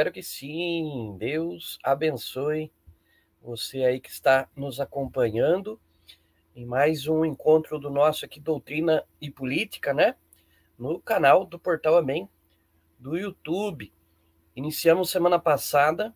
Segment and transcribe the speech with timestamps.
[0.00, 1.14] espero que sim.
[1.18, 2.72] Deus abençoe
[3.42, 5.78] você aí que está nos acompanhando
[6.56, 10.16] em mais um encontro do nosso aqui, Doutrina e Política, né?
[10.78, 12.26] No canal do Portal Amém,
[12.98, 13.92] do YouTube.
[14.56, 16.14] Iniciamos semana passada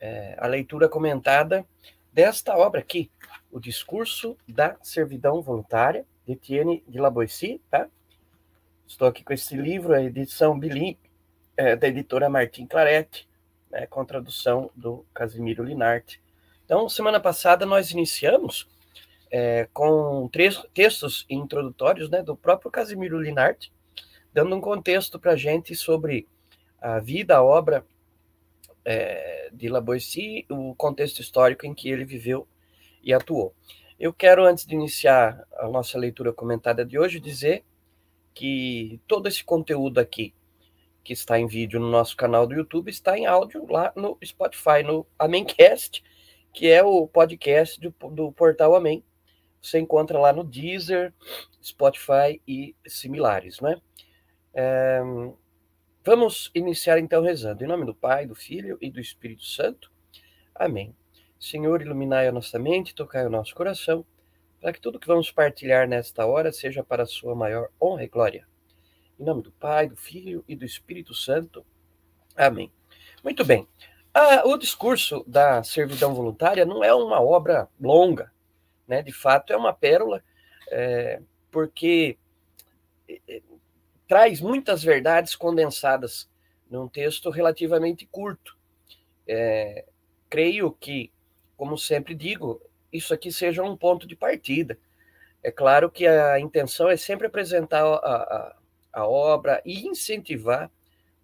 [0.00, 1.66] é, a leitura comentada
[2.10, 3.10] desta obra aqui,
[3.52, 7.90] O Discurso da Servidão Voluntária, de Etienne de Laboissy, tá?
[8.86, 11.07] Estou aqui com esse livro, a edição bilíngue,
[11.58, 13.28] é, da editora Martim Claretti,
[13.68, 16.22] né, com tradução do Casimiro Linarte.
[16.64, 18.68] Então, semana passada nós iniciamos
[19.28, 23.72] é, com três textos introdutórios né, do próprio Casimiro Linarte,
[24.32, 26.28] dando um contexto para a gente sobre
[26.80, 27.84] a vida, a obra
[28.84, 32.46] é, de Laboissy, o contexto histórico em que ele viveu
[33.02, 33.52] e atuou.
[33.98, 37.64] Eu quero, antes de iniciar a nossa leitura comentada de hoje, dizer
[38.32, 40.32] que todo esse conteúdo aqui,
[41.08, 44.82] que está em vídeo no nosso canal do YouTube, está em áudio lá no Spotify,
[44.84, 46.04] no Amencast,
[46.52, 49.02] que é o podcast do, do portal Amém.
[49.58, 51.14] Você encontra lá no Deezer,
[51.64, 53.80] Spotify e similares, né?
[54.52, 55.00] É,
[56.04, 57.64] vamos iniciar então rezando.
[57.64, 59.90] Em nome do Pai, do Filho e do Espírito Santo.
[60.54, 60.94] Amém.
[61.40, 64.04] Senhor, iluminai a nossa mente, tocai o nosso coração,
[64.60, 68.08] para que tudo que vamos partilhar nesta hora seja para a sua maior honra e
[68.08, 68.46] glória.
[69.18, 71.64] Em nome do Pai, do Filho e do Espírito Santo.
[72.36, 72.70] Amém.
[73.22, 73.66] Muito bem.
[74.14, 78.32] Ah, o discurso da servidão voluntária não é uma obra longa,
[78.86, 79.02] né?
[79.02, 80.22] De fato, é uma pérola,
[80.70, 81.20] é,
[81.50, 82.16] porque
[83.08, 83.42] é, é
[84.06, 86.30] traz muitas verdades condensadas
[86.70, 88.56] num texto relativamente curto.
[89.26, 89.84] É,
[90.30, 91.12] creio que
[91.58, 94.78] como sempre digo, isso aqui seja um ponto de partida.
[95.42, 98.56] É claro que a intenção é sempre apresentar a, a,
[98.98, 100.70] a obra e incentivar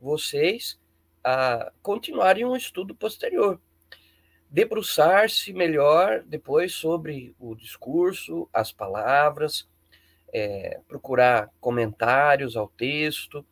[0.00, 0.78] vocês
[1.22, 3.60] a continuarem um estudo posterior.
[4.48, 9.68] Debruçar-se melhor depois sobre o discurso, as palavras,
[10.32, 13.44] é, procurar comentários ao texto,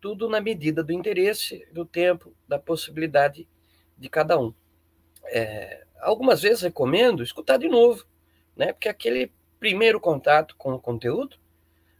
[0.00, 3.48] tudo na medida do interesse, do tempo, da possibilidade
[3.96, 4.54] de cada um.
[5.26, 8.04] É, algumas vezes recomendo escutar de novo,
[8.56, 8.72] né?
[8.72, 11.36] Porque aquele primeiro contato com o conteúdo,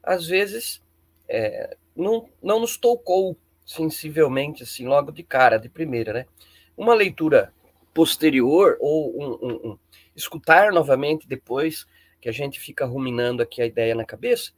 [0.02, 0.82] às vezes,
[1.28, 3.36] é, não, não nos tocou
[3.66, 6.26] sensivelmente, assim, logo de cara, de primeira, né?
[6.76, 7.52] Uma leitura
[7.92, 9.78] posterior ou um, um, um,
[10.14, 11.86] escutar novamente depois
[12.20, 14.52] que a gente fica ruminando aqui a ideia na cabeça,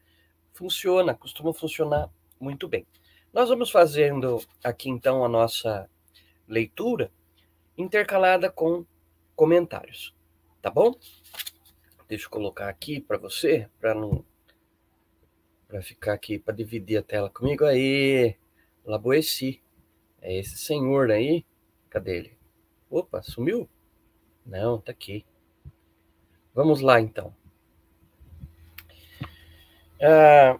[0.52, 2.86] funciona, costuma funcionar muito bem.
[3.32, 5.88] Nós vamos fazendo aqui então a nossa
[6.46, 7.10] leitura
[7.76, 8.84] intercalada com
[9.34, 10.14] comentários,
[10.60, 10.94] tá bom?
[12.08, 14.24] Deixa eu colocar aqui para você, para não
[15.70, 18.36] para ficar aqui para dividir a tela comigo aí.
[18.84, 19.62] Laboeci.
[20.20, 21.46] É esse senhor aí.
[21.88, 22.38] Cadê ele?
[22.90, 23.68] Opa, sumiu?
[24.44, 25.24] Não, tá aqui.
[26.52, 27.34] Vamos lá então.
[30.02, 30.58] Ah,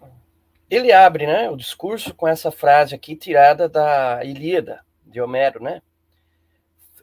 [0.71, 5.83] ele abre né, o discurso com essa frase aqui tirada da Ilíada de Homero, né?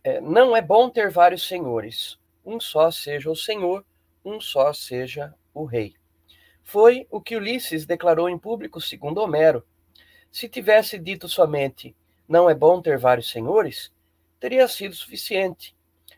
[0.07, 2.18] é, não é bom ter vários senhores.
[2.45, 3.86] Um só seja o senhor,
[4.24, 5.95] um só seja o rei.
[6.69, 9.66] Foi o que Ulisses declarou em público, segundo Homero.
[10.30, 11.95] Se tivesse dito somente
[12.28, 13.90] não é bom ter vários senhores,
[14.38, 15.74] teria sido suficiente.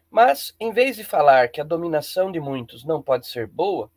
[0.10, 3.91] Mas, em vez de falar que a dominação de muitos não pode ser boa,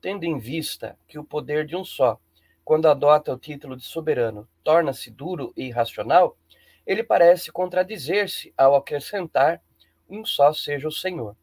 [0.00, 2.18] tendo em vista que o poder de um só,
[2.64, 6.38] quando adota o título de soberano, torna-se duro e irracional,
[6.86, 9.60] ele parece contradizer-se ao acrescentar
[10.08, 11.36] um só seja o Senhor.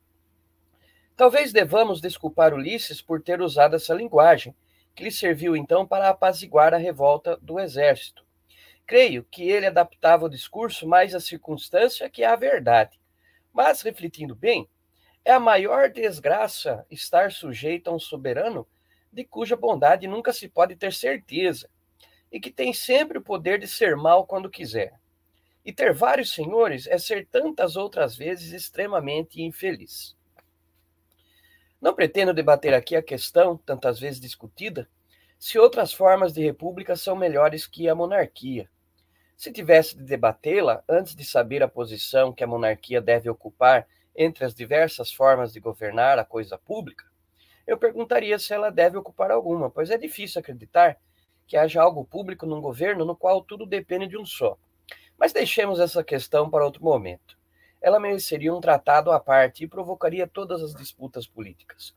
[1.15, 4.53] Talvez devamos desculpar Ulisses por ter usado essa linguagem,
[4.93, 8.25] que lhe serviu então para apaziguar a revolta do exército.
[8.85, 12.99] Creio que ele adaptava o discurso mais à circunstância que à verdade.
[13.53, 14.67] Mas, refletindo bem,
[15.23, 18.67] é a maior desgraça estar sujeito a um soberano
[19.11, 21.69] de cuja bondade nunca se pode ter certeza,
[22.29, 24.99] e que tem sempre o poder de ser mal quando quiser.
[25.63, 30.14] E ter vários senhores é ser tantas outras vezes extremamente infeliz.
[31.81, 34.89] Não pretendo debater aqui a questão, tantas vezes discutida,
[35.37, 38.69] se outras formas de república são melhores que a monarquia.
[39.35, 44.45] Se tivesse de debatê-la antes de saber a posição que a monarquia deve ocupar entre
[44.45, 47.05] as diversas formas de governar a coisa pública,
[47.67, 50.97] eu perguntaria se ela deve ocupar alguma, pois é difícil acreditar
[51.47, 54.57] que haja algo público num governo no qual tudo depende de um só.
[55.17, 57.37] Mas deixemos essa questão para outro momento.
[57.85, 61.93] Ela mereceria um tratado à parte e provocaria todas as disputas políticas.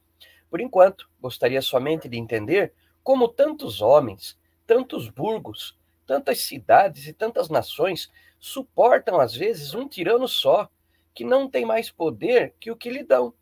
[0.50, 7.48] Por enquanto, gostaria somente de entender como tantos homens, tantos burgos, tantas cidades e tantas
[7.48, 10.68] nações suportam às vezes um tirano só,
[11.14, 13.32] que não tem mais poder que o que lhe dão,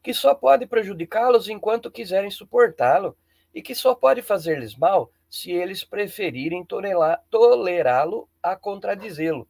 [0.00, 3.16] que só pode prejudicá-los enquanto quiserem suportá-lo,
[3.52, 9.48] e que só pode fazer-lhes mal se eles preferirem tolerá-lo a contradizê-lo.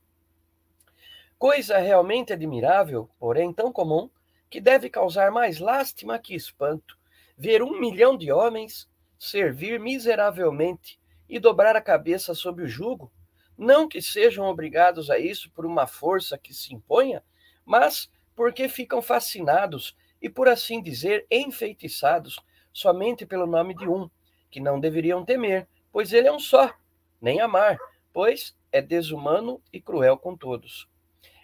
[1.38, 4.10] Coisa realmente admirável, porém tão comum,
[4.50, 6.98] que deve causar mais lástima que espanto,
[7.36, 13.12] ver um milhão de homens servir miseravelmente e dobrar a cabeça sob o jugo,
[13.56, 17.22] não que sejam obrigados a isso por uma força que se imponha,
[17.64, 22.40] mas porque ficam fascinados e, por assim dizer, enfeitiçados
[22.72, 24.10] somente pelo nome de um,
[24.50, 26.72] que não deveriam temer, pois ele é um só,
[27.20, 27.78] nem amar,
[28.12, 30.88] pois é desumano e cruel com todos.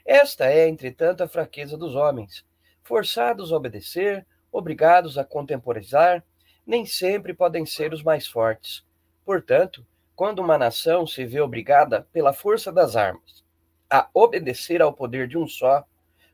[0.04, 2.44] Esta é, entretanto, a fraqueza dos homens,
[2.82, 6.23] forçados a obedecer, obrigados a contemporizar,
[6.66, 8.84] nem sempre podem ser os mais fortes.
[9.25, 9.84] Portanto,
[10.14, 13.42] quando uma nação se vê obrigada, pela força das armas,
[13.90, 15.84] a obedecer ao poder de um só,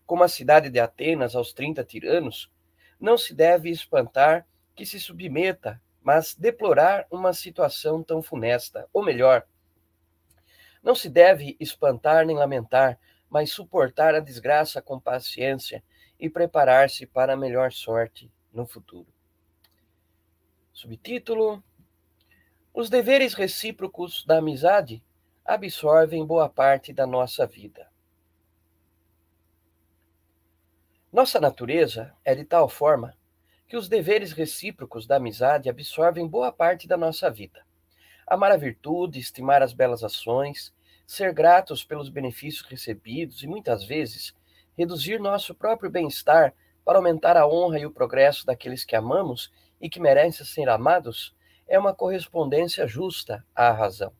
[0.04, 2.50] como a cidade de Atenas aos 30 tiranos,
[2.98, 9.46] não se deve espantar que se submeta, mas deplorar uma situação tão funesta, ou melhor,
[10.82, 12.98] não se deve espantar nem lamentar,
[13.30, 15.82] mas suportar a desgraça com paciência
[16.18, 19.06] e preparar-se para a melhor sorte no futuro.
[20.72, 21.62] Subtítulo:
[22.74, 25.02] Os deveres recíprocos da amizade
[25.44, 27.88] absorvem boa parte da nossa vida.
[31.12, 33.16] Nossa natureza é de tal forma
[33.66, 37.64] que os deveres recíprocos da amizade absorvem boa parte da nossa vida.
[38.26, 40.72] Amar a virtude, estimar as belas ações,
[41.10, 44.32] ser gratos pelos benefícios recebidos e muitas vezes
[44.78, 49.50] reduzir nosso próprio bem-estar para aumentar a honra e o progresso daqueles que amamos
[49.80, 51.34] e que merecem ser amados,
[51.66, 54.12] é uma correspondência justa à razão.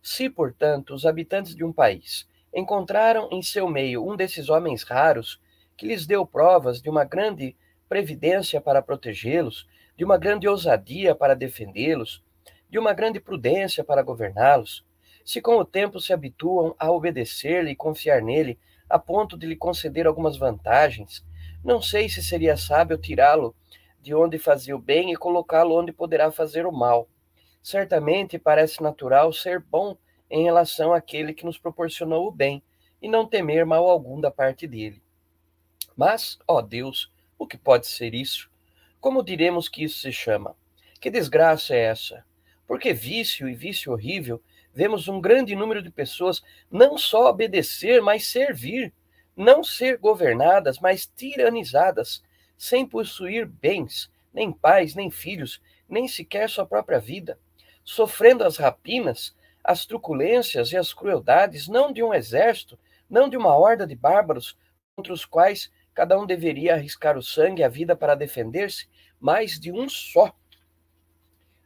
[0.00, 5.38] Se, portanto, os habitantes de um país encontraram em seu meio um desses homens raros
[5.76, 7.54] que lhes deu provas de uma grande
[7.90, 12.24] previdência para protegê-los, de uma grande ousadia para defendê-los,
[12.70, 14.82] de uma grande prudência para governá-los,
[15.24, 19.56] se com o tempo se habituam a obedecer-lhe e confiar nele, a ponto de lhe
[19.56, 21.24] conceder algumas vantagens,
[21.64, 23.54] não sei se seria sábio tirá-lo
[24.00, 27.08] de onde fazia o bem e colocá-lo onde poderá fazer o mal.
[27.62, 29.96] Certamente parece natural ser bom
[30.28, 32.62] em relação àquele que nos proporcionou o bem
[33.00, 35.00] e não temer mal algum da parte dele.
[35.96, 38.50] Mas, ó Deus, o que pode ser isso?
[39.00, 40.56] Como diremos que isso se chama?
[41.00, 42.24] Que desgraça é essa?
[42.66, 44.42] Porque vício e vício horrível,
[44.74, 48.92] vemos um grande número de pessoas não só obedecer, mas servir,
[49.36, 52.22] não ser governadas, mas tiranizadas,
[52.56, 57.38] sem possuir bens, nem pais, nem filhos, nem sequer sua própria vida,
[57.84, 63.56] sofrendo as rapinas, as truculências e as crueldades, não de um exército, não de uma
[63.56, 64.56] horda de bárbaros,
[64.96, 68.88] contra os quais cada um deveria arriscar o sangue e a vida para defender-se,
[69.20, 70.34] mas de um só.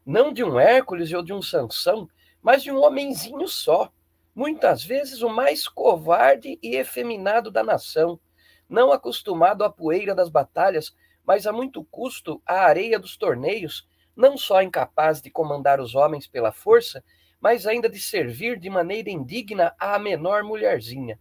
[0.05, 2.09] Não de um Hércules ou de um Sansão,
[2.47, 3.93] mas de um homenzinho só,
[4.33, 8.21] muitas vezes o mais covarde e efeminado da nação,
[8.69, 13.85] não acostumado à poeira das batalhas, mas a muito custo à areia dos torneios,
[14.15, 17.03] não só incapaz de comandar os homens pela força,
[17.41, 21.19] mas ainda de servir de maneira indigna à menor mulherzinha.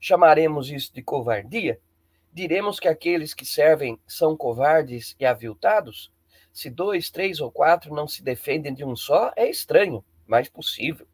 [0.00, 1.80] Chamaremos isso de covardia?
[2.32, 6.10] Diremos que aqueles que servem são covardes e aviltados?
[6.52, 11.08] Se dois, três ou quatro não se defendem de um só, é estranho, mas possível.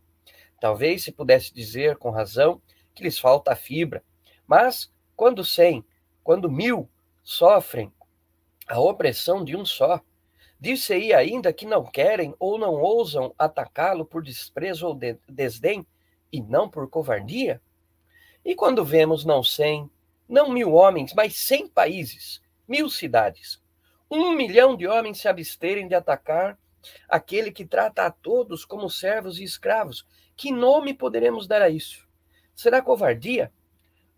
[0.60, 2.60] Talvez se pudesse dizer com razão
[2.94, 4.04] que lhes falta a fibra,
[4.46, 5.82] mas quando cem,
[6.22, 6.88] quando mil
[7.22, 7.90] sofrem
[8.68, 10.02] a opressão de um só,
[10.60, 15.86] dir-se-ia ainda que não querem ou não ousam atacá-lo por desprezo ou de desdém
[16.30, 17.60] e não por covardia?
[18.44, 19.90] E quando vemos não cem,
[20.28, 23.62] não mil homens, mas cem países, mil cidades,
[24.10, 26.58] um milhão de homens se absterem de atacar
[27.08, 32.06] aquele que trata a todos como servos e escravos, que nome poderemos dar a isso?
[32.54, 33.52] Será covardia?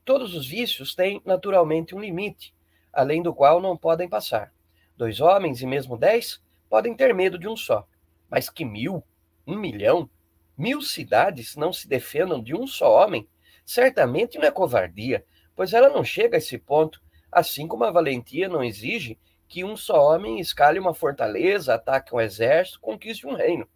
[0.04, 2.54] Todos os vícios têm naturalmente um limite,
[2.92, 4.52] além do qual não podem passar.
[4.96, 7.86] Dois homens e mesmo dez podem ter medo de um só,
[8.28, 9.02] mas que mil,
[9.46, 10.08] um milhão,
[10.56, 13.28] mil cidades não se defendam de um só homem,
[13.64, 18.48] certamente não é covardia, pois ela não chega a esse ponto, assim como a valentia
[18.48, 23.66] não exige que um só homem escale uma fortaleza, ataque um exército, conquiste um reino.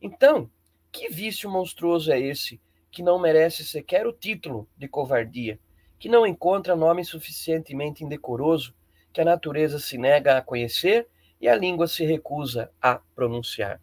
[0.00, 0.50] Então,
[0.90, 5.58] que vício monstruoso é esse que não merece sequer o título de covardia,
[5.98, 8.74] que não encontra nome suficientemente indecoroso,
[9.12, 11.08] que a natureza se nega a conhecer
[11.40, 13.80] e a língua se recusa a pronunciar.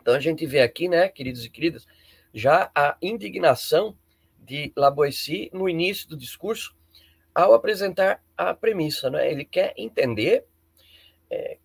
[0.00, 1.86] Então a gente vê aqui, né, queridos e queridas,
[2.34, 3.96] já a indignação
[4.38, 6.74] de Laboissy no início do discurso,
[7.34, 9.30] ao apresentar a premissa, né?
[9.30, 10.44] Ele quer entender
[11.30, 11.58] é,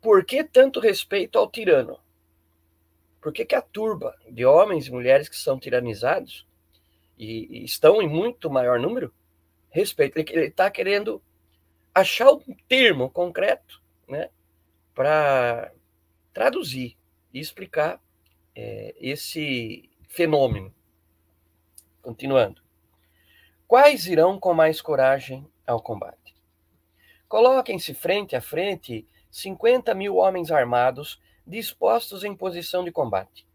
[0.00, 1.98] por que tanto respeito ao tirano,
[3.20, 6.46] por que, que a turba de homens e mulheres que são tiranizados
[7.16, 9.12] e, e estão em muito maior número,
[9.70, 10.18] respeito.
[10.18, 11.22] Ele está querendo
[11.94, 14.28] achar um termo concreto né,
[14.94, 15.72] para
[16.32, 16.96] traduzir
[17.32, 18.00] e explicar
[18.54, 20.74] é, esse fenômeno.
[22.02, 22.63] Continuando.
[23.66, 26.36] Quais irão com mais coragem ao combate?
[27.26, 33.46] Coloquem-se frente a frente 50 mil homens armados dispostos em posição de combate.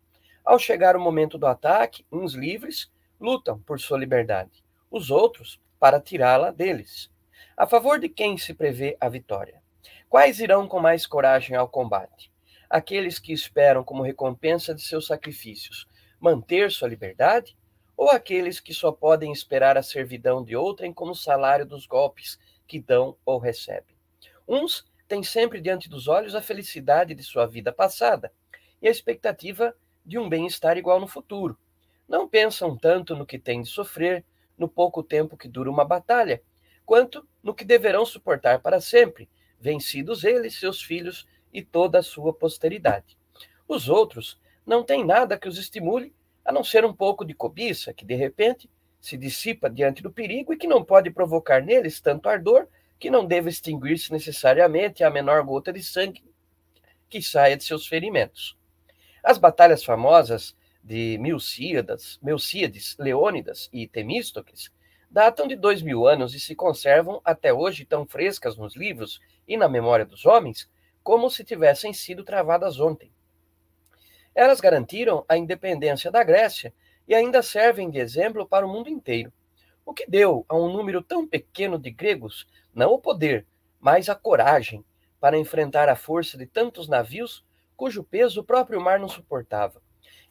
[0.44, 6.02] Ao chegar o momento do ataque, uns livres lutam por sua liberdade, os outros para
[6.02, 7.12] tirá-la deles.
[7.56, 9.62] A favor de quem se prevê a vitória?
[10.10, 12.34] Quais irão com mais coragem ao combate?
[12.68, 15.88] Aqueles que esperam como recompensa de seus sacrifícios
[16.20, 17.56] manter sua liberdade?
[18.00, 22.80] Ou aqueles que só podem esperar a servidão de outrem como salário dos golpes que
[22.80, 23.94] dão ou recebem?
[24.48, 28.32] Uns têm sempre diante dos olhos a felicidade de sua vida passada
[28.82, 29.76] e a expectativa
[30.06, 31.60] de um bem-estar igual no futuro.
[32.08, 34.24] Não pensam tanto no que têm de sofrer
[34.58, 36.42] no pouco tempo que dura uma batalha,
[36.86, 39.28] quanto no que deverão suportar para sempre,
[39.60, 43.18] vencidos eles, seus filhos e toda a sua posteridade.
[43.68, 46.16] Os outros não têm nada que os estimule,
[46.50, 48.68] a não ser um pouco de cobiça, que de repente
[49.00, 53.24] se dissipa diante do perigo e que não pode provocar neles tanto ardor que não
[53.24, 56.24] deve extinguir-se necessariamente a menor gota de sangue
[57.08, 58.58] que saia de seus ferimentos.
[59.24, 64.72] As batalhas famosas de Milcíadas, Melcíades, Leônidas e Temístocles
[65.08, 69.56] datam de dois mil anos e se conservam até hoje tão frescas nos livros e
[69.56, 70.68] na memória dos homens
[71.04, 73.12] como se tivessem sido travadas ontem.
[74.40, 76.74] Elas garantiram a independência da Grécia
[77.06, 79.34] e ainda servem de exemplo para o mundo inteiro,
[79.86, 83.46] o que deu a um número tão pequeno de gregos não o poder,
[83.82, 84.82] mas a coragem
[85.20, 87.44] para enfrentar a força de tantos navios
[87.76, 89.82] cujo peso o próprio mar não suportava,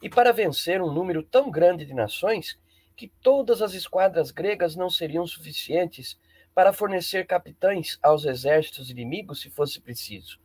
[0.01, 2.59] e para vencer um número tão grande de nações
[2.97, 6.19] que todas as esquadras gregas não seriam suficientes
[6.55, 10.41] para fornecer capitães aos exércitos inimigos se fosse preciso.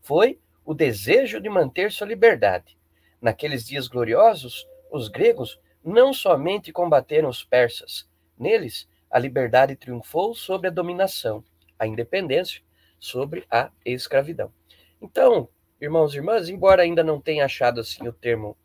[0.00, 2.74] Foi o desejo de manter sua liberdade.
[3.22, 10.68] Naqueles dias gloriosos, os gregos não somente combateram os persas, neles a liberdade triunfou sobre
[10.68, 11.44] a dominação,
[11.78, 12.62] a independência
[12.98, 14.52] sobre a escravidão.
[15.00, 15.48] Então,
[15.80, 18.56] irmãos e irmãs, embora ainda não tenha achado assim o termo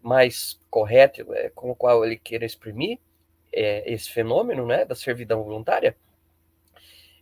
[0.00, 2.98] mais correto é, com o qual ele queira exprimir
[3.52, 5.96] é, esse fenômeno né, da servidão voluntária,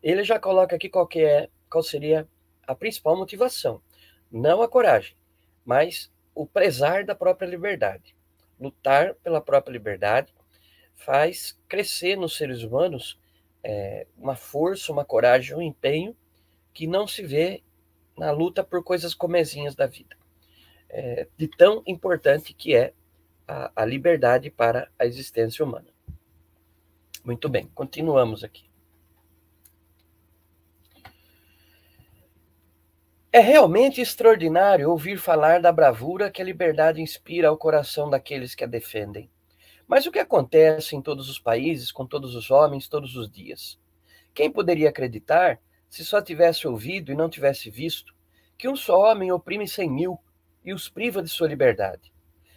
[0.03, 2.29] ele já coloca aqui qual, é, qual seria
[2.67, 3.83] a principal motivação.
[4.31, 5.17] Não a coragem,
[5.65, 8.15] mas o prezar da própria liberdade.
[8.59, 10.33] Lutar pela própria liberdade
[10.95, 13.19] faz crescer nos seres humanos
[13.63, 16.17] é, uma força, uma coragem, um empenho
[16.73, 17.63] que não se vê
[18.17, 20.17] na luta por coisas comezinhas da vida.
[20.89, 22.93] É, de tão importante que é
[23.47, 25.89] a, a liberdade para a existência humana.
[27.25, 28.72] Muito bem, continuamos aqui.
[33.35, 38.63] É realmente extraordinário ouvir falar da bravura que a liberdade inspira ao coração daqueles que
[38.63, 39.31] a defendem.
[39.89, 43.81] Mas o que acontece em todos os países, com todos os homens, todos os dias?
[44.35, 48.15] Quem poderia acreditar se só tivesse ouvido e não tivesse visto,
[48.59, 50.19] que um só homem oprime cem mil
[50.63, 52.13] e os priva de sua liberdade.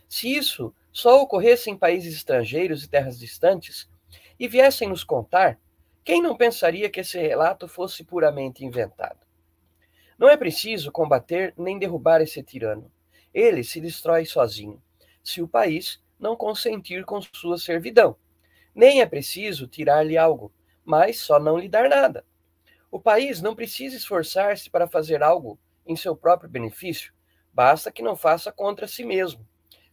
[0.10, 3.90] Se isso só ocorresse em países estrangeiros e terras distantes,
[4.38, 5.58] e viessem nos contar,
[6.04, 9.25] quem não pensaria que esse relato fosse puramente inventado?
[10.18, 12.92] Não é preciso combater nem derrubar esse tirano.
[13.34, 14.82] Ele se destrói sozinho,
[15.24, 18.16] se o país não consentir com sua servidão.
[18.74, 22.26] Nem é preciso tirar-lhe algo, mas só não lhe dar nada.
[22.90, 27.14] O país não precisa esforçar-se para fazer algo em seu próprio benefício,
[27.54, 29.46] basta que não faça contra si mesmo.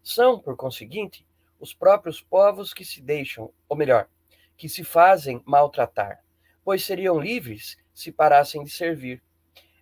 [0.02, 1.26] São, por conseguinte,
[1.60, 4.08] os próprios povos que se deixam, ou melhor,
[4.56, 6.24] que se fazem maltratar,
[6.64, 9.22] pois seriam livres se parassem de servir.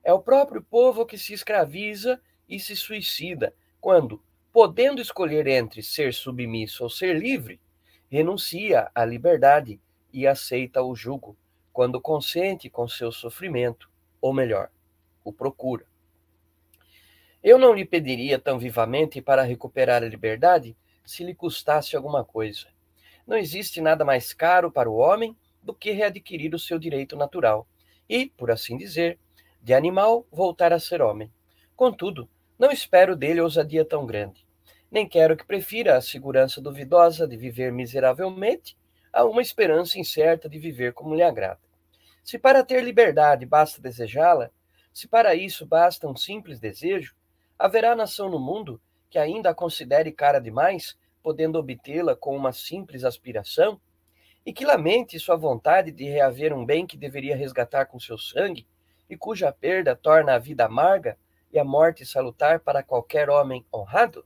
[0.02, 6.12] É o próprio povo que se escraviza e se suicida quando, podendo escolher entre ser
[6.12, 7.60] submisso ou ser livre,
[8.08, 9.80] renuncia à liberdade
[10.12, 11.36] e aceita o jugo
[11.72, 13.88] quando consente com seu sofrimento,
[14.20, 14.70] ou melhor,
[15.24, 15.86] o procura.
[17.42, 22.66] Eu não lhe pediria tão vivamente para recuperar a liberdade se lhe custasse alguma coisa.
[23.26, 27.66] Não existe nada mais caro para o homem do que readquirir o seu direito natural
[28.08, 29.18] e, por assim dizer,
[29.62, 31.33] de animal voltar a ser homem.
[31.77, 34.46] Contudo, não espero dele ousadia tão grande.
[34.90, 38.77] Nem quero que prefira a segurança duvidosa de viver miseravelmente
[39.12, 41.61] a uma esperança incerta de viver como lhe agrada.
[42.23, 44.51] Se para ter liberdade basta desejá-la,
[44.92, 47.14] se para isso basta um simples desejo,
[47.59, 53.05] haverá nação no mundo que ainda a considere cara demais, podendo obtê-la com uma simples
[53.05, 53.81] aspiração,
[54.46, 58.66] e que lamente sua vontade de reaver um bem que deveria resgatar com seu sangue,
[59.11, 61.18] e cuja perda torna a vida amarga
[61.53, 64.25] e a morte salutar para qualquer homem honrado?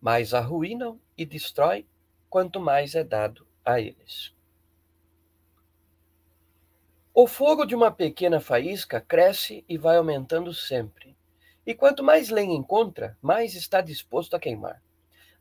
[0.00, 1.86] Mais arruinam e destrói
[2.30, 4.32] quanto mais é dado a eles.
[7.12, 11.16] O fogo de uma pequena faísca cresce e vai aumentando sempre.
[11.66, 14.80] E quanto mais lenha encontra, mais está disposto a queimar.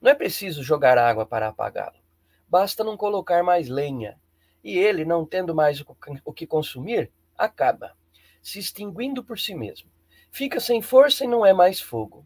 [0.02, 2.00] Não é preciso jogar água para apagá-lo.
[2.48, 4.20] Basta não colocar mais lenha.
[4.66, 5.80] E ele, não tendo mais
[6.26, 7.96] o que consumir, acaba,
[8.42, 9.88] se extinguindo por si mesmo.
[10.32, 12.26] Fica sem força e não é mais fogo.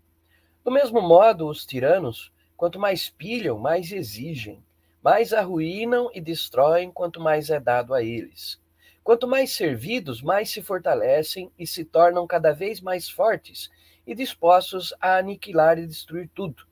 [0.64, 4.64] Do mesmo modo, os tiranos, quanto mais pilham, mais exigem,
[5.04, 8.58] mais arruinam e destroem quanto mais é dado a eles.
[9.04, 13.70] Quanto mais servidos, mais se fortalecem e se tornam cada vez mais fortes
[14.08, 16.64] e dispostos a aniquilar e destruir tudo.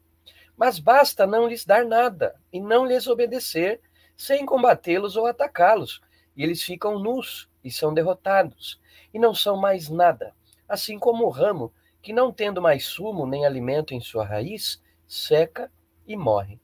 [0.56, 3.82] Mas basta não lhes dar nada e não lhes obedecer,
[4.18, 6.02] sem combatê-los ou atacá-los,
[6.36, 8.82] e eles ficam nus e são derrotados,
[9.14, 10.34] e não são mais nada,
[10.68, 15.72] assim como o ramo, que não tendo mais sumo nem alimento em sua raiz, seca
[16.08, 16.60] e morre.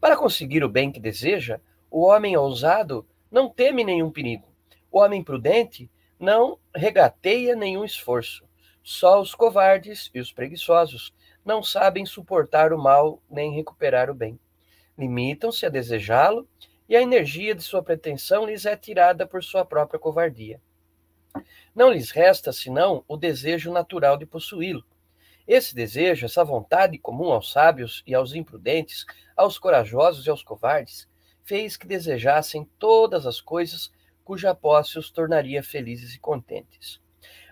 [0.00, 4.46] Para conseguir o bem que deseja, o homem ousado não teme nenhum perigo.
[4.90, 8.46] O homem prudente não regateia nenhum esforço.
[8.82, 11.12] Só os covardes e os preguiçosos
[11.44, 14.38] não sabem suportar o mal nem recuperar o bem.
[14.96, 16.48] Limitam-se a desejá-lo
[16.88, 20.60] e a energia de sua pretensão lhes é tirada por sua própria covardia.
[21.74, 24.84] Não lhes resta senão o desejo natural de possuí-lo.
[25.46, 31.08] Esse desejo, essa vontade comum aos sábios e aos imprudentes, aos corajosos e aos covardes,
[31.44, 33.90] fez que desejassem todas as coisas
[34.24, 37.00] cuja posse os tornaria felizes e contentes.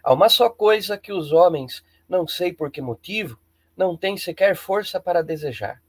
[0.03, 3.39] Há uma só coisa que os homens, não sei por que motivo,
[3.75, 5.83] não têm sequer força para desejar: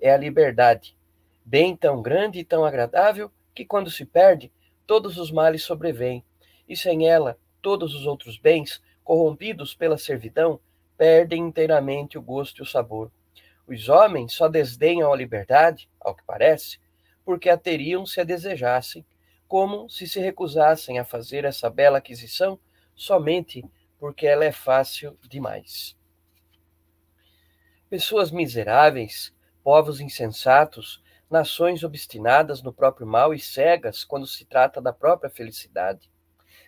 [0.00, 0.96] é a liberdade,
[1.44, 4.52] bem tão grande e tão agradável que, quando se perde,
[4.86, 6.24] todos os males sobrevêm,
[6.68, 10.60] e sem ela, todos os outros bens, corrompidos pela servidão,
[10.96, 13.10] perdem inteiramente o gosto e o sabor.
[13.66, 16.78] Os homens só desdenham a liberdade, ao que parece,
[17.24, 19.04] porque a teriam se a desejassem,
[19.48, 22.58] como se se recusassem a fazer essa bela aquisição
[22.94, 23.64] somente
[23.98, 25.96] porque ela é fácil demais.
[27.88, 31.01] Pessoas miseráveis, povos insensatos,
[31.32, 36.10] nações obstinadas no próprio mal e cegas quando se trata da própria felicidade.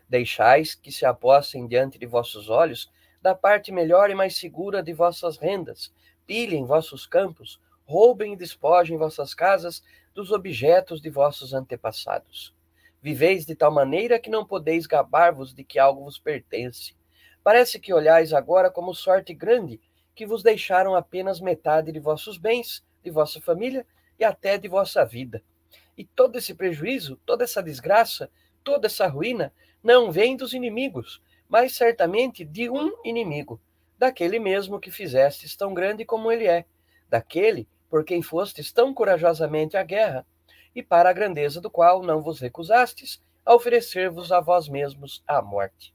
[0.08, 4.94] Deixais que se apossem diante de vossos olhos da parte melhor e mais segura de
[4.94, 5.92] vossas rendas,
[6.26, 9.82] pilhem vossos campos, roubem e despojem vossas casas
[10.14, 12.54] dos objetos de vossos antepassados.
[13.02, 16.96] Viveis de tal maneira que não podeis gabar-vos de que algo vos pertence.
[17.42, 19.78] Parece que olhais agora como sorte grande
[20.14, 23.86] que vos deixaram apenas metade de vossos bens, de vossa família
[24.18, 25.42] e até de vossa vida.
[25.96, 28.30] E todo esse prejuízo, toda essa desgraça,
[28.62, 33.60] toda essa ruína não vem dos inimigos, mas certamente de um inimigo,
[33.98, 36.64] daquele mesmo que fizestes tão grande como ele é,
[37.08, 40.26] daquele por quem fostes tão corajosamente à guerra,
[40.74, 45.40] e para a grandeza do qual não vos recusastes a oferecer-vos a vós mesmos a
[45.40, 45.94] morte.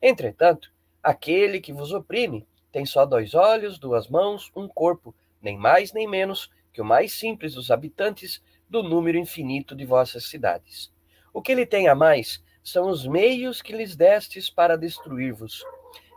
[0.00, 0.72] Entretanto,
[1.02, 6.08] aquele que vos oprime tem só dois olhos, duas mãos, um corpo, nem mais nem
[6.08, 10.92] menos que o mais simples dos habitantes do número infinito de vossas cidades.
[11.32, 15.64] O que ele tem a mais são os meios que lhes destes para destruir-vos.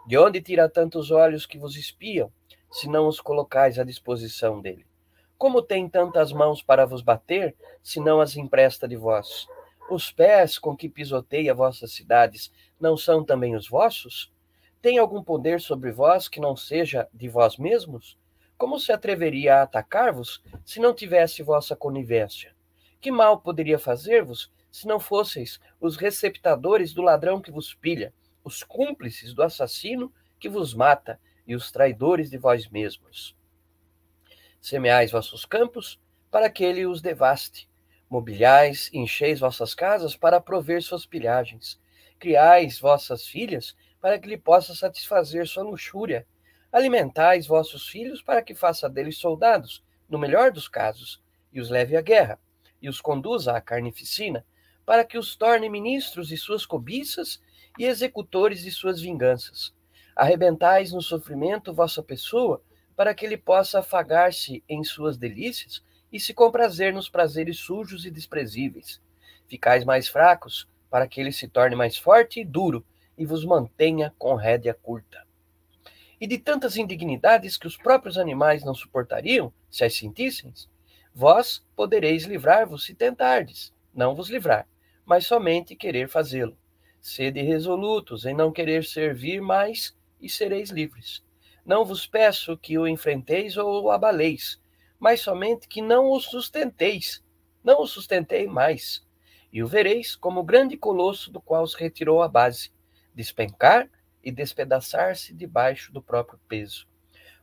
[0.07, 2.31] De onde tira tantos olhos que vos espiam,
[2.71, 4.85] se não os colocais à disposição dele?
[5.37, 9.47] Como tem tantas mãos para vos bater, se não as empresta de vós?
[9.89, 14.31] Os pés com que pisoteia vossas cidades não são também os vossos?
[14.81, 18.17] Tem algum poder sobre vós que não seja de vós mesmos?
[18.57, 22.55] Como se atreveria a atacar-vos se não tivesse vossa conivência?
[23.01, 28.13] Que mal poderia fazer-vos se não fosseis os receptadores do ladrão que vos pilha,
[28.43, 33.35] os cúmplices do assassino que vos mata e os traidores de vós mesmos?
[34.61, 35.99] Semeais vossos campos
[36.31, 37.69] para que ele os devaste.
[38.09, 41.79] Mobiliais e encheis vossas casas para prover suas pilhagens.
[42.17, 46.25] Criais vossas filhas para que lhe possa satisfazer sua luxúria
[46.75, 51.95] Alimentais vossos filhos para que faça deles soldados, no melhor dos casos, e os leve
[51.95, 52.37] à guerra,
[52.81, 54.45] e os conduza à carnificina,
[54.85, 57.41] para que os torne ministros de suas cobiças
[57.79, 59.73] e executores de suas vinganças.
[60.13, 62.61] Arrebentais no sofrimento vossa pessoa,
[62.93, 68.11] para que ele possa afagar-se em suas delícias e se comprazer nos prazeres sujos e
[68.11, 69.01] desprezíveis.
[69.47, 72.85] Ficais mais fracos, para que ele se torne mais forte e duro
[73.17, 75.24] e vos mantenha com rédea curta
[76.19, 80.53] e de tantas indignidades que os próprios animais não suportariam, se as sentissem,
[81.13, 84.67] vós podereis livrar-vos se tentardes, não vos livrar,
[85.05, 86.57] mas somente querer fazê-lo.
[87.01, 91.23] Sede resolutos em não querer servir mais e sereis livres.
[91.65, 94.59] Não vos peço que o enfrenteis ou o abaleis,
[94.99, 97.23] mas somente que não o sustenteis.
[97.63, 99.05] Não o sustentei mais.
[99.51, 102.71] E o vereis como o grande colosso do qual se retirou a base,
[103.13, 103.89] despencar
[104.25, 106.87] e despedaçar-se debaixo do próprio peso.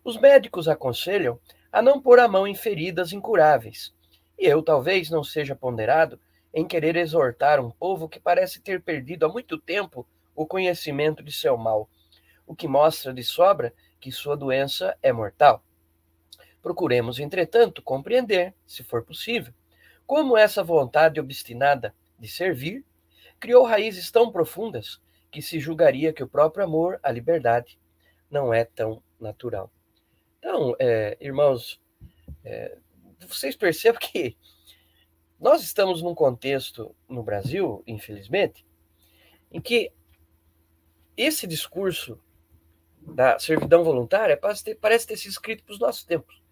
[0.04, 1.38] Os médicos aconselham
[1.70, 3.94] a não pôr a mão em feridas incuráveis.
[4.36, 6.20] E eu talvez não seja ponderado
[6.52, 11.30] em querer exortar um povo que parece ter perdido há muito tempo o conhecimento de
[11.30, 11.88] seu mal,
[12.46, 15.64] o que mostra de sobra que sua doença é mortal.
[16.60, 19.54] Procuremos, entretanto, compreender, se for possível,
[20.06, 22.84] como essa vontade obstinada de servir
[23.40, 25.00] criou raízes tão profundas
[25.32, 27.80] que se julgaria que o próprio amor à liberdade
[28.30, 29.72] não é tão natural.
[30.38, 31.80] Então, é, irmãos,
[32.44, 32.76] é,
[33.26, 34.36] vocês percebam que
[35.40, 38.64] nós estamos num contexto no Brasil, infelizmente,
[39.50, 39.90] em que
[41.16, 42.22] esse discurso
[43.00, 46.42] da servidão voluntária parece ter, parece ter sido escrito para os nossos tempos.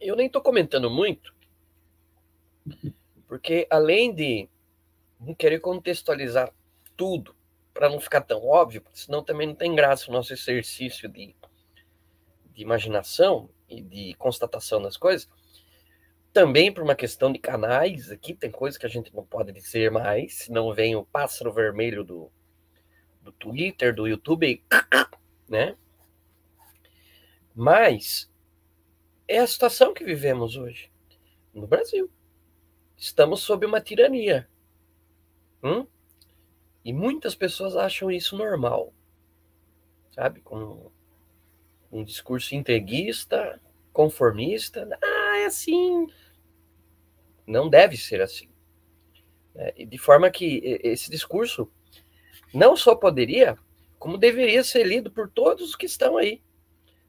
[0.00, 1.34] Eu nem estou comentando muito,
[3.26, 4.48] porque além de
[5.20, 6.52] não querer contextualizar
[6.96, 7.34] tudo,
[7.72, 11.34] para não ficar tão óbvio, porque senão também não tem graça o nosso exercício de,
[12.52, 15.28] de imaginação e de constatação das coisas,
[16.32, 19.90] também por uma questão de canais, aqui tem coisas que a gente não pode dizer
[19.90, 22.30] mais, senão vem o pássaro vermelho do,
[23.22, 24.62] do Twitter, do YouTube,
[25.48, 25.76] né?
[27.54, 28.30] Mas
[29.26, 30.90] é a situação que vivemos hoje
[31.52, 32.10] no Brasil.
[32.96, 34.48] Estamos sob uma tirania.
[35.62, 35.86] Hum?
[36.84, 38.92] E muitas pessoas acham isso normal.
[40.12, 40.40] Sabe?
[40.40, 40.90] Com
[41.90, 43.60] um discurso entreguista,
[43.92, 44.88] conformista.
[45.02, 46.06] Ah, é assim.
[47.46, 48.48] Não deve ser assim.
[49.54, 51.70] É, de forma que esse discurso
[52.54, 53.58] não só poderia,
[53.98, 56.40] como deveria ser lido por todos os que estão aí,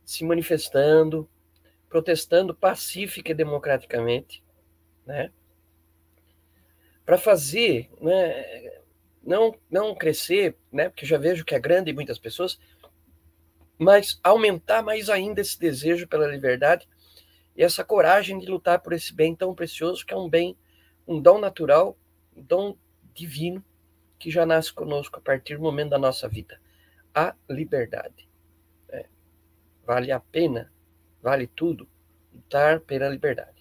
[0.04, 1.30] se manifestando,
[1.88, 4.44] protestando pacífica e democraticamente,
[5.06, 5.32] né?
[7.10, 8.72] Para fazer, né,
[9.24, 12.60] não, não crescer, né, porque já vejo que é grande em muitas pessoas,
[13.80, 16.88] mas aumentar mais ainda esse desejo pela liberdade
[17.56, 20.56] e essa coragem de lutar por esse bem tão precioso, que é um bem,
[21.08, 21.98] um dom natural,
[22.38, 22.78] um dom
[23.12, 23.66] divino,
[24.20, 26.62] que já nasce conosco a partir do momento da nossa vida.
[27.12, 28.30] A liberdade.
[28.90, 29.08] É.
[29.84, 30.72] Vale a pena,
[31.24, 31.90] vale tudo,
[32.32, 33.59] lutar pela liberdade.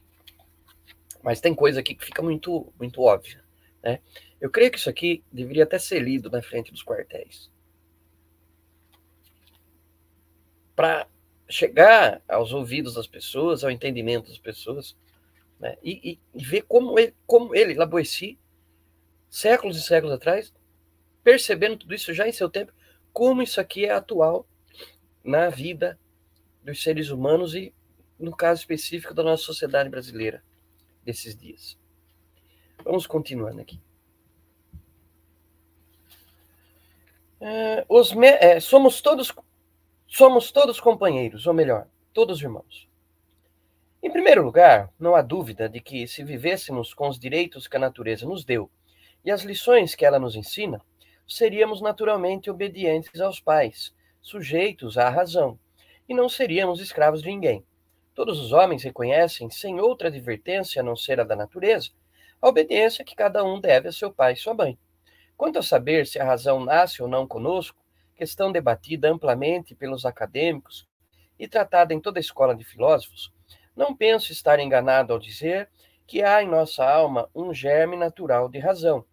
[1.29, 3.45] Mas tem coisa aqui que fica muito, muito óbvia.
[3.83, 4.01] Né?
[4.41, 7.51] Eu creio que isso aqui deveria até ser lido na frente dos quartéis.
[10.75, 11.07] Para
[11.47, 14.97] chegar aos ouvidos das pessoas, ao entendimento das pessoas,
[15.61, 15.77] né?
[15.83, 18.39] e, e, e, ver como ele, como ele, Laboessi,
[19.29, 20.51] séculos e séculos atrás,
[21.23, 22.73] percebendo tudo isso já em seu tempo,
[23.13, 24.49] como isso aqui é atual
[25.23, 26.01] na vida
[26.65, 27.75] dos seres humanos e,
[28.19, 30.43] no caso específico, da nossa sociedade brasileira
[31.05, 31.79] desses dias.
[32.85, 33.81] Vamos continuando aqui.
[37.41, 39.33] É, os me, é, somos todos
[40.07, 42.89] somos todos companheiros, ou melhor, todos irmãos.
[44.03, 47.81] Em primeiro lugar, não há dúvida de que se vivêssemos com os direitos que a
[47.81, 48.71] natureza nos deu
[49.25, 50.81] e as lições que ela nos ensina,
[51.27, 55.59] seríamos naturalmente obedientes aos pais, sujeitos à razão,
[56.09, 57.65] e não seríamos escravos de ninguém.
[58.19, 61.91] Todos os homens reconhecem, sem outra advertência a não ser a da natureza,
[62.43, 64.77] a obediência que cada um deve a seu pai e sua mãe.
[65.37, 67.81] Quanto a saber se a razão nasce ou não conosco,
[68.17, 70.85] questão debatida amplamente pelos acadêmicos
[71.39, 73.33] e tratada em toda a escola de filósofos,
[73.77, 75.71] não penso estar enganado ao dizer
[76.05, 79.05] que há em nossa alma um germe natural de razão.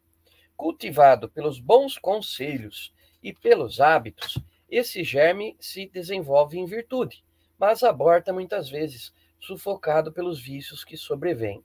[0.57, 2.91] Cultivado pelos bons conselhos
[3.21, 7.23] e pelos hábitos, esse germe se desenvolve em virtude
[7.57, 11.63] mas aborta muitas vezes, sufocado pelos vícios que sobrevêm.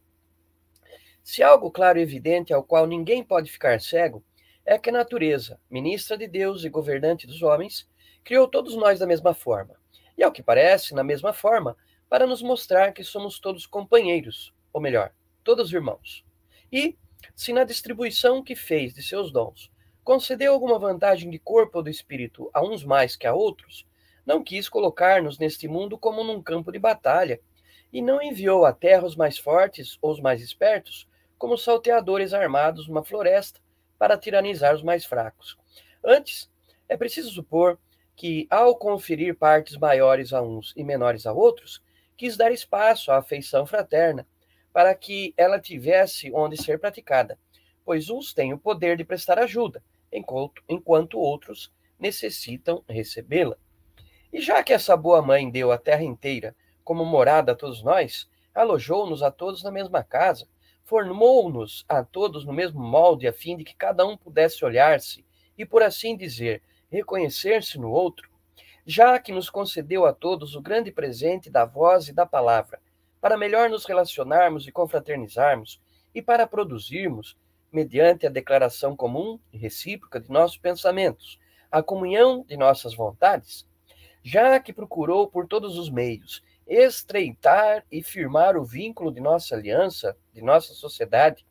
[1.23, 4.25] Se algo claro e evidente ao qual ninguém pode ficar cego,
[4.65, 7.89] é que a natureza, ministra de Deus e governante dos homens,
[8.23, 9.77] criou todos nós da mesma forma,
[10.17, 11.77] e ao que parece, na mesma forma,
[12.09, 16.25] para nos mostrar que somos todos companheiros, ou melhor, todos irmãos.
[16.73, 16.97] E,
[17.35, 19.71] se na distribuição que fez de seus dons
[20.03, 23.87] concedeu alguma vantagem de corpo ou de espírito a uns mais que a outros,
[24.25, 27.41] não quis colocar-nos neste mundo como num campo de batalha,
[27.93, 32.87] e não enviou à terra os mais fortes ou os mais espertos, como salteadores armados
[32.87, 33.61] numa floresta,
[33.99, 35.59] para tiranizar os mais fracos.
[36.05, 36.51] Antes,
[36.89, 37.79] é preciso supor
[38.17, 41.83] que, ao conferir partes maiores a uns e menores a outros,
[42.17, 44.27] quis dar espaço à afeição fraterna,
[44.73, 47.39] para que ela tivesse onde ser praticada,
[47.85, 53.57] pois uns têm o poder de prestar ajuda, enquanto, enquanto outros necessitam recebê-la.
[54.33, 58.29] E já que essa boa mãe deu a terra inteira como morada a todos nós,
[58.55, 60.47] alojou-nos a todos na mesma casa,
[60.85, 65.25] formou-nos a todos no mesmo molde, a fim de que cada um pudesse olhar-se
[65.57, 68.29] e, por assim dizer, reconhecer-se no outro,
[68.85, 72.81] já que nos concedeu a todos o grande presente da voz e da palavra,
[73.21, 75.81] para melhor nos relacionarmos e confraternizarmos,
[76.15, 77.37] e para produzirmos,
[77.71, 81.39] mediante a declaração comum e recíproca de nossos pensamentos,
[81.71, 83.65] a comunhão de nossas vontades,
[84.23, 90.17] já que procurou por todos os meios estreitar e firmar o vínculo de nossa aliança,
[90.33, 91.45] de nossa sociedade,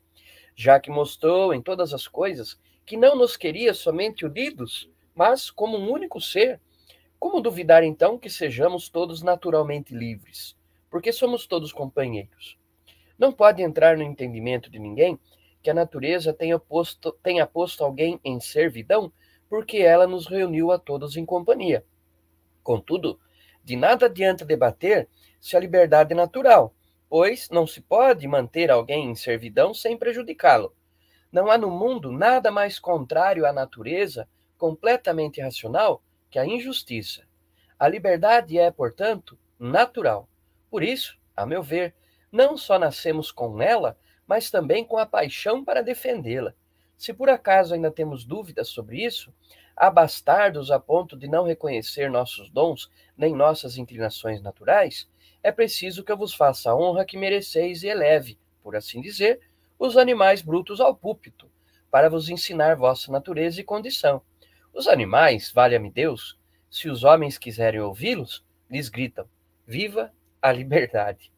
[0.56, 5.76] já que mostrou em todas as coisas que não nos queria somente unidos, mas como
[5.76, 6.58] um único ser,
[7.18, 10.56] como duvidar então que sejamos todos naturalmente livres?
[10.90, 12.58] Porque somos todos companheiros.
[13.18, 15.20] Não pode entrar no entendimento de ninguém
[15.62, 19.12] que a natureza tenha posto, tenha posto alguém em servidão,
[19.50, 21.84] porque ela nos reuniu a todos em companhia.
[22.62, 23.18] Contudo,
[23.64, 25.08] de nada adianta debater
[25.40, 26.74] se a liberdade é natural,
[27.08, 30.74] pois não se pode manter alguém em servidão sem prejudicá-lo.
[31.32, 37.22] Não há no mundo nada mais contrário à natureza, completamente racional, que a injustiça.
[37.78, 40.28] A liberdade é, portanto, natural.
[40.70, 41.94] Por isso, a meu ver,
[42.30, 46.54] não só nascemos com ela, mas também com a paixão para defendê-la.
[47.00, 49.32] Se por acaso ainda temos dúvidas sobre isso,
[49.74, 55.08] há bastardos a ponto de não reconhecer nossos dons nem nossas inclinações naturais,
[55.42, 59.40] é preciso que eu vos faça a honra que mereceis e eleve, por assim dizer,
[59.78, 61.50] os animais brutos ao púlpito,
[61.90, 64.20] para vos ensinar vossa natureza e condição.
[64.70, 66.38] Os animais, valha-me Deus,
[66.70, 69.26] se os homens quiserem ouvi-los, lhes gritam:
[69.66, 71.32] Viva a liberdade!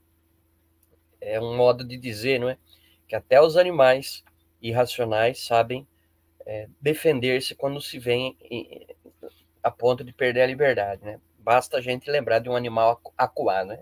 [1.20, 2.58] É um modo de dizer, não é?
[3.06, 4.24] Que até os animais
[4.62, 5.86] irracionais sabem
[6.46, 8.36] é, defender-se quando se vem
[9.62, 11.20] a ponto de perder a liberdade, né?
[11.38, 13.80] Basta a gente lembrar de um animal acuar, né?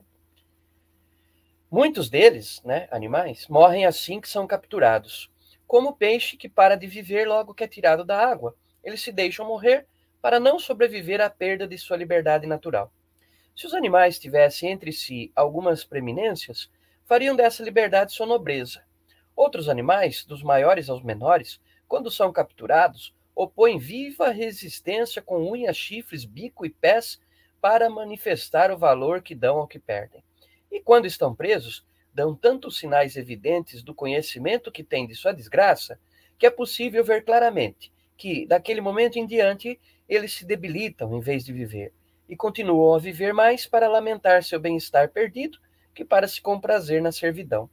[1.70, 5.30] Muitos deles, né, animais, morrem assim que são capturados,
[5.68, 8.56] como o peixe que para de viver logo que é tirado da água.
[8.82, 9.86] Eles se deixam morrer
[10.20, 12.92] para não sobreviver à perda de sua liberdade natural.
[13.54, 16.68] Se os animais tivessem entre si algumas preeminências,
[17.06, 18.82] fariam dessa liberdade sua nobreza.
[19.40, 26.26] Outros animais, dos maiores aos menores, quando são capturados, opõem viva resistência com unhas, chifres,
[26.26, 27.18] bico e pés
[27.58, 30.22] para manifestar o valor que dão ao que perdem.
[30.70, 35.98] E quando estão presos, dão tantos sinais evidentes do conhecimento que têm de sua desgraça,
[36.38, 41.46] que é possível ver claramente que, daquele momento em diante, eles se debilitam em vez
[41.46, 41.94] de viver,
[42.28, 45.58] e continuam a viver mais para lamentar seu bem-estar perdido
[45.94, 47.70] que para se comprazer na servidão.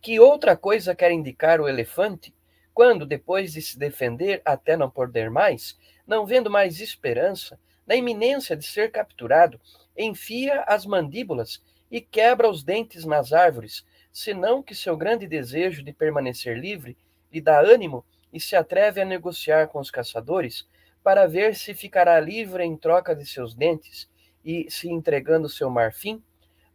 [0.00, 2.34] Que outra coisa quer indicar o elefante,
[2.72, 8.56] quando, depois de se defender até não poder mais, não vendo mais esperança, na iminência
[8.56, 9.60] de ser capturado,
[9.96, 15.92] enfia as mandíbulas e quebra os dentes nas árvores, senão que seu grande desejo de
[15.92, 16.96] permanecer livre
[17.32, 20.68] lhe dá ânimo e se atreve a negociar com os caçadores
[21.02, 24.08] para ver se ficará livre em troca de seus dentes
[24.44, 26.22] e, se entregando seu marfim,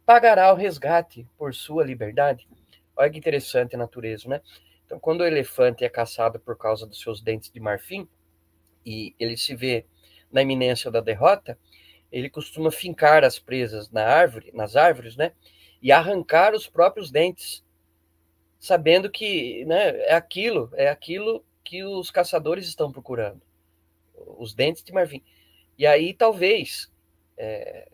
[0.04, 2.48] pagará o resgate por sua liberdade.
[2.96, 4.40] Olha que interessante a natureza, né?
[4.86, 8.08] Então, quando o elefante é caçado por causa dos seus dentes de marfim
[8.84, 9.86] e ele se vê
[10.30, 11.58] na iminência da derrota,
[12.12, 15.32] ele costuma fincar as presas na árvore, nas árvores, né?
[15.82, 17.64] E arrancar os próprios dentes,
[18.58, 23.42] sabendo que, né, é aquilo, é aquilo que os caçadores estão procurando
[24.14, 25.22] os dentes de marfim.
[25.76, 26.90] E aí, talvez,
[27.36, 27.88] é,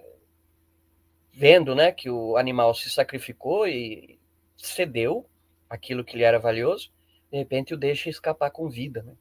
[1.32, 4.19] vendo né, que o animal se sacrificou e
[4.66, 5.26] cedeu
[5.68, 6.92] aquilo que lhe era valioso,
[7.30, 9.02] de repente o deixa escapar com vida.
[9.02, 9.14] Né?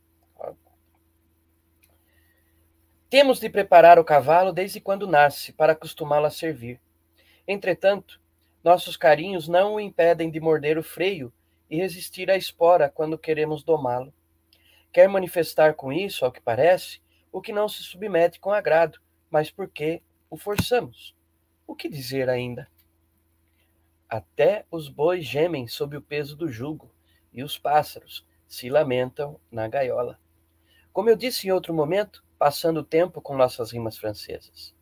[3.09, 6.79] Temos de preparar o cavalo desde quando nasce, para acostumá-lo a servir.
[7.47, 8.21] Entretanto,
[8.63, 11.33] nossos carinhos não o impedem de morder o freio
[11.69, 14.13] e resistir à espora quando queremos domá-lo.
[14.91, 19.49] Quer manifestar com isso, ao que parece, o que não se submete com agrado, mas
[19.49, 21.15] porque o forçamos.
[21.65, 22.67] O que dizer ainda?
[24.09, 26.91] Até os bois gemem sob o peso do jugo,
[27.31, 30.19] e os pássaros se lamentam na gaiola.
[30.91, 34.73] Como eu disse em outro momento, passando o tempo com nossas rimas francesas.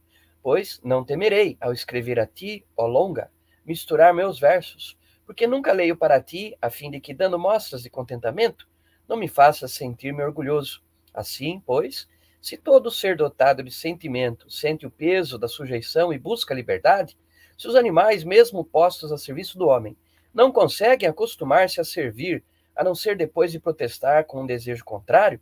[0.42, 3.30] Pois não temerei, ao escrever a ti, ó longa,
[3.66, 7.90] misturar meus versos, porque nunca leio para ti, a fim de que, dando mostras de
[7.90, 8.66] contentamento,
[9.10, 10.82] não me faça sentir-me orgulhoso.
[11.14, 12.08] Assim, pois,
[12.42, 17.18] se todo ser dotado de sentimento sente o peso da sujeição e busca a liberdade,
[17.58, 19.98] se os animais, mesmo postos a serviço do homem,
[20.34, 22.44] não conseguem acostumar-se a servir,
[22.76, 25.42] a não ser depois de protestar com um desejo contrário,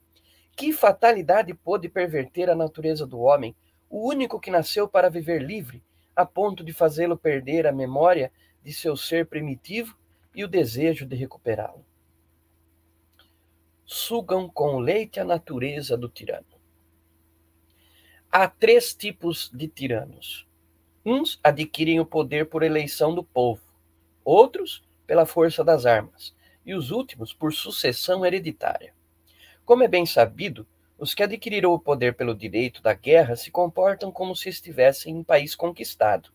[0.55, 3.55] que fatalidade pôde perverter a natureza do homem,
[3.89, 5.83] o único que nasceu para viver livre,
[6.15, 8.31] a ponto de fazê-lo perder a memória
[8.63, 9.97] de seu ser primitivo
[10.33, 11.83] e o desejo de recuperá-lo?
[13.85, 16.45] sugam com leite a natureza do tirano.
[18.31, 20.44] Há três tipos de tiranos.
[21.05, 23.61] Uns adquirem o poder por eleição do povo,
[24.23, 26.33] outros pela força das armas,
[26.65, 28.93] e os últimos por sucessão hereditária.
[29.63, 30.65] Como é bem sabido,
[30.97, 35.23] os que adquiriram o poder pelo direito da guerra se comportam como se estivessem em
[35.23, 36.31] país conquistado.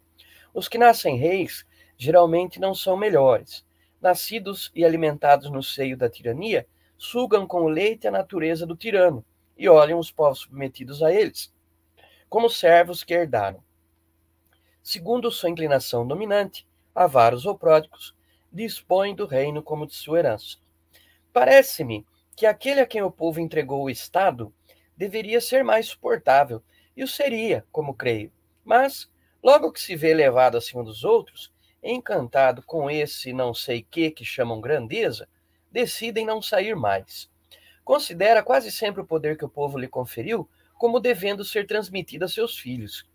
[0.54, 1.66] Os que nascem reis
[1.98, 3.64] geralmente não são melhores.
[4.00, 6.66] Nascidos e alimentados no seio da tirania,
[6.96, 9.24] sugam com o leite a natureza do tirano
[9.58, 11.52] e olham os povos submetidos a eles
[12.28, 13.60] como servos que herdaram.
[14.82, 18.14] Segundo sua inclinação dominante, avaros ou pródigos,
[18.52, 20.56] dispõem do reino como de sua herança.
[21.32, 24.52] Parece-me que aquele a quem o povo entregou o Estado
[24.96, 26.62] deveria ser mais suportável,
[26.96, 28.32] e o seria, como creio.
[28.64, 29.08] Mas,
[29.42, 31.52] logo que se vê elevado acima dos outros,
[31.82, 35.28] encantado com esse não sei que que chamam grandeza,
[35.70, 37.30] decidem não sair mais.
[37.84, 42.28] Considera quase sempre o poder que o povo lhe conferiu como devendo ser transmitido a
[42.28, 43.06] seus filhos.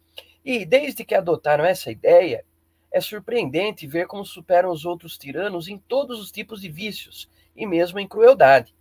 [0.45, 2.45] E, desde que adotaram essa ideia,
[2.91, 7.65] é surpreendente ver como superam os outros tiranos em todos os tipos de vícios e
[7.65, 8.75] mesmo em crueldade.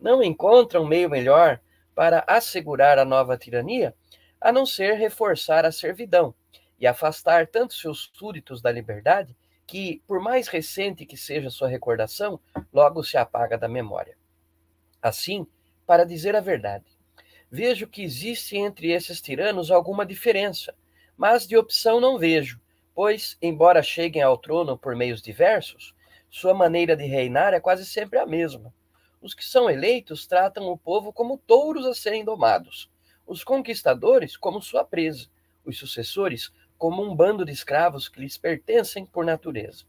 [0.00, 1.60] Não encontram meio melhor
[1.96, 3.92] para assegurar a nova tirania
[4.40, 6.32] a não ser reforçar a servidão
[6.78, 9.36] e afastar tanto seus súditos da liberdade
[9.66, 12.40] que, por mais recente que seja sua recordação,
[12.72, 14.16] logo se apaga da memória.
[15.02, 15.46] Assim,
[15.86, 16.86] para dizer a verdade,
[17.50, 20.74] vejo que existe entre esses tiranos alguma diferença,
[21.20, 22.58] mas de opção não vejo,
[22.94, 25.94] pois, embora cheguem ao trono por meios diversos,
[26.30, 28.72] sua maneira de reinar é quase sempre a mesma.
[29.20, 32.90] Os que são eleitos tratam o povo como touros a serem domados,
[33.26, 35.28] os conquistadores como sua presa,
[35.62, 39.84] os sucessores como um bando de escravos que lhes pertencem por natureza.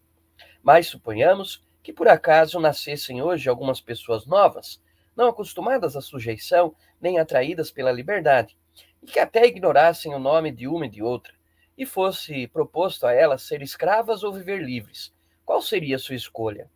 [0.62, 4.82] Mas suponhamos que por acaso nascessem hoje algumas pessoas novas,
[5.16, 8.58] não acostumadas à sujeição nem atraídas pela liberdade,
[9.02, 11.34] e que até ignorassem o nome de uma e de outra,
[11.78, 15.14] e fosse proposto a elas ser escravas ou viver livres,
[15.45, 16.70] qual seria sua escolha?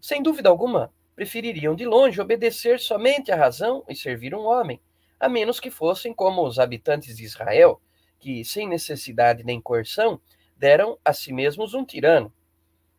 [0.00, 4.80] Sem dúvida alguma, prefeririam de longe obedecer somente à razão e servir um homem,
[5.18, 7.80] a menos que fossem como os habitantes de Israel,
[8.18, 10.20] que, sem necessidade nem coerção,
[10.56, 12.32] deram a si mesmos um tirano.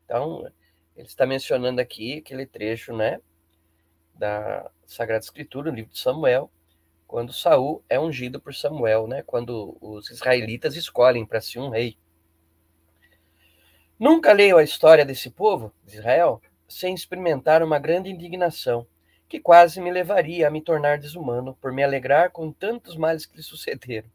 [0.05, 0.49] Então,
[0.95, 3.19] ele está mencionando aqui aquele trecho, né,
[4.13, 6.49] da Sagrada Escritura, no livro de Samuel,
[7.07, 11.97] quando Saul é ungido por Samuel, né, quando os israelitas escolhem para si um rei.
[13.97, 18.85] Nunca leio a história desse povo, de Israel, sem experimentar uma grande indignação,
[19.27, 23.37] que quase me levaria a me tornar desumano por me alegrar com tantos males que
[23.37, 24.09] lhe sucederam.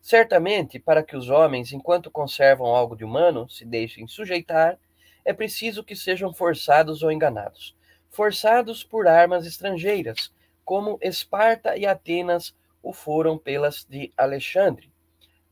[0.00, 4.78] Certamente, para que os homens, enquanto conservam algo de humano, se deixem sujeitar,
[5.24, 7.74] é preciso que sejam forçados ou enganados.
[8.08, 10.32] Forçados por armas estrangeiras,
[10.66, 12.52] como Esparta e Atenas
[12.82, 14.92] o foram pelas de Alexandre,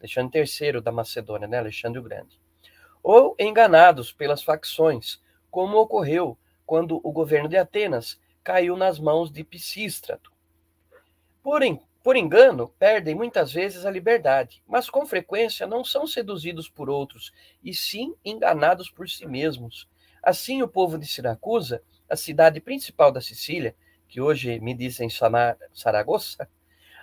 [0.01, 1.57] Alexandre III da Macedônia, né?
[1.57, 2.39] Alexandre o Grande.
[3.01, 6.37] Ou enganados pelas facções, como ocorreu
[6.67, 10.33] quando o governo de Atenas caiu nas mãos de Pisístrato.
[11.43, 16.91] Porém, por engano, perdem muitas vezes a liberdade, mas com frequência não são seduzidos por
[16.91, 19.89] outros, e sim enganados por si mesmos.
[20.21, 23.77] Assim, o povo de Siracusa, a cidade principal da Sicília,
[24.15, 26.49] que hoje me dizem chamar Saragossa,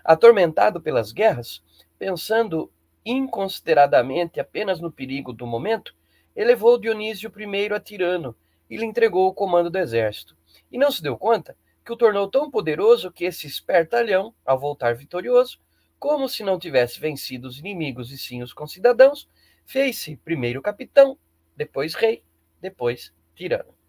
[0.02, 1.62] atormentado pelas guerras,
[2.00, 2.72] pensando
[3.06, 5.94] inconsideradamente apenas no perigo do momento,
[6.34, 8.34] elevou Dionísio I a tirano
[8.70, 10.38] e lhe entregou o comando do exército.
[10.72, 11.54] E não se deu conta
[11.84, 15.60] que o tornou tão poderoso que esse espertalhão, ao voltar vitorioso,
[16.00, 19.28] como se não tivesse vencido os inimigos e sim os concidadãos,
[19.66, 21.18] fez-se primeiro capitão,
[21.58, 22.24] depois rei,
[22.62, 23.81] depois tirano.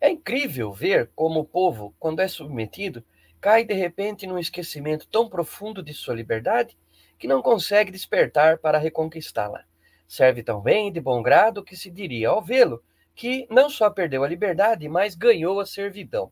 [0.00, 3.04] É incrível ver como o povo, quando é submetido,
[3.40, 6.76] cai de repente num esquecimento tão profundo de sua liberdade
[7.18, 9.64] que não consegue despertar para reconquistá-la.
[10.06, 12.82] Serve tão bem de bom grado que se diria ao vê-lo
[13.14, 16.30] que não só perdeu a liberdade, mas ganhou a servidão.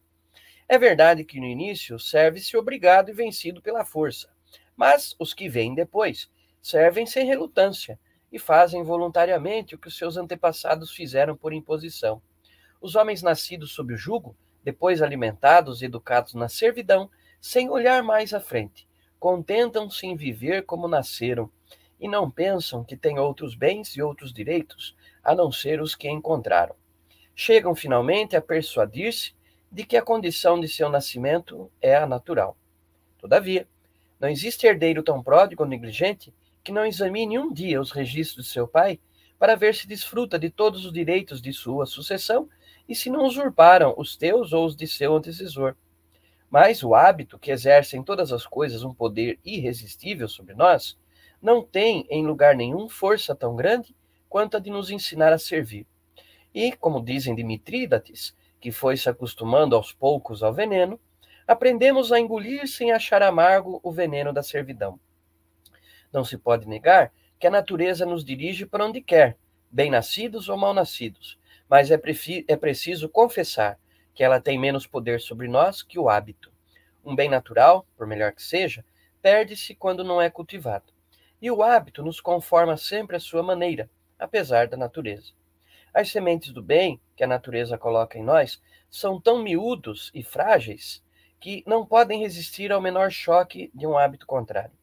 [0.69, 4.29] É verdade que no início serve-se obrigado e vencido pela força,
[4.77, 7.99] mas os que vêm depois servem sem relutância
[8.31, 12.21] e fazem voluntariamente o que os seus antepassados fizeram por imposição.
[12.85, 17.09] Os homens nascidos sob o jugo, depois alimentados e educados na servidão,
[17.41, 18.87] sem olhar mais à frente,
[19.19, 21.51] contentam-se em viver como nasceram
[21.99, 26.11] e não pensam que têm outros bens e outros direitos, a não ser os que
[26.11, 26.77] encontraram.
[27.35, 29.35] Chegam finalmente a persuadir-se
[29.73, 32.55] de que a condição de seu nascimento é a natural.
[33.17, 33.67] Todavia,
[34.21, 38.53] não existe herdeiro tão pródigo ou negligente que não examine um dia os registros de
[38.53, 39.01] seu pai
[39.39, 42.47] para ver se desfruta de todos os direitos de sua sucessão
[42.89, 45.75] e se não usurparam os teus ou os de seu antecessor.
[46.51, 50.97] Mas o hábito que exerce em todas as coisas um poder irresistível sobre nós,
[51.41, 53.95] não tem em lugar nenhum força tão grande
[54.29, 55.87] quanto a de nos ensinar a servir.
[56.55, 60.99] E, como dizem Dimitrídates, que foi se acostumando aos poucos ao veneno,
[61.47, 64.99] aprendemos a engolir sem achar amargo o veneno da servidão.
[66.13, 69.37] Não se pode negar que a natureza nos dirige para onde quer,
[69.71, 71.39] bem-nascidos ou mal-nascidos,
[71.75, 72.01] mas é,
[72.47, 73.81] é preciso confessar
[74.15, 76.53] que ela tem menos poder sobre nós que o hábito.
[77.05, 78.85] Um bem natural, por melhor que seja,
[79.21, 80.93] perde-se quando não é cultivado.
[81.43, 85.33] E o hábito nos conforma sempre à sua maneira, apesar da natureza.
[85.93, 91.03] As sementes do bem que a natureza coloca em nós são tão miúdos e frágeis
[91.41, 94.79] que não podem resistir ao menor choque de um hábito contrário.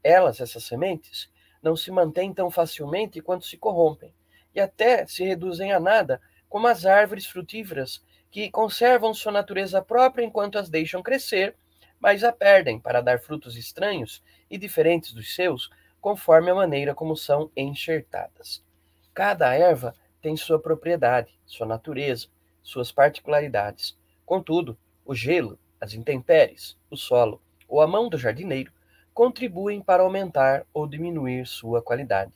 [0.00, 1.28] Elas, essas sementes,
[1.60, 4.14] não se mantêm tão facilmente quanto se corrompem,
[4.54, 10.24] e até se reduzem a nada, como as árvores frutíferas, que conservam sua natureza própria
[10.24, 11.54] enquanto as deixam crescer,
[11.98, 15.70] mas a perdem para dar frutos estranhos e diferentes dos seus,
[16.00, 18.64] conforme a maneira como são enxertadas.
[19.12, 22.28] Cada erva tem sua propriedade, sua natureza,
[22.62, 23.96] suas particularidades.
[24.24, 28.72] Contudo, o gelo, as intempéries, o solo ou a mão do jardineiro
[29.12, 32.32] contribuem para aumentar ou diminuir sua qualidade.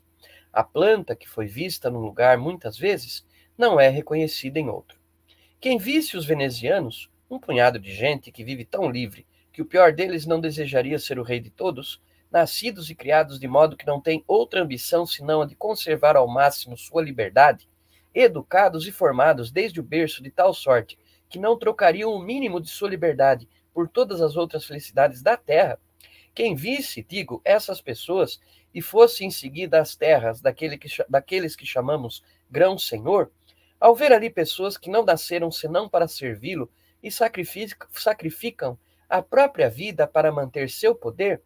[0.55, 3.27] A planta que foi vista num lugar muitas vezes
[3.59, 4.97] não é reconhecida em outro.
[5.61, 9.93] Quem visse os venezianos, um punhado de gente que vive tão livre que o pior
[9.93, 12.01] deles não desejaria ser o rei de todos,
[12.31, 16.29] nascidos e criados de modo que não têm outra ambição senão a de conservar ao
[16.29, 17.69] máximo sua liberdade,
[18.15, 20.97] educados e formados desde o berço de tal sorte
[21.29, 25.81] que não trocariam o mínimo de sua liberdade por todas as outras felicidades da terra,
[26.35, 28.41] quem visse, digo, essas pessoas
[28.75, 33.31] e fosse em seguida às terras daquele que, daqueles que chamamos grão-senhor,
[33.79, 36.71] ao ver ali pessoas que não nasceram senão para servi-lo
[37.03, 41.41] e sacrificam, sacrificam a própria vida para manter seu poder,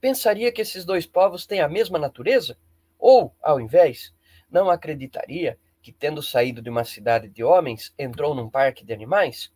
[0.00, 2.56] pensaria que esses dois povos têm a mesma natureza?
[2.98, 4.14] Ou, ao invés,
[4.50, 9.52] não acreditaria que, tendo saído de uma cidade de homens, entrou num parque de animais?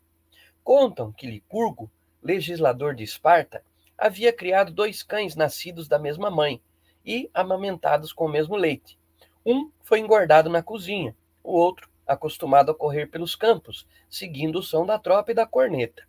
[0.64, 1.90] Contam que Licurgo,
[2.22, 3.62] legislador de Esparta,
[3.98, 6.62] havia criado dois cães nascidos da mesma mãe
[7.04, 8.96] e amamentados com o mesmo leite.
[9.44, 14.86] Um foi engordado na cozinha, o outro acostumado a correr pelos campos, seguindo o som
[14.86, 16.06] da tropa e da corneta.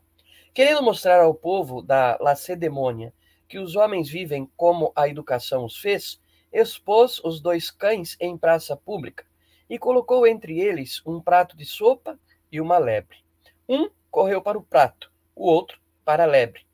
[0.54, 3.14] Querendo mostrar ao povo da Lacedemônia
[3.48, 6.22] que os homens vivem como a educação os fez,
[6.54, 9.26] expôs os dois cães em praça pública,
[9.70, 12.20] e colocou entre eles um prato de sopa
[12.52, 13.18] e uma lebre.
[13.68, 16.69] Um correu para o prato, o outro para a lebre.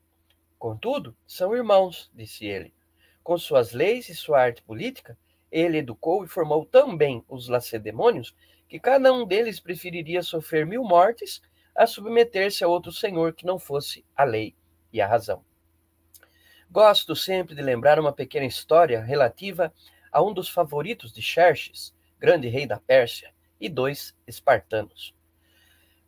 [0.66, 2.74] Contudo, são irmãos, disse ele.
[3.22, 5.16] Com suas leis e sua arte política,
[5.48, 8.34] ele educou e formou tão bem os lacedemônios
[8.68, 11.40] que cada um deles preferiria sofrer mil mortes
[11.72, 14.56] a submeter-se a outro senhor que não fosse a lei
[14.92, 15.44] e a razão.
[16.68, 19.72] Gosto sempre de lembrar uma pequena história relativa
[20.10, 25.14] a um dos favoritos de Xerxes, grande rei da Pérsia, e dois espartanos.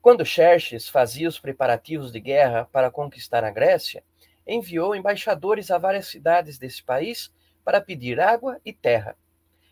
[0.02, 4.02] Quando Xerxes fazia os preparativos de guerra para conquistar a Grécia,
[4.48, 7.30] enviou embaixadores a várias cidades desse país
[7.62, 9.14] para pedir água e terra.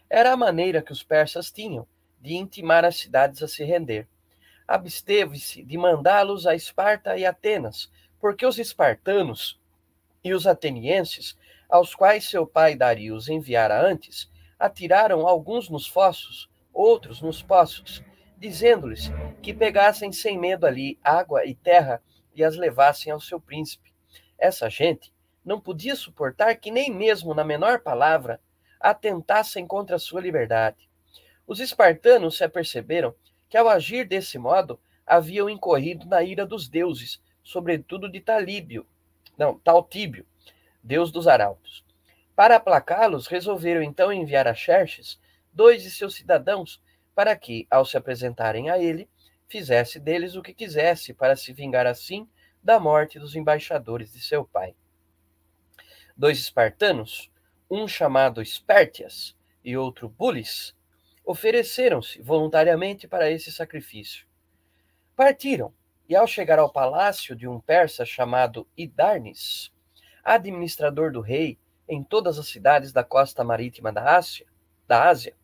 [0.09, 1.89] Era a maneira que os persas tinham
[2.21, 4.07] de intimar as cidades a se render.
[4.69, 9.59] Absteve-se de mandá-los a Esparta e Atenas, porque os espartanos
[10.23, 11.37] e os atenienses,
[11.69, 18.03] aos quais seu pai Dario os enviara antes, atiraram alguns nos fossos, outros nos poços,
[18.37, 19.11] dizendo-lhes
[19.41, 22.03] que pegassem sem medo ali água e terra
[22.35, 23.96] e as levassem ao seu príncipe.
[24.39, 25.13] Essa gente
[25.45, 28.41] não podia suportar que nem mesmo na menor palavra
[28.81, 30.89] atentassem contra a sua liberdade.
[31.47, 33.15] Os espartanos se aperceberam
[33.49, 38.85] que ao agir desse modo haviam incorrido na ira dos deuses, sobretudo de Talíbio,
[39.39, 40.27] não, Taltíbio,
[40.83, 41.85] deus dos arautos.
[42.35, 45.19] Para aplacá-los, resolveram então enviar a Xerxes
[45.53, 46.83] dois de seus cidadãos
[47.15, 49.09] para que, ao se apresentarem a ele,
[49.49, 52.29] fizesse deles o que quisesse para se vingar assim
[52.67, 54.75] da morte dos embaixadores de seu pai.
[56.17, 57.31] Dois espartanos,
[57.71, 60.75] um chamado Espertias e outro Bulis,
[61.25, 64.27] ofereceram-se voluntariamente para esse sacrifício.
[65.15, 65.73] Partiram,
[66.09, 69.73] e ao chegar ao palácio de um persa chamado Idarnes,
[70.25, 71.57] administrador do rei
[71.89, 74.45] em todas as cidades da costa marítima da Ásia,
[74.89, 75.37] da Ásia.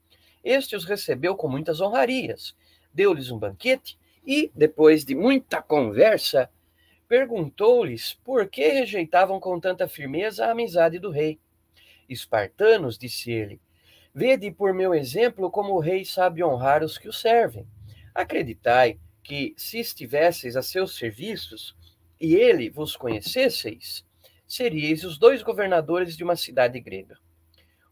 [0.43, 2.57] Este os recebeu com muitas honrarias,
[2.93, 3.97] deu-lhes um banquete
[4.27, 6.51] e, depois de muita conversa,
[7.13, 11.39] perguntou-lhes por que rejeitavam com tanta firmeza a amizade do rei.
[12.09, 13.61] Espartanos, disse ele,
[14.15, 17.67] vede por meu exemplo como o rei sabe honrar os que o servem.
[18.15, 21.77] Acreditai que, se estivesseis a seus serviços
[22.19, 24.07] e ele vos conhecesseis,
[24.49, 27.19] seríeis os dois governadores de uma cidade grega.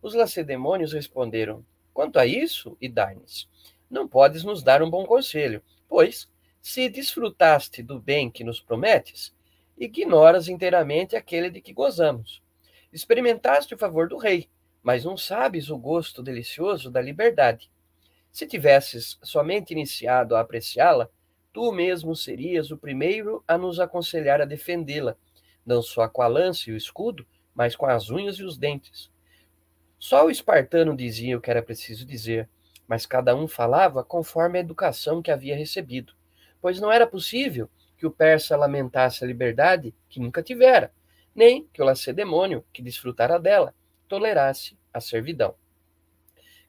[0.01, 1.63] Os lacedemônios responderam:
[1.93, 3.47] Quanto a isso, Idarnes,
[3.91, 6.27] não podes nos dar um bom conselho, pois,
[6.61, 9.35] se desfrutaste do bem que nos prometes,
[9.79, 12.43] ignoras inteiramente aquele de que gozamos.
[12.93, 14.49] Experimentaste o favor do rei,
[14.83, 17.71] mas não sabes o gosto delicioso da liberdade.
[18.31, 21.09] Se tivesses somente iniciado a apreciá-la,
[21.53, 25.17] tu mesmo serias o primeiro a nos aconselhar a defendê-la,
[25.65, 29.11] não só com a lança e o escudo, mas com as unhas e os dentes.
[29.99, 32.49] Só o espartano dizia o que era preciso dizer,
[32.87, 36.15] mas cada um falava conforme a educação que havia recebido,
[36.61, 40.93] pois não era possível que o persa lamentasse a liberdade que nunca tivera,
[41.35, 43.75] nem que o lacedemônio, que desfrutara dela,
[44.09, 45.55] tolerasse a servidão.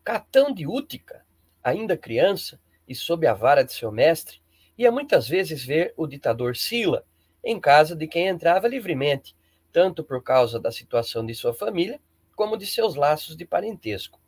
[0.03, 1.25] Catão de Útica,
[1.63, 4.41] ainda criança e sob a vara de seu mestre,
[4.77, 7.05] ia muitas vezes ver o ditador Sila
[7.43, 9.35] em casa de quem entrava livremente,
[9.71, 11.99] tanto por causa da situação de sua família,
[12.35, 14.19] como de seus laços de parentesco.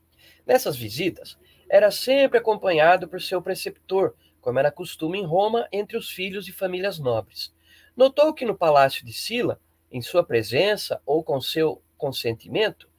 [0.45, 1.37] Nessas visitas,
[1.69, 6.51] era sempre acompanhado por seu preceptor, como era costume em Roma entre os filhos de
[6.51, 7.55] famílias nobres.
[7.95, 9.57] Notou que no palácio de Sila,
[9.89, 12.89] em sua presença ou com seu consentimento,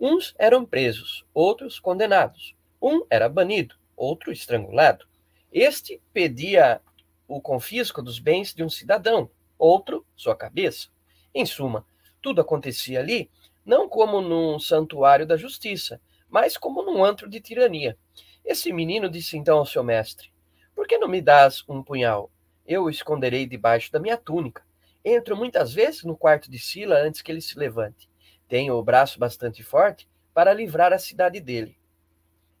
[0.00, 2.56] uns eram presos, outros condenados.
[2.80, 5.06] Um era banido, outro estrangulado.
[5.52, 6.80] Este pedia
[7.28, 10.88] o confisco dos bens de um cidadão, outro sua cabeça.
[11.34, 11.84] Em suma,
[12.22, 13.30] tudo acontecia ali
[13.62, 16.00] não como num santuário da justiça,
[16.30, 17.98] mas como num antro de tirania.
[18.42, 20.33] Esse menino disse então ao seu mestre:
[20.74, 22.30] Por que não me dás um punhal?
[22.66, 24.62] Eu o esconderei debaixo da minha túnica.
[25.04, 28.08] Entro muitas vezes no quarto de Sila antes que ele se levante.
[28.48, 31.78] Tenho o braço bastante forte para livrar a cidade dele.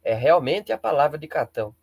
[0.02, 1.74] É realmente a palavra de Catão.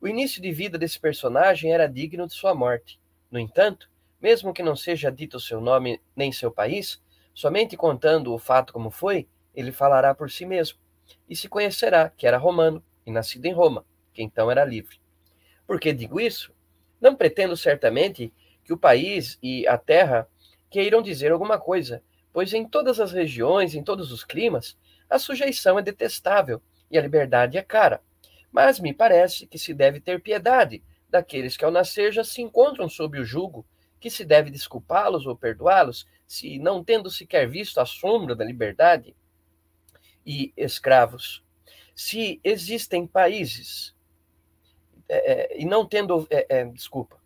[0.00, 3.00] O início de vida desse personagem era digno de sua morte.
[3.30, 3.90] No entanto,
[4.20, 8.90] mesmo que não seja dito seu nome nem seu país, somente contando o fato como
[8.90, 10.78] foi, ele falará por si mesmo,
[11.28, 15.00] e se conhecerá que era romano e nascido em Roma, que então era livre.
[15.68, 16.50] Por que digo isso?
[16.98, 18.32] Não pretendo certamente
[18.64, 20.26] que o país e a terra
[20.70, 22.02] queiram dizer alguma coisa,
[22.32, 24.78] pois em todas as regiões, em todos os climas,
[25.10, 28.00] a sujeição é detestável e a liberdade é cara.
[28.50, 32.88] Mas me parece que se deve ter piedade daqueles que ao nascer já se encontram
[32.88, 33.62] sob o jugo,
[34.00, 39.14] que se deve desculpá-los ou perdoá-los, se não tendo sequer visto a sombra da liberdade
[40.24, 41.44] e escravos.
[41.94, 43.94] Se existem países,
[45.08, 47.16] é, é, e não tendo, é, é, desculpa,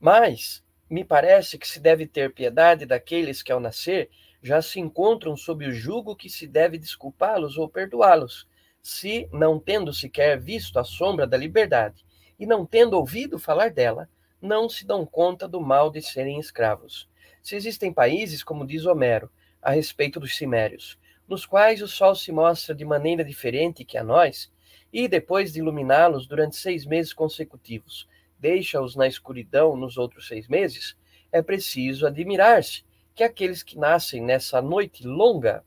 [0.00, 4.10] mas me parece que se deve ter piedade daqueles que ao nascer
[4.42, 8.46] já se encontram sob o jugo que se deve desculpá-los ou perdoá-los,
[8.82, 12.04] se, não tendo sequer visto a sombra da liberdade
[12.38, 14.08] e não tendo ouvido falar dela,
[14.40, 17.08] não se dão conta do mal de serem escravos.
[17.40, 19.30] Se existem países, como diz Homero,
[19.62, 20.98] a respeito dos cimérios,
[21.28, 24.50] nos quais o sol se mostra de maneira diferente que a nós,
[24.92, 30.96] e depois de iluminá-los durante seis meses consecutivos, deixa-os na escuridão nos outros seis meses,
[31.30, 32.84] é preciso admirar-se
[33.14, 35.64] que aqueles que nascem nessa noite longa,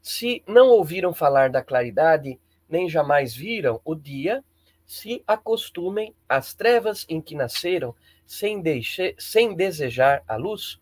[0.00, 4.44] se não ouviram falar da claridade nem jamais viram o dia,
[4.86, 7.94] se acostumem às trevas em que nasceram,
[8.26, 10.80] sem, deixe, sem desejar a luz.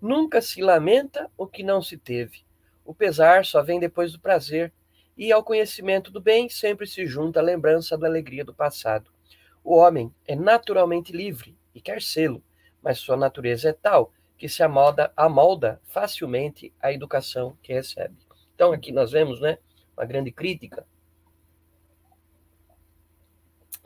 [0.00, 2.44] Nunca se lamenta o que não se teve.
[2.84, 4.72] O pesar só vem depois do prazer,
[5.16, 9.10] e ao conhecimento do bem sempre se junta a lembrança da alegria do passado.
[9.62, 12.42] O homem é naturalmente livre e quer sê-lo,
[12.82, 18.16] mas sua natureza é tal que se amolda, amolda facilmente à educação que recebe.
[18.54, 19.58] Então aqui nós vemos, né,
[19.96, 20.86] uma grande crítica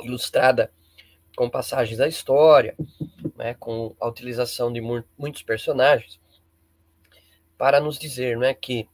[0.00, 0.72] ilustrada
[1.36, 2.76] com passagens da história,
[3.36, 4.80] né, com a utilização de
[5.16, 6.20] muitos personagens,
[7.56, 8.88] para nos dizer né, que,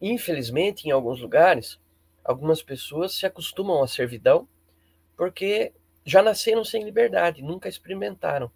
[0.00, 1.80] infelizmente, em alguns lugares,
[2.24, 4.48] algumas pessoas se acostumam à servidão
[5.16, 5.72] porque
[6.04, 8.50] já nasceram sem liberdade, nunca experimentaram.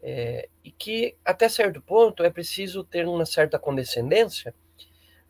[0.00, 4.54] É, e que, até certo ponto, é preciso ter uma certa condescendência,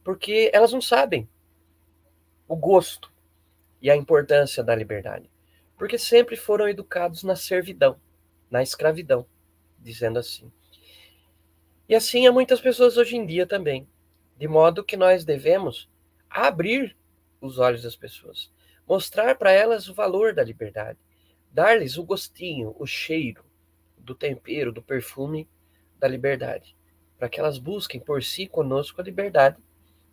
[0.03, 1.29] porque elas não sabem
[2.49, 3.13] o gosto
[3.81, 5.33] e a importância da liberdade
[5.83, 8.01] porque sempre foram educados na servidão,
[8.49, 9.27] na escravidão,
[9.81, 10.49] dizendo assim.
[11.89, 13.89] E assim há muitas pessoas hoje em dia também,
[14.43, 15.89] de modo que nós devemos
[16.29, 16.97] abrir
[17.41, 18.51] os olhos das pessoas,
[18.89, 20.99] mostrar para elas o valor da liberdade,
[21.53, 23.45] dar-lhes o gostinho, o cheiro
[23.97, 25.49] do tempero, do perfume
[25.97, 26.75] da liberdade,
[27.17, 29.59] para que elas busquem por si conosco a liberdade,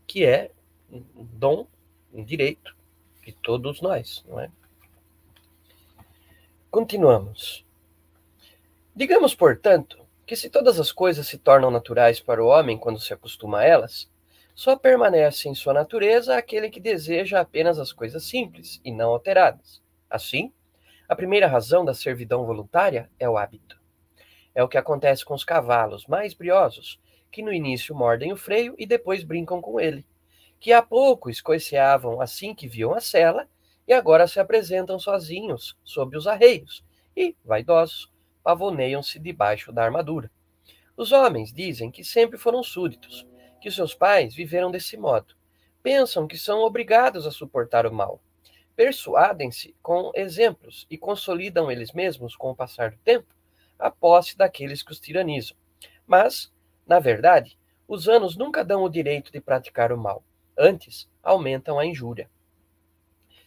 [0.05, 0.51] que é
[0.91, 1.65] um dom,
[2.13, 2.77] um direito
[3.25, 4.51] de todos nós, não é?
[6.69, 7.65] Continuamos.
[8.95, 13.11] Digamos, portanto, que se todas as coisas se tornam naturais para o homem quando se
[13.11, 14.07] acostuma a elas,
[14.59, 19.81] só permanece em sua natureza aquele que deseja apenas as coisas simples e não alteradas.
[20.09, 20.51] Assim,
[21.07, 23.79] A primeira razão da servidão voluntária é o hábito.
[24.53, 26.99] É o que acontece com os cavalos mais briosos,
[27.31, 30.05] que no início mordem o freio e depois brincam com ele,
[30.59, 33.47] que há pouco escoiceavam assim que viam a sela
[33.87, 36.83] e agora se apresentam sozinhos sob os arreios
[37.15, 38.11] e, vaidosos,
[38.43, 40.29] pavoneiam-se debaixo da armadura.
[40.97, 43.25] Os homens dizem que sempre foram súditos,
[43.59, 45.35] que seus pais viveram desse modo.
[45.81, 48.21] Pensam que são obrigados a suportar o mal.
[48.75, 53.33] Persuadem-se com exemplos e consolidam eles mesmos, com o passar do tempo,
[53.77, 55.55] a posse daqueles que os tiranizam.
[56.07, 56.51] Mas,
[56.85, 57.57] na verdade,
[57.87, 60.23] os anos nunca dão o direito de praticar o mal.
[60.57, 62.29] Antes, aumentam a injúria.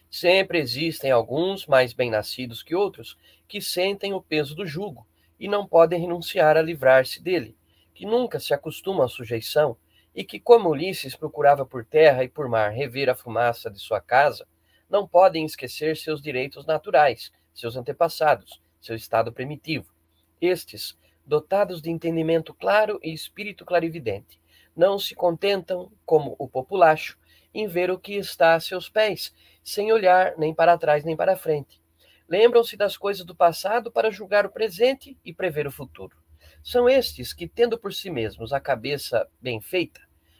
[0.09, 5.07] Sempre existem alguns, mais bem-nascidos que outros, que sentem o peso do jugo
[5.39, 7.57] e não podem renunciar a livrar-se dele,
[7.93, 9.75] que nunca se acostumam à sujeição
[10.15, 13.99] e que, como Ulisses procurava por terra e por mar rever a fumaça de sua
[13.99, 14.47] casa,
[14.89, 19.91] não podem esquecer seus direitos naturais, seus antepassados, seu estado primitivo.
[20.39, 24.39] Estes, dotados de entendimento claro e espírito clarividente,
[24.75, 27.17] não se contentam, como o populacho,
[27.53, 29.33] em ver o que está a seus pés,
[29.63, 31.81] sem olhar nem para trás nem para frente.
[32.27, 36.22] Lembram-se das coisas do passado para julgar o presente e prever o futuro.
[36.63, 39.99] São estes que, tendo por si mesmos a cabeça bem feita,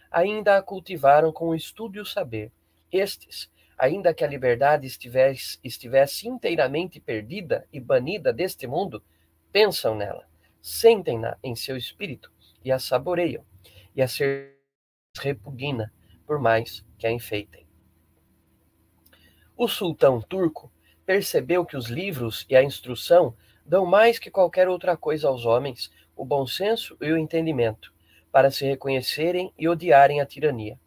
[0.09, 2.49] ainda a cultivaram com o estudo e o saber.
[2.89, 9.03] Estes, ainda que a liberdade estivesse, estivesse inteiramente perdida e banida deste mundo,
[9.51, 10.26] pensam nela,
[10.61, 12.32] sentem-na em seu espírito
[12.63, 13.43] e a saboreiam,
[13.93, 14.57] e a ser
[15.19, 15.91] repugna,
[16.26, 17.67] por mais que a enfeitem.
[19.57, 20.71] O sultão turco
[21.05, 25.91] percebeu que os livros e a instrução dão mais que qualquer outra coisa aos homens
[26.16, 27.93] o bom senso e o entendimento,
[28.32, 30.80] para se reconhecerem e odiarem a tirania.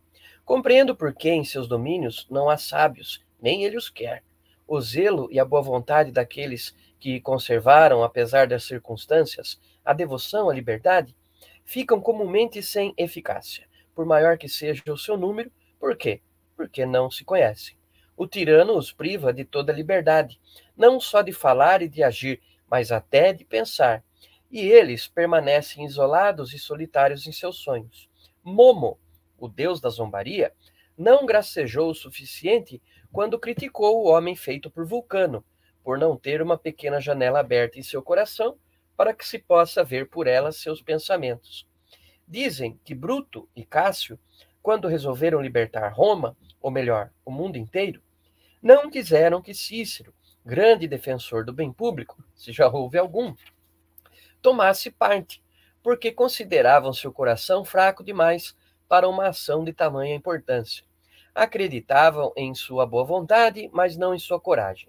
[0.44, 4.22] Compreendo por que em seus domínios não há sábios, nem ele os quer.
[4.66, 10.54] O zelo e a boa vontade daqueles que conservaram, apesar das circunstâncias, a devoção à
[10.54, 11.14] liberdade,
[11.64, 15.50] ficam comumente sem eficácia, por maior que seja o seu número.
[15.78, 16.20] Por quê?
[16.56, 17.76] Porque não se conhecem.
[18.16, 20.40] O tirano os priva de toda liberdade,
[20.76, 24.02] não só de falar e de agir, mas até de pensar,
[24.50, 28.08] e eles permanecem isolados e solitários em seus sonhos.
[28.42, 28.98] Momo,
[29.38, 30.52] o deus da zombaria,
[30.96, 32.80] não gracejou o suficiente
[33.12, 35.44] quando criticou o homem feito por Vulcano,
[35.82, 38.56] por não ter uma pequena janela aberta em seu coração
[38.96, 41.66] para que se possa ver por ela seus pensamentos.
[42.26, 44.18] Dizem que Bruto e Cássio,
[44.62, 48.02] quando resolveram libertar Roma, ou melhor, o mundo inteiro,
[48.60, 50.12] não quiseram que Cícero,
[50.44, 53.34] grande defensor do bem público, se já houve algum,
[54.46, 55.42] tomasse parte,
[55.82, 58.56] porque consideravam seu coração fraco demais
[58.88, 60.84] para uma ação de tamanha importância.
[61.34, 64.88] Acreditavam em sua boa vontade, mas não em sua coragem.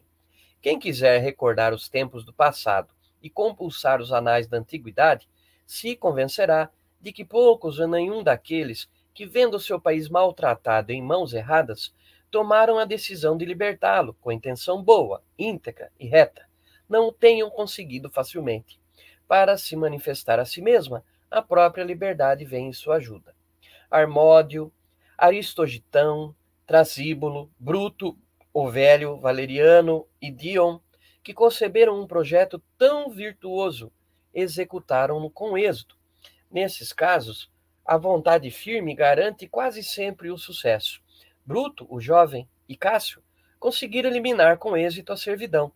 [0.62, 5.28] Quem quiser recordar os tempos do passado e compulsar os anais da antiguidade,
[5.66, 6.70] se convencerá
[7.02, 11.92] de que poucos ou nenhum daqueles que, vendo seu país maltratado em mãos erradas,
[12.30, 16.48] tomaram a decisão de libertá-lo com intenção boa, íntegra e reta,
[16.88, 18.80] não o tenham conseguido facilmente
[19.28, 23.36] para se manifestar a si mesma, a própria liberdade vem em sua ajuda.
[23.90, 24.72] Armódio,
[25.18, 28.18] Aristogitão, Trasíbulo, Bruto,
[28.54, 30.80] o Velho, Valeriano e Dion,
[31.24, 33.92] que conceberam um projeto tão virtuoso,
[34.34, 35.98] executaram-no com êxito.
[36.50, 37.52] Nesses casos,
[37.86, 41.02] a vontade firme garante quase sempre o sucesso.
[41.46, 43.22] Bruto, o jovem, e Cássio
[43.60, 45.72] conseguiram eliminar com êxito a servidão.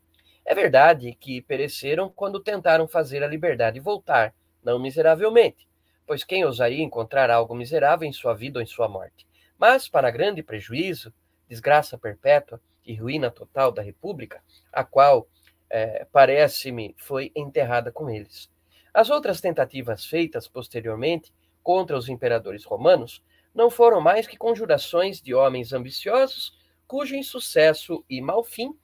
[0.46, 4.34] É verdade que pereceram quando tentaram fazer a liberdade voltar,
[4.64, 5.68] não miseravelmente,
[6.06, 9.28] pois quem ousaria encontrar algo miserável em sua vida ou em sua morte?
[9.58, 11.14] Mas, para grande prejuízo,
[11.48, 15.28] desgraça perpétua e ruína total da República, a qual,
[15.70, 18.50] é, parece-me, foi enterrada com eles.
[18.94, 21.32] As outras tentativas feitas posteriormente
[21.64, 23.24] contra os imperadores romanos
[23.54, 28.76] não foram mais que conjurações de homens ambiciosos, cujo insucesso e mau fim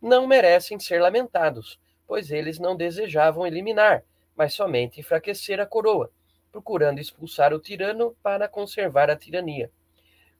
[0.00, 4.04] não merecem ser lamentados, pois eles não desejavam eliminar,
[4.36, 6.10] mas somente enfraquecer a coroa,
[6.52, 9.70] procurando expulsar o tirano para conservar a tirania.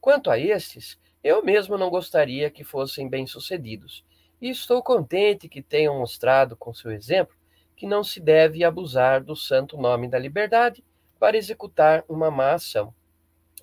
[0.00, 4.04] Quanto a estes, eu mesmo não gostaria que fossem bem-sucedidos,
[4.40, 7.34] e estou contente que tenham mostrado com seu exemplo
[7.74, 10.82] que não se deve abusar do santo nome da liberdade
[11.18, 12.94] para executar uma má ação.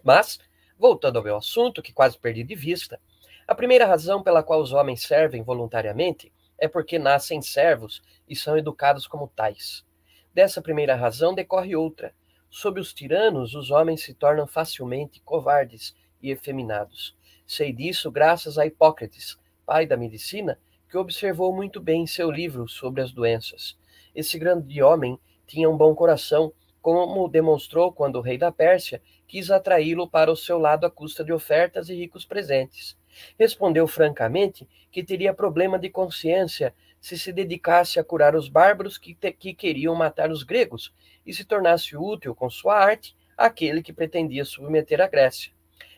[0.03, 0.39] Mas,
[0.77, 2.99] voltando ao meu assunto, que quase perdi de vista,
[3.47, 8.57] a primeira razão pela qual os homens servem voluntariamente é porque nascem servos e são
[8.57, 9.85] educados como tais.
[10.33, 12.13] Dessa primeira razão decorre outra.
[12.49, 17.17] Sob os tiranos, os homens se tornam facilmente covardes e efeminados.
[17.45, 20.57] Sei disso graças a Hipócrates, pai da medicina,
[20.89, 23.77] que observou muito bem em seu livro sobre as doenças.
[24.15, 29.51] Esse grande homem tinha um bom coração, como demonstrou quando o rei da Pérsia quis
[29.51, 32.97] atraí-lo para o seu lado à custa de ofertas e ricos presentes.
[33.37, 39.13] Respondeu francamente que teria problema de consciência se se dedicasse a curar os bárbaros que,
[39.13, 40.93] te, que queriam matar os gregos
[41.25, 45.51] e se tornasse útil com sua arte àquele que pretendia submeter a Grécia.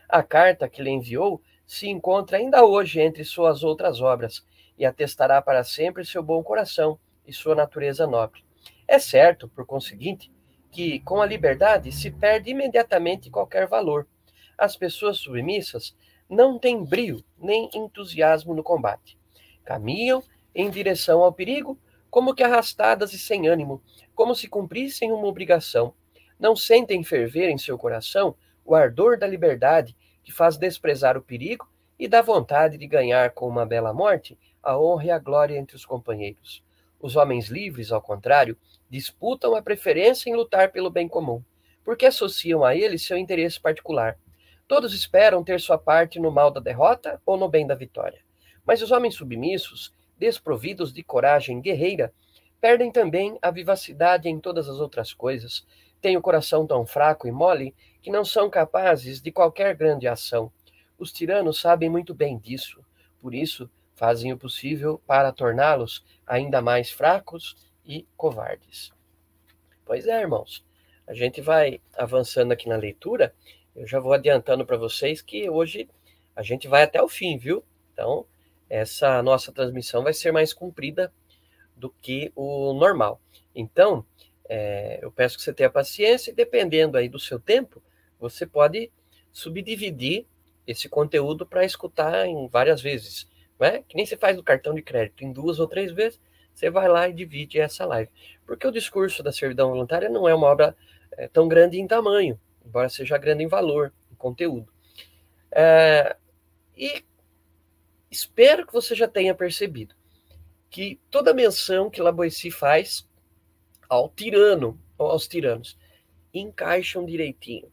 [0.09, 4.45] A carta que lhe enviou se encontra ainda hoje entre suas outras obras
[4.77, 8.43] e atestará para sempre seu bom coração e sua natureza nobre.
[8.87, 10.31] É certo, por conseguinte,
[10.71, 14.07] que com a liberdade se perde imediatamente qualquer valor.
[14.57, 15.95] As pessoas submissas
[16.29, 19.17] não têm brio nem entusiasmo no combate.
[19.63, 20.23] Caminham
[20.53, 21.77] em direção ao perigo,
[22.09, 23.81] como que arrastadas e sem ânimo,
[24.13, 25.93] como se cumprissem uma obrigação.
[26.39, 31.67] Não sentem ferver em seu coração o ardor da liberdade que faz desprezar o perigo
[31.99, 35.75] e da vontade de ganhar com uma bela morte a honra e a glória entre
[35.75, 36.63] os companheiros.
[36.99, 38.57] Os homens livres, ao contrário,
[38.89, 41.43] disputam a preferência em lutar pelo bem comum,
[41.83, 44.17] porque associam a ele seu interesse particular.
[44.67, 48.19] Todos esperam ter sua parte no mal da derrota ou no bem da vitória.
[48.65, 52.11] Mas os homens submissos, desprovidos de coragem guerreira,
[52.59, 55.65] perdem também a vivacidade em todas as outras coisas,
[56.01, 60.51] têm o coração tão fraco e mole que não são capazes de qualquer grande ação.
[60.97, 62.83] Os tiranos sabem muito bem disso,
[63.21, 67.55] por isso fazem o possível para torná-los ainda mais fracos
[67.85, 68.91] e covardes.
[69.85, 70.65] Pois é, irmãos,
[71.07, 73.33] a gente vai avançando aqui na leitura
[73.75, 75.89] eu já vou adiantando para vocês que hoje
[76.35, 77.63] a gente vai até o fim, viu?
[77.93, 78.25] Então,
[78.69, 81.11] essa nossa transmissão vai ser mais comprida
[81.75, 83.21] do que o normal.
[83.53, 84.05] Então,
[84.47, 87.81] é, eu peço que você tenha paciência e dependendo aí do seu tempo,
[88.19, 88.91] você pode
[89.31, 90.25] subdividir
[90.65, 93.27] esse conteúdo para escutar em várias vezes,
[93.59, 93.83] né?
[93.87, 96.19] Que nem você faz no cartão de crédito, em duas ou três vezes,
[96.53, 98.09] você vai lá e divide essa live.
[98.45, 100.75] Porque o discurso da servidão voluntária não é uma obra
[101.17, 104.71] é, tão grande em tamanho, embora seja grande em valor, em conteúdo.
[105.51, 106.15] É,
[106.75, 107.05] e
[108.09, 109.95] espero que você já tenha percebido
[110.69, 113.07] que toda menção que Laboissi faz
[113.87, 115.77] ao tirano, ou aos tiranos,
[116.33, 117.71] encaixam direitinho.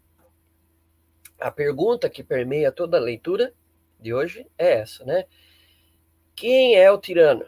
[1.41, 3.53] A pergunta que permeia toda a leitura
[3.99, 5.25] de hoje é essa, né?
[6.37, 7.45] Quem é o tirano?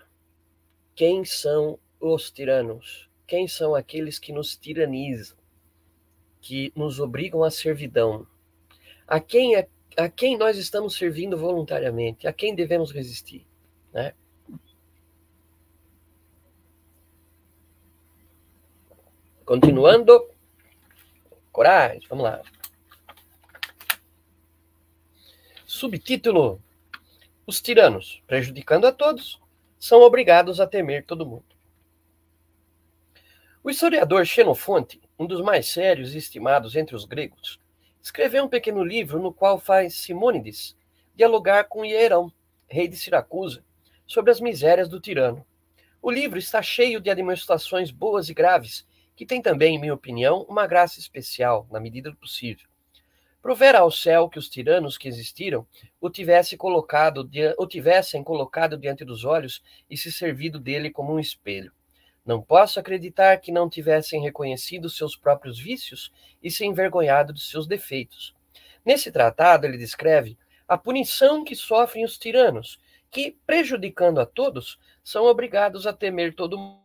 [0.95, 3.09] Quem são os tiranos?
[3.26, 5.36] Quem são aqueles que nos tiranizam?
[6.45, 8.26] Que nos obrigam à servidão.
[9.09, 9.66] A quem, é,
[9.97, 12.26] a quem nós estamos servindo voluntariamente?
[12.28, 13.47] A quem devemos resistir?
[13.90, 14.12] Né?
[19.47, 20.28] Continuando.
[21.51, 22.42] Coragem, vamos lá.
[25.64, 26.62] Subtítulo:
[27.47, 29.40] Os tiranos, prejudicando a todos,
[29.78, 31.57] são obrigados a temer todo mundo.
[33.62, 37.58] O historiador Xenofonte um dos mais sérios e estimados entre os gregos,
[38.02, 40.76] escreveu um pequeno livro no qual faz Simônides
[41.14, 42.32] dialogar com Hierão,
[42.66, 43.64] rei de Siracusa,
[44.06, 45.46] sobre as misérias do tirano.
[46.02, 48.86] O livro está cheio de demonstrações boas e graves,
[49.16, 52.66] que tem também, em minha opinião, uma graça especial, na medida do possível.
[53.40, 55.66] Provera ao céu que os tiranos que existiram
[56.00, 61.20] o, tivesse colocado, o tivessem colocado diante dos olhos e se servido dele como um
[61.20, 61.72] espelho.
[62.24, 66.10] Não posso acreditar que não tivessem reconhecido seus próprios vícios
[66.42, 68.34] e se envergonhado de seus defeitos.
[68.84, 72.78] Nesse tratado, ele descreve a punição que sofrem os tiranos,
[73.10, 76.82] que, prejudicando a todos, são obrigados a temer todo mundo.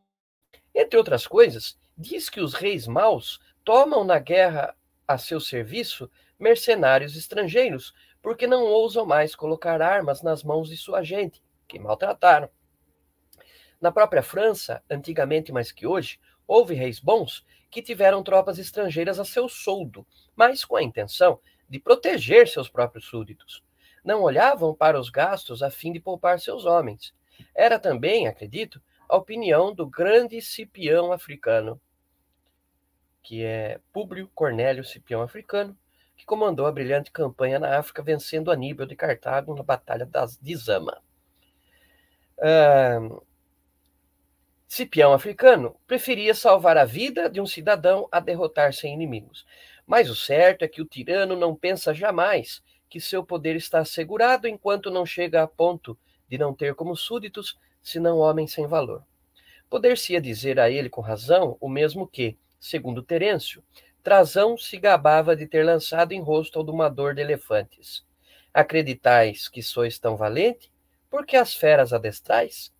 [0.75, 4.75] Entre outras coisas, diz que os reis maus tomam na guerra
[5.07, 11.03] a seu serviço mercenários estrangeiros, porque não ousam mais colocar armas nas mãos de sua
[11.03, 12.49] gente, que maltrataram.
[13.80, 19.25] Na própria França, antigamente mais que hoje, houve reis bons que tiveram tropas estrangeiras a
[19.25, 20.05] seu soldo,
[20.36, 23.63] mas com a intenção de proteger seus próprios súditos.
[24.03, 27.13] Não olhavam para os gastos a fim de poupar seus homens.
[27.55, 31.80] Era também, acredito, a opinião do grande Cipião africano,
[33.21, 35.77] que é Públio Cornélio Cipião africano,
[36.17, 40.55] que comandou a brilhante campanha na África, vencendo Aníbal de Cartago na Batalha das, de
[40.55, 41.01] Zama.
[42.38, 43.21] Uh,
[44.72, 49.43] Cipião africano preferia salvar a vida de um cidadão a derrotar sem inimigos.
[49.84, 54.47] Mas o certo é que o tirano não pensa jamais que seu poder está assegurado
[54.47, 55.97] enquanto não chega a ponto
[56.30, 59.03] de não ter como súditos senão homens sem valor.
[59.72, 63.63] Poder-se-ia dizer a ele com razão o mesmo que, segundo Terêncio,
[64.03, 68.05] Trazão se gabava de ter lançado em rosto ao domador de elefantes.
[68.53, 70.72] Acreditais que sois tão valente?
[71.09, 72.72] Porque as feras adestrais?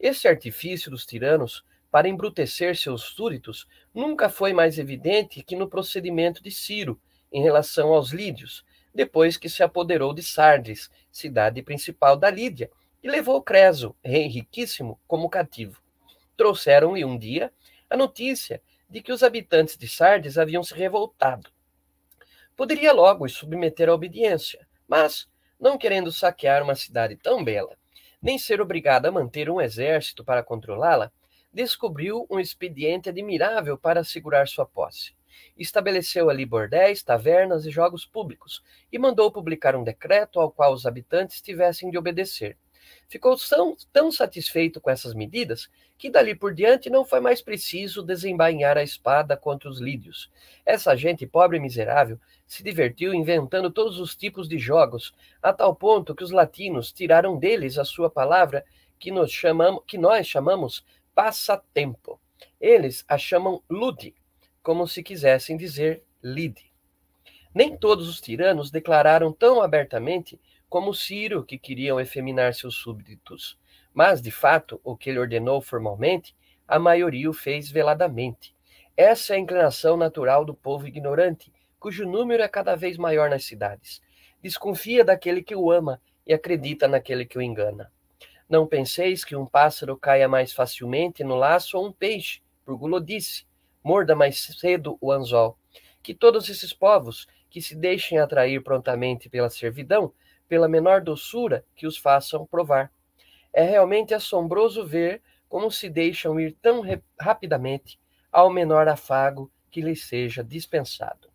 [0.00, 6.42] Esse artifício dos tiranos para embrutecer seus súditos nunca foi mais evidente que no procedimento
[6.42, 6.98] de Ciro
[7.30, 12.70] em relação aos lídios, depois que se apoderou de Sardes, cidade principal da Lídia,
[13.02, 15.82] e levou Creso, rei riquíssimo, como cativo.
[16.34, 17.52] Trouxeram-lhe um dia
[17.88, 21.50] a notícia de que os habitantes de Sardes haviam se revoltado.
[22.56, 25.28] Poderia logo os submeter à obediência, mas,
[25.58, 27.76] não querendo saquear uma cidade tão bela,
[28.22, 31.10] nem ser obrigado a manter um exército para controlá-la,
[31.52, 35.14] descobriu um expediente admirável para assegurar sua posse.
[35.56, 38.62] Estabeleceu ali bordéis, tavernas e jogos públicos
[38.92, 42.56] e mandou publicar um decreto ao qual os habitantes tivessem de obedecer.
[43.10, 48.04] Ficou tão, tão satisfeito com essas medidas que dali por diante não foi mais preciso
[48.04, 50.30] desembainhar a espada contra os lídios.
[50.64, 55.74] Essa gente pobre e miserável se divertiu inventando todos os tipos de jogos, a tal
[55.74, 58.64] ponto que os latinos tiraram deles a sua palavra
[58.96, 62.20] que, chamamos, que nós chamamos passatempo.
[62.60, 64.14] Eles a chamam lude,
[64.62, 66.70] como se quisessem dizer lide.
[67.52, 70.38] Nem todos os tiranos declararam tão abertamente
[70.70, 73.58] como Ciro que queriam efeminar seus súbditos,
[73.92, 76.32] mas, de fato, o que ele ordenou formalmente,
[76.66, 78.54] a maioria o fez veladamente.
[78.96, 83.44] Essa é a inclinação natural do povo ignorante, cujo número é cada vez maior nas
[83.44, 84.00] cidades.
[84.40, 87.90] Desconfia daquele que o ama e acredita naquele que o engana.
[88.48, 93.44] Não penseis que um pássaro caia mais facilmente no laço ou um peixe, por gulodice,
[93.82, 95.58] morda mais cedo o anzol.
[96.00, 100.12] Que todos esses povos que se deixem atrair prontamente pela servidão,
[100.50, 102.92] pela menor doçura que os façam provar.
[103.52, 106.82] É realmente assombroso ver como se deixam ir tão
[107.18, 107.98] rapidamente
[108.30, 111.30] ao menor afago que lhes seja dispensado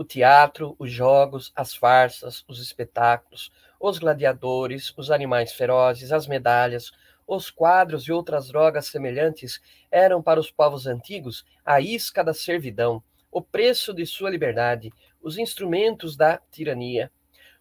[0.00, 6.90] o teatro, os jogos, as farsas, os espetáculos, os gladiadores, os animais ferozes, as medalhas,
[7.26, 9.60] os quadros e outras drogas semelhantes
[9.90, 14.90] eram para os povos antigos a isca da servidão, o preço de sua liberdade,
[15.22, 17.12] os instrumentos da tirania.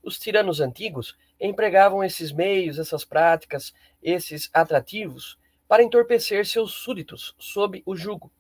[0.04, 5.38] Os tiranos antigos empregavam esses meios, essas práticas, esses atrativos
[5.68, 8.32] para entorpecer seus súditos sob o jugo.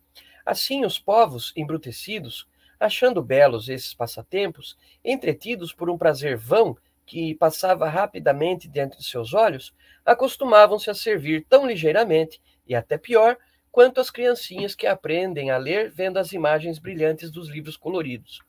[0.45, 2.47] Assim, os povos embrutecidos
[2.79, 9.33] achando belos esses passatempos, entretidos por um prazer vão que passava rapidamente diante de seus
[9.33, 9.73] olhos,
[10.05, 13.35] acostumavam-se a servir tão ligeiramente, e até pior,
[13.71, 18.39] quanto as criancinhas que aprendem a ler vendo as imagens brilhantes dos livros coloridos.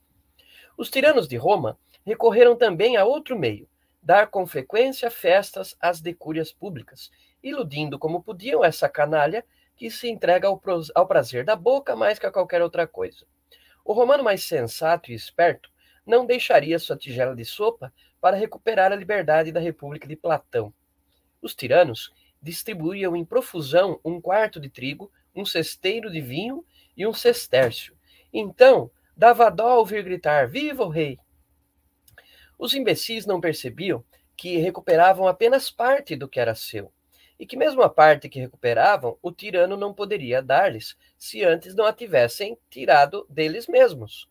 [0.76, 3.68] Os tiranos de Roma recorreram também a outro meio,
[4.02, 7.10] dar com frequência festas às decúrias públicas,
[7.42, 9.44] iludindo como podiam essa canalha
[9.76, 13.26] que se entrega ao prazer da boca mais que a qualquer outra coisa.
[13.84, 15.70] O romano mais sensato e esperto
[16.06, 20.72] não deixaria sua tigela de sopa para recuperar a liberdade da República de Platão.
[21.40, 26.64] Os tiranos distribuíam em profusão um quarto de trigo, um cesteiro de vinho
[26.96, 27.96] e um sestércio.
[28.32, 31.18] Então, dava dó ouvir gritar: Viva o rei!
[32.60, 34.04] Os imbecis não percebiam
[34.36, 36.92] que recuperavam apenas parte do que era seu
[37.38, 41.86] e que mesmo a parte que recuperavam, o tirano não poderia dar-lhes, se antes não
[41.86, 44.28] a tivessem tirado deles mesmos.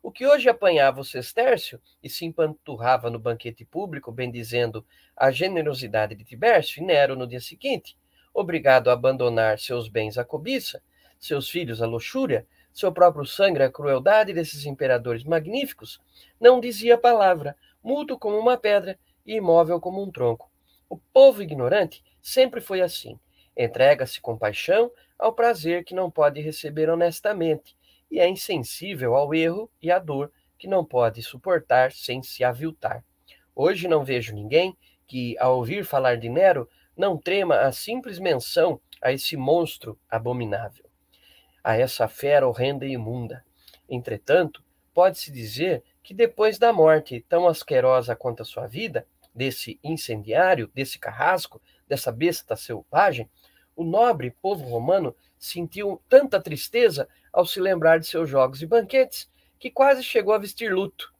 [0.00, 6.14] O que hoje apanhava o sestércio e se empanturrava no banquete público, bendizendo a generosidade
[6.14, 7.96] de Tibércio e Nero no dia seguinte,
[8.32, 10.80] obrigado a abandonar seus bens à cobiça,
[11.18, 16.00] seus filhos à luxúria, seu próprio sangue à crueldade desses imperadores magníficos,
[16.40, 20.50] não dizia palavra, mudo como uma pedra e imóvel como um tronco.
[20.88, 23.18] O povo ignorante Sempre foi assim.
[23.56, 27.76] Entrega-se com paixão ao prazer que não pode receber honestamente
[28.08, 33.04] e é insensível ao erro e à dor que não pode suportar sem se aviltar.
[33.54, 34.76] Hoje não vejo ninguém
[35.06, 40.88] que, ao ouvir falar de Nero, não trema a simples menção a esse monstro abominável,
[41.64, 43.44] a essa fera horrenda e imunda.
[43.88, 44.64] Entretanto,
[44.94, 50.98] pode-se dizer que depois da morte tão asquerosa quanto a sua vida, desse incendiário, desse
[50.98, 53.28] carrasco, dessa besta selvagem,
[53.74, 59.28] o nobre povo romano sentiu tanta tristeza ao se lembrar de seus jogos e banquetes
[59.58, 61.12] que quase chegou a vestir luto.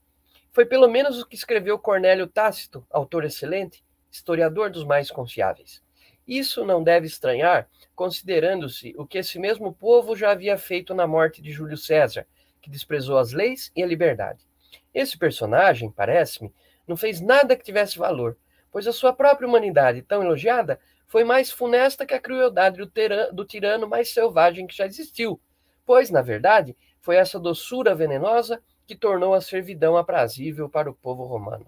[0.51, 5.83] Foi pelo menos o que escreveu Cornélio Tácito, autor excelente, historiador dos mais confiáveis.
[6.27, 11.41] Isso não deve estranhar, considerando-se o que esse mesmo povo já havia feito na morte
[11.41, 12.27] de Júlio César,
[12.63, 14.47] que desprezou as leis e a liberdade.
[14.95, 16.51] Esse personagem, parece-me,
[16.89, 18.39] não fez nada que tivesse valor,
[18.71, 22.91] pois a sua própria humanidade, tão elogiada, foi mais funesta que a crueldade do,
[23.33, 25.39] do tirano mais selvagem que já existiu,
[25.85, 31.25] pois, na verdade, foi essa doçura venenosa que tornou a servidão aprazível para o povo
[31.25, 31.67] romano.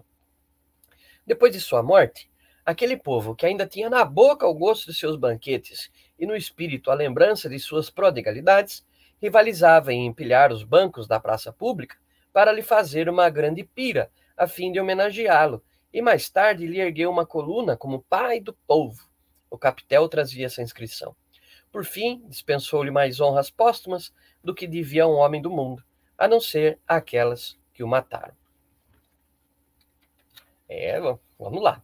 [1.27, 2.29] Depois de sua morte,
[2.65, 6.89] Aquele povo que ainda tinha na boca o gosto de seus banquetes e no espírito
[6.89, 8.83] a lembrança de suas prodigalidades,
[9.21, 11.97] rivalizava em empilhar os bancos da praça pública
[12.33, 15.63] para lhe fazer uma grande pira, a fim de homenageá-lo,
[15.93, 19.09] e mais tarde lhe ergueu uma coluna como pai do povo.
[19.49, 21.15] O capitel trazia essa inscrição.
[21.71, 24.13] Por fim, dispensou-lhe mais honras póstumas
[24.43, 25.83] do que devia a um homem do mundo,
[26.17, 28.33] a não ser aquelas que o mataram.
[30.67, 30.99] É,
[31.39, 31.81] vamos lá.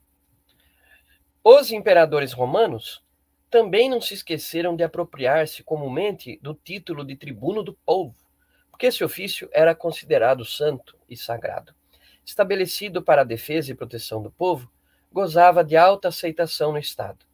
[1.44, 3.04] Os imperadores romanos
[3.52, 8.16] também não se esqueceram de apropriar-se comumente do título de tribuno do povo,
[8.72, 11.76] porque esse ofício era considerado santo e sagrado.
[12.26, 14.72] Estabelecido para a defesa e proteção do povo,
[15.12, 17.26] gozava de alta aceitação no Estado.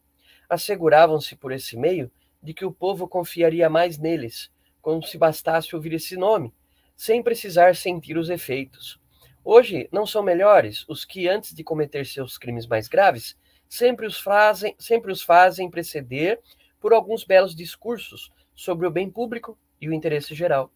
[0.48, 2.10] Asseguravam-se por esse meio
[2.42, 4.50] de que o povo confiaria mais neles,
[4.82, 6.52] como se bastasse ouvir esse nome,
[6.96, 9.00] sem precisar sentir os efeitos.
[9.44, 13.36] Hoje não são melhores os que, antes de cometer seus crimes mais graves,
[13.68, 16.40] sempre os fazem, sempre os fazem preceder
[16.80, 20.72] por alguns belos discursos sobre o bem público e o interesse geral.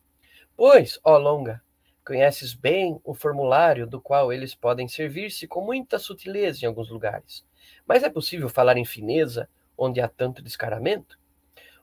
[0.56, 1.62] Pois, ó longa,
[2.04, 7.44] conheces bem o formulário do qual eles podem servir-se com muita sutileza em alguns lugares.
[7.86, 11.18] Mas é possível falar em fineza onde há tanto descaramento?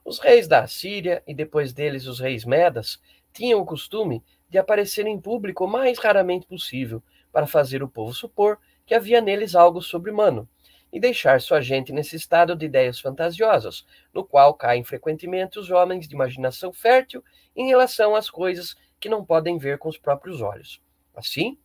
[0.04, 3.00] Os reis da Assíria e depois deles os reis medas
[3.32, 7.02] tinham o costume de aparecer em público o mais raramente possível,
[7.32, 10.48] para fazer o povo supor que havia neles algo sobre-humano,
[10.92, 16.08] e deixar sua gente nesse estado de ideias fantasiosas, no qual caem frequentemente os homens
[16.08, 17.22] de imaginação fértil
[17.54, 20.80] em relação às coisas que não podem ver com os próprios olhos.
[21.14, 21.58] Assim,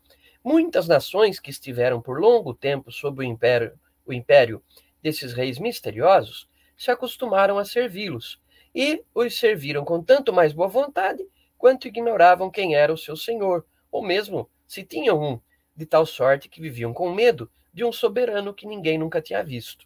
[0.44, 4.64] muitas nações que estiveram por longo tempo sob o império, o império
[5.02, 6.48] desses reis misteriosos
[6.78, 8.40] se acostumaram a servi-los
[8.74, 11.26] e os serviram com tanto mais boa vontade
[11.58, 15.40] quanto ignoravam quem era o seu senhor, ou mesmo se tinham um,
[15.76, 19.86] de tal sorte que viviam com medo de um soberano que ninguém nunca tinha visto.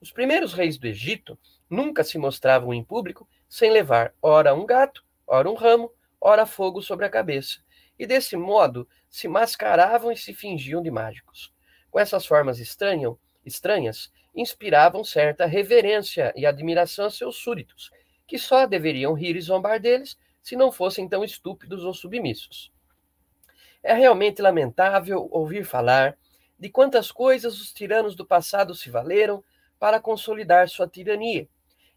[0.00, 5.04] Os primeiros reis do Egito nunca se mostravam em público sem levar ora um gato,
[5.26, 7.58] ora um ramo, ora fogo sobre a cabeça,
[7.98, 11.52] e desse modo se mascaravam e se fingiam de mágicos.
[11.90, 17.90] Com essas formas estranham, estranhas, inspiravam certa reverência e admiração a seus súditos,
[18.26, 22.72] que só deveriam rir e zombar deles se não fossem tão estúpidos ou submissos.
[23.82, 26.16] É realmente lamentável ouvir falar
[26.58, 29.44] de quantas coisas os tiranos do passado se valeram
[29.78, 31.48] para consolidar sua tirania,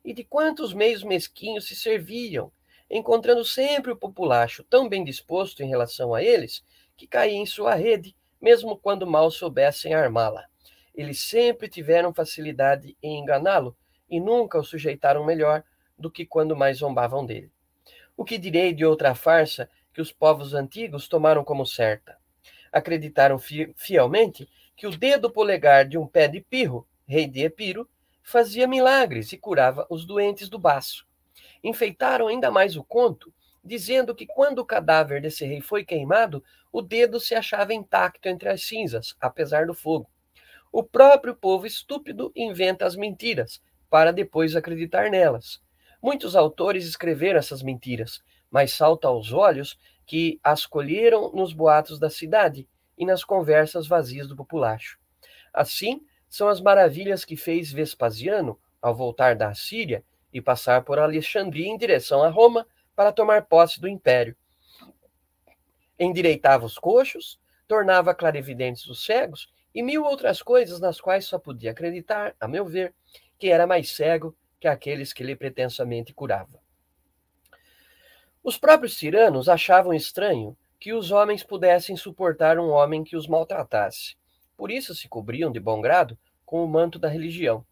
[0.04, 2.52] e de quantos meios mesquinhos se serviam,
[2.90, 6.64] encontrando sempre o populacho tão bem disposto em relação a eles,
[6.96, 10.46] que caía em sua rede, mesmo quando mal soubessem armá-la.
[10.94, 13.76] Eles sempre tiveram facilidade em enganá-lo
[14.10, 15.64] e nunca o sujeitaram melhor
[15.98, 17.52] do que quando mais zombavam dele.
[18.18, 22.21] O que direi de outra farsa que os povos antigos tomaram como certa?
[22.72, 23.38] Acreditaram
[23.76, 27.90] fielmente que o dedo polegar de um pé de pirro, rei de Epiro,
[28.24, 31.06] fazia milagres e curava os doentes do baço.
[31.64, 33.34] Enfeitaram ainda mais o conto,
[33.64, 38.50] dizendo que quando o cadáver desse rei foi queimado, o dedo se achava intacto entre
[38.50, 40.10] as cinzas, apesar do fogo.
[40.72, 45.62] O próprio povo estúpido inventa as mentiras, para depois acreditar nelas.
[46.02, 49.78] Muitos autores escreveram essas mentiras, mas salta aos olhos
[50.12, 52.68] que as colheram nos boatos da cidade
[52.98, 55.00] e nas conversas vazias do populacho.
[55.54, 61.66] Assim, são as maravilhas que fez Vespasiano ao voltar da Assíria e passar por Alexandria
[61.66, 64.36] em direção a Roma para tomar posse do império.
[65.98, 71.72] Endireitava os coxos, tornava clarividentes os cegos e mil outras coisas nas quais só podia
[71.72, 72.94] acreditar, a meu ver,
[73.40, 76.60] que era mais cego que aqueles que lhe pretensamente curava.
[78.44, 84.16] Os próprios tiranos achavam estranho que os homens pudessem suportar um homem que os maltratasse.
[84.58, 87.64] Por isso se cobriam de bom grado com o manto da religião.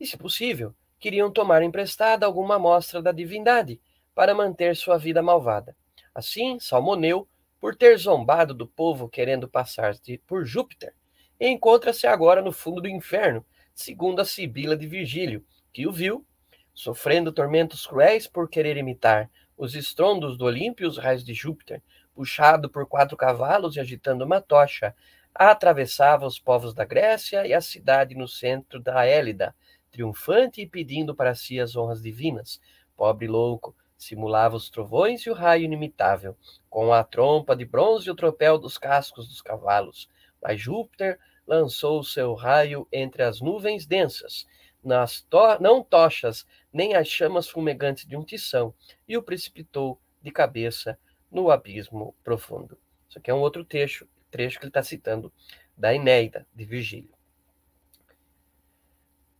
[0.00, 3.78] E, se possível, queriam tomar emprestada alguma amostra da divindade
[4.14, 5.76] para manter sua vida malvada.
[6.14, 7.28] Assim, Salmoneu,
[7.60, 9.94] por ter zombado do povo querendo passar
[10.26, 10.94] por Júpiter,
[11.38, 13.44] encontra-se agora no fundo do inferno,
[13.74, 16.24] segundo a Sibila de Virgílio, que o viu,
[16.72, 21.82] sofrendo tormentos cruéis por querer imitar os estrondos do Olímpio os raios de Júpiter,
[22.14, 24.94] puxado por quatro cavalos e agitando uma tocha,
[25.34, 29.54] atravessava os povos da Grécia e a cidade no centro da Hélida,
[29.90, 32.60] triunfante e pedindo para si as honras divinas.
[32.96, 36.36] Pobre louco, simulava os trovões e o raio inimitável,
[36.68, 40.08] com a trompa de bronze e o tropel dos cascos dos cavalos.
[40.42, 44.46] Mas Júpiter lançou o seu raio entre as nuvens densas,
[44.84, 48.74] nas to não tochas, nem as chamas fumegantes de um tição,
[49.08, 50.98] e o precipitou de cabeça
[51.30, 52.78] no abismo profundo.
[53.08, 55.32] Isso aqui é um outro trecho, trecho que ele está citando
[55.76, 57.14] da Eneida, de Virgílio.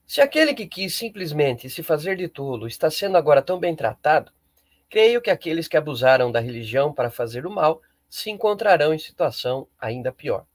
[0.06, 4.32] Se aquele que quis simplesmente se fazer de tolo está sendo agora tão bem tratado,
[4.88, 9.66] creio que aqueles que abusaram da religião para fazer o mal se encontrarão em situação
[9.78, 10.46] ainda pior.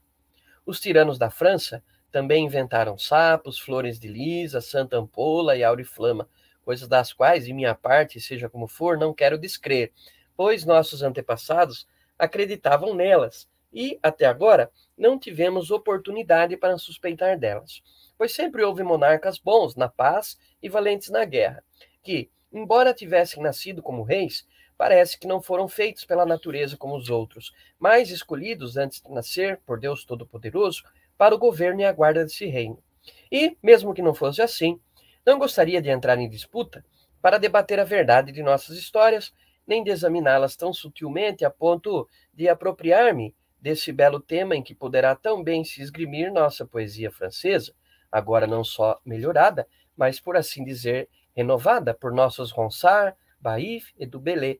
[0.64, 6.28] Os tiranos da França também inventaram sapos, flores de lisa, santa ampola e auriflama,
[6.64, 9.92] coisas das quais, em minha parte, seja como for, não quero descrer,
[10.36, 11.86] pois nossos antepassados
[12.18, 17.82] acreditavam nelas e, até agora, não tivemos oportunidade para suspeitar delas,
[18.18, 21.64] pois sempre houve monarcas bons na paz e valentes na guerra,
[22.02, 24.46] que, embora tivessem nascido como reis,
[24.76, 29.60] parece que não foram feitos pela natureza como os outros, mas escolhidos antes de nascer
[29.66, 30.84] por Deus Todo-Poderoso
[31.20, 32.82] para o governo e a guarda desse reino.
[33.30, 34.80] E, mesmo que não fosse assim,
[35.24, 36.82] não gostaria de entrar em disputa
[37.20, 39.30] para debater a verdade de nossas histórias,
[39.66, 45.14] nem de examiná-las tão sutilmente a ponto de apropriar-me desse belo tema em que poderá
[45.14, 47.74] tão bem se esgrimir nossa poesia francesa,
[48.10, 51.06] agora não só melhorada, mas, por assim dizer,
[51.36, 54.56] renovada por nossos Ronsard, Baif e Dubellé,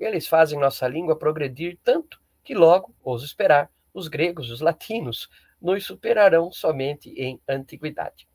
[0.00, 5.30] eles fazem nossa língua progredir tanto que logo, ouso esperar, os gregos, os latinos,
[5.60, 8.28] nos superarão somente em antiguidade.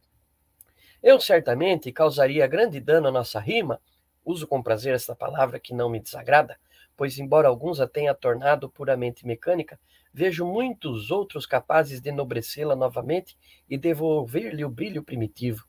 [1.02, 3.82] Eu certamente causaria grande dano à nossa rima,
[4.24, 6.60] uso com prazer esta palavra que não me desagrada,
[6.96, 9.80] pois, embora alguns a tenha tornado puramente mecânica,
[10.14, 13.38] vejo muitos outros capazes de enobrecê-la novamente
[13.70, 15.66] e devolver-lhe o brilho primitivo.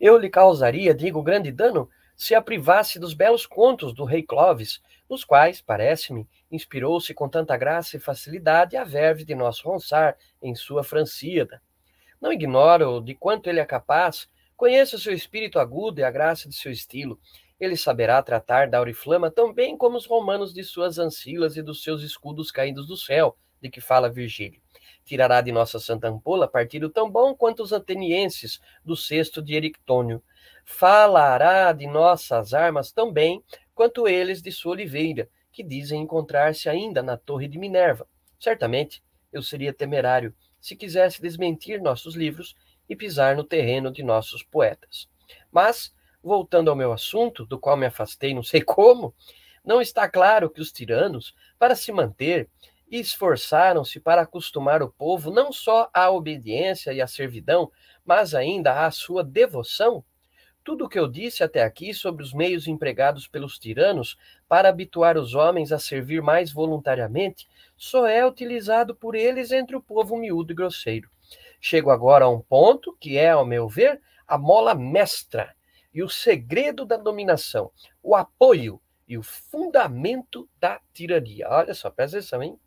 [0.00, 4.82] Eu lhe causaria, digo, grande dano se a privasse dos belos contos do rei Clovis,
[5.08, 10.52] nos quais, parece-me, inspirou-se com tanta graça e facilidade a verve de nosso Ronsard em
[10.52, 11.62] sua Francíada.
[12.20, 16.48] Não ignoro de quanto ele é capaz, conheço o seu espírito agudo e a graça
[16.48, 17.20] de seu estilo.
[17.60, 21.84] Ele saberá tratar da Auriflama tão bem como os romanos de suas ancilas e dos
[21.84, 24.60] seus escudos caídos do céu, de que fala Virgílio.
[25.08, 30.22] Tirará de nossa Santa Ampola partido tão bom quanto os atenienses do cesto de Erictônio.
[30.66, 33.42] Falará de nossas armas tão bem
[33.74, 38.06] quanto eles de sua oliveira, que dizem encontrar-se ainda na Torre de Minerva.
[38.38, 39.02] Certamente
[39.32, 42.54] eu seria temerário se quisesse desmentir nossos livros
[42.86, 45.08] e pisar no terreno de nossos poetas.
[45.50, 45.90] Mas,
[46.22, 49.14] voltando ao meu assunto, do qual me afastei não sei como,
[49.64, 52.50] não está claro que os tiranos, para se manter,
[52.90, 57.70] esforçaram-se para acostumar o povo não só à obediência e à servidão,
[58.04, 60.04] mas ainda à sua devoção?
[60.64, 65.16] Tudo o que eu disse até aqui sobre os meios empregados pelos tiranos para habituar
[65.16, 70.52] os homens a servir mais voluntariamente só é utilizado por eles entre o povo miúdo
[70.52, 71.08] e grosseiro.
[71.60, 75.54] Chego agora a um ponto que é, ao meu ver, a mola mestra
[75.92, 81.48] e o segredo da dominação, o apoio e o fundamento da tirania.
[81.48, 82.58] Olha só, presta atenção, hein?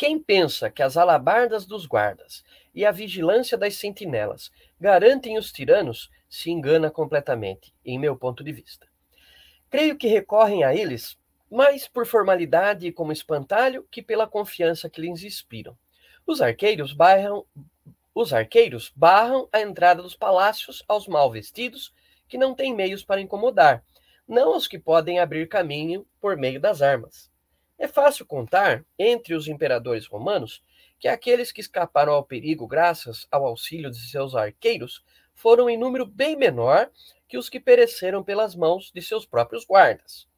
[0.00, 2.42] Quem pensa que as alabardas dos guardas
[2.74, 4.50] e a vigilância das sentinelas
[4.80, 8.86] garantem os tiranos se engana completamente, em meu ponto de vista.
[9.68, 11.18] Creio que recorrem a eles
[11.50, 15.76] mais por formalidade e como espantalho que pela confiança que lhes inspiram.
[16.26, 17.44] Os arqueiros barram,
[18.14, 21.92] os arqueiros barram a entrada dos palácios aos mal vestidos
[22.26, 23.84] que não têm meios para incomodar,
[24.26, 27.29] não aos que podem abrir caminho por meio das armas.
[27.80, 30.62] É fácil contar, entre os imperadores romanos,
[30.98, 35.02] que aqueles que escaparam ao perigo graças ao auxílio de seus arqueiros
[35.34, 36.90] foram em número bem menor
[37.26, 40.28] que os que pereceram pelas mãos de seus próprios guardas.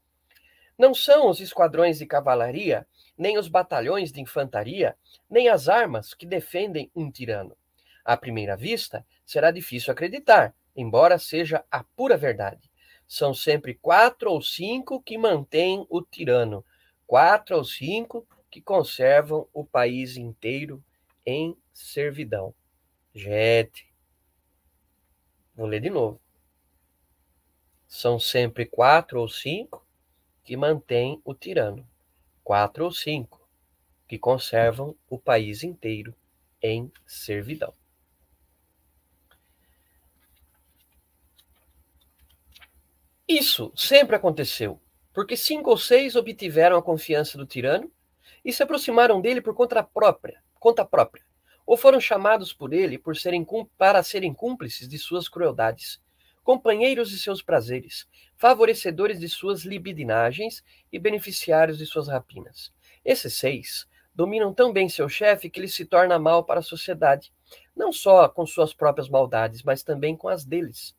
[0.78, 2.86] Não são os esquadrões de cavalaria,
[3.18, 4.96] nem os batalhões de infantaria,
[5.28, 7.56] nem as armas que defendem um tirano.
[8.04, 12.70] À primeira vista, será difícil acreditar, embora seja a pura verdade.
[13.04, 16.64] São sempre quatro ou cinco que mantêm o tirano,
[17.06, 20.82] quatro ou cinco que conservam o país inteiro
[21.24, 22.54] em servidão.
[23.14, 23.92] Gente,
[25.54, 26.20] Vou ler de novo.
[27.86, 29.86] São sempre quatro ou cinco
[30.42, 31.86] que mantêm o tirano,
[32.42, 33.46] quatro ou cinco
[34.08, 36.14] que conservam o país inteiro
[36.62, 37.74] em servidão.
[43.28, 44.80] Isso sempre aconteceu,
[45.12, 47.90] porque cinco ou seis obtiveram a confiança do tirano
[48.44, 51.24] e se aproximaram dele por conta própria, conta própria,
[51.66, 56.00] ou foram chamados por ele por serem, para serem cúmplices de suas crueldades,
[56.42, 58.06] companheiros de seus prazeres,
[58.36, 62.72] favorecedores de suas libidinagens e beneficiários de suas rapinas.
[63.04, 67.32] Esses seis dominam tão bem seu chefe que ele se torna mal para a sociedade,
[67.74, 70.94] não só com suas próprias maldades, mas também com as deles.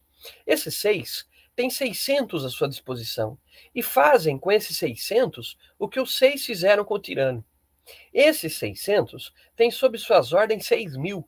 [0.48, 3.38] Esses seis têm 600 à sua disposição
[3.74, 7.44] e fazem com esses 600 o que os seis fizeram com o tirano.
[8.14, 11.28] Esses 600 têm sob suas ordens 6 mil,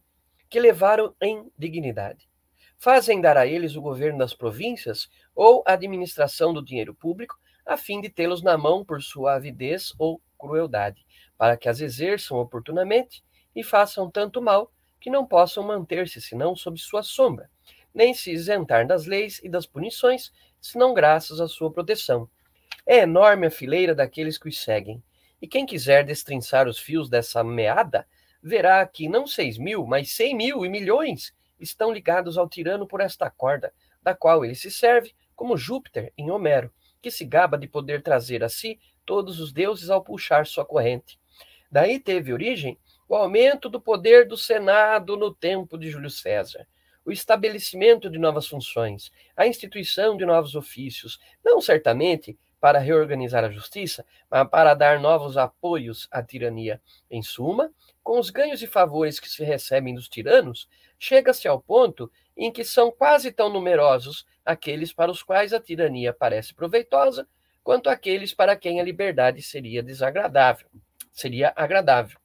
[0.49, 2.29] que levaram em dignidade.
[2.77, 7.77] fazem dar a eles o governo das províncias ou a administração do dinheiro público, a
[7.77, 11.05] fim de tê-los na mão por sua avidez ou crueldade,
[11.37, 13.23] para que as exerçam oportunamente
[13.55, 17.49] e façam tanto mal que não possam manter-se senão sob sua sombra,
[17.95, 22.29] nem se isentar das leis e das punições, senão graças à sua proteção.
[22.85, 25.01] É enorme a fileira daqueles que os seguem,
[25.41, 28.05] e quem quiser destrinçar os fios dessa meada,
[28.43, 32.99] verá que não seis mil, mas cem mil e milhões estão ligados ao tirano por
[32.99, 33.73] esta corda,
[34.03, 38.43] da qual ele se serve, como Júpiter em Homero, que se gaba de poder trazer
[38.43, 41.19] a si todos os deuses ao puxar sua corrente.
[41.71, 42.77] Daí teve origem
[43.07, 46.67] o aumento do poder do Senado no tempo de Júlio César,
[47.05, 53.51] o estabelecimento de novas funções, a instituição de novos ofícios, não certamente para reorganizar a
[53.51, 56.81] justiça, mas para dar novos apoios à tirania.
[57.11, 57.71] Em suma,
[58.01, 60.67] com os ganhos e favores que se recebem dos tiranos,
[60.97, 66.11] chega-se ao ponto em que são quase tão numerosos aqueles para os quais a tirania
[66.11, 67.27] parece proveitosa,
[67.63, 70.67] quanto aqueles para quem a liberdade seria desagradável,
[71.11, 72.19] seria agradável.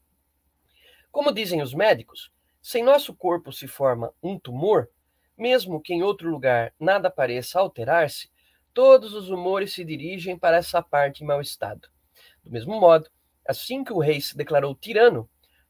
[1.11, 2.31] Como dizem os médicos,
[2.63, 4.89] se em nosso corpo se forma um tumor,
[5.37, 8.31] mesmo que em outro lugar nada pareça alterar-se,
[8.75, 11.89] todos os humores se dirigem para essa parte em mau estado.
[12.45, 13.09] Do mesmo modo,
[13.49, 15.29] assim que o rei se declarou tirano,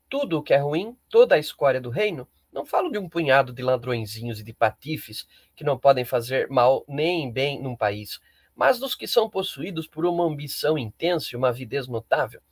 [0.09, 3.53] tudo o que é ruim, toda a escória do reino, não falo de um punhado
[3.53, 8.21] de ladrõezinhos e de patifes que não podem fazer mal nem bem num país,
[8.57, 12.43] mas dos que são possuídos por uma ambição intensa e uma avidez notável.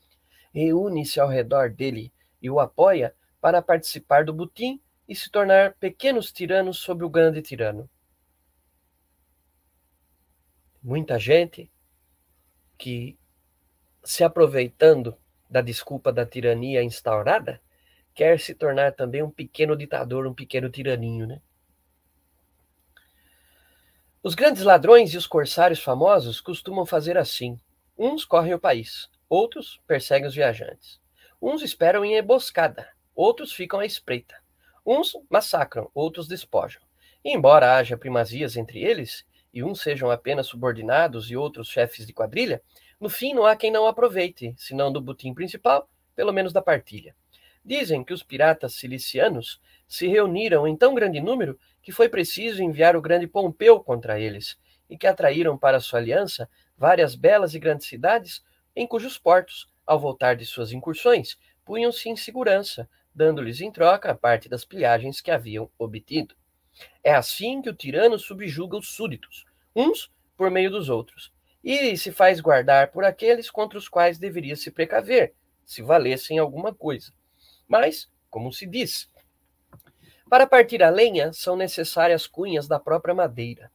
[0.54, 6.30] Reúne-se ao redor dele e o apoia para participar do butim e se tornar pequenos
[6.30, 7.88] tiranos sobre o grande tirano.
[10.82, 11.70] Muita gente
[12.76, 13.18] que,
[14.04, 15.16] se aproveitando
[15.50, 17.60] da desculpa da tirania instaurada,
[18.14, 21.40] quer se tornar também um pequeno ditador, um pequeno tiraninho, né?
[24.22, 27.58] Os grandes ladrões e os corsários famosos costumam fazer assim.
[27.96, 31.00] Uns correm o país, outros perseguem os viajantes.
[31.40, 34.36] Uns esperam em emboscada, outros ficam à espreita.
[34.86, 36.80] Uns massacram, outros despojam.
[37.24, 42.12] E embora haja primazias entre eles, e uns sejam apenas subordinados e outros chefes de
[42.12, 42.62] quadrilha,
[43.00, 47.12] no fim não há quem não aproveite, senão do butim principal, pelo menos da partilha.
[47.64, 52.94] Dizem que os piratas cilicianos se reuniram em tão grande número que foi preciso enviar
[52.94, 54.56] o grande Pompeu contra eles,
[54.88, 58.44] e que atraíram para sua aliança várias belas e grandes cidades,
[58.76, 64.14] em cujos portos, ao voltar de suas incursões, punham-se em segurança, dando-lhes em troca a
[64.14, 66.34] parte das pilhagens que haviam obtido.
[67.02, 69.44] É assim que o tirano subjuga os súditos,
[69.74, 71.32] uns por meio dos outros,
[71.62, 76.72] e se faz guardar por aqueles contra os quais deveria se precaver, se valessem alguma
[76.72, 77.12] coisa.
[77.66, 79.10] Mas, como se diz,
[80.30, 83.70] para partir a lenha são necessárias cunhas da própria madeira.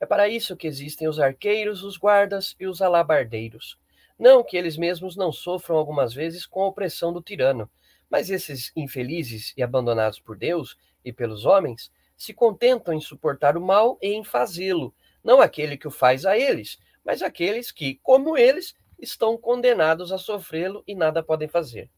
[0.00, 3.78] É para isso que existem os arqueiros, os guardas e os alabardeiros.
[4.18, 7.70] Não que eles mesmos não sofram algumas vezes com a opressão do tirano,
[8.10, 13.60] mas esses infelizes e abandonados por Deus e pelos homens se contentam em suportar o
[13.60, 18.36] mal e em fazê-lo, não aquele que o faz a eles, mas aqueles que, como
[18.36, 21.90] eles, estão condenados a sofrê-lo e nada podem fazer.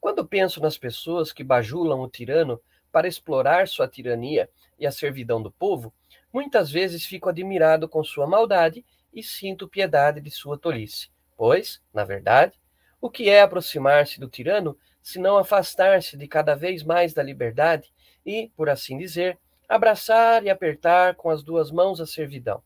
[0.00, 2.60] Quando penso nas pessoas que bajulam o tirano
[2.90, 5.94] para explorar sua tirania e a servidão do povo,
[6.32, 8.84] muitas vezes fico admirado com sua maldade
[9.14, 12.58] e sinto piedade de sua tolice, pois, na verdade,
[13.00, 17.92] o que é aproximar-se do tirano se não afastar-se de cada vez mais da liberdade
[18.24, 19.38] e, por assim dizer,
[19.68, 22.62] abraçar e apertar com as duas mãos a servidão.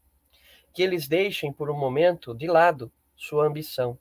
[0.73, 3.99] Que eles deixem por um momento de lado sua ambição.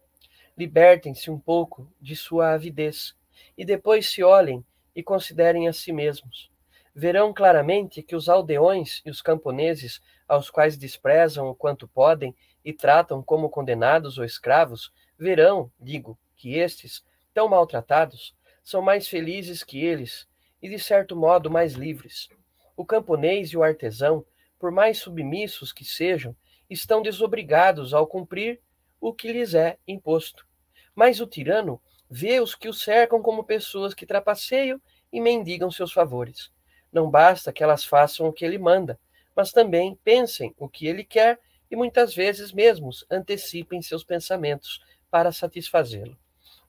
[0.57, 3.15] Libertem-se um pouco de sua avidez
[3.57, 6.51] e depois se olhem e considerem a si mesmos.
[6.93, 12.33] Verão claramente que os aldeões e os camponeses, aos quais desprezam o quanto podem
[12.63, 17.03] e tratam como condenados ou escravos, verão, digo, que estes,
[17.35, 18.33] tão maltratados,
[18.63, 20.25] são mais felizes que eles
[20.63, 22.29] e, de certo modo, mais livres.
[22.77, 24.25] O camponês e o artesão,
[24.57, 26.33] por mais submissos que sejam,
[26.69, 28.61] estão desobrigados ao cumprir
[29.01, 30.47] o que lhes é imposto.
[30.95, 31.79] Mas o tirano
[32.09, 34.81] vê os que o cercam como pessoas que trapaceiam
[35.11, 36.49] e mendigam seus favores.
[36.89, 38.97] Não basta que elas façam o que ele manda,
[39.35, 41.37] mas também pensem o que ele quer
[41.69, 44.81] e muitas vezes mesmos antecipem seus pensamentos
[45.11, 46.17] para satisfazê-lo.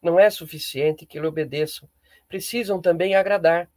[0.02, 1.88] Não é suficiente que lhe obedeçam,
[2.28, 3.70] precisam também agradar.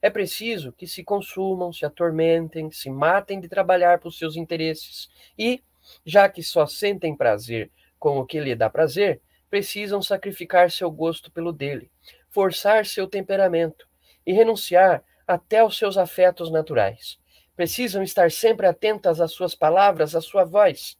[0.00, 5.08] É preciso que se consumam, se atormentem, se matem de trabalhar por seus interesses
[5.38, 5.62] e,
[6.04, 11.30] já que só sentem prazer com o que lhe dá prazer, precisam sacrificar seu gosto
[11.30, 11.90] pelo dele,
[12.28, 13.88] forçar seu temperamento
[14.24, 17.18] e renunciar até aos seus afetos naturais.
[17.54, 20.98] Precisam estar sempre atentas às suas palavras, à sua voz,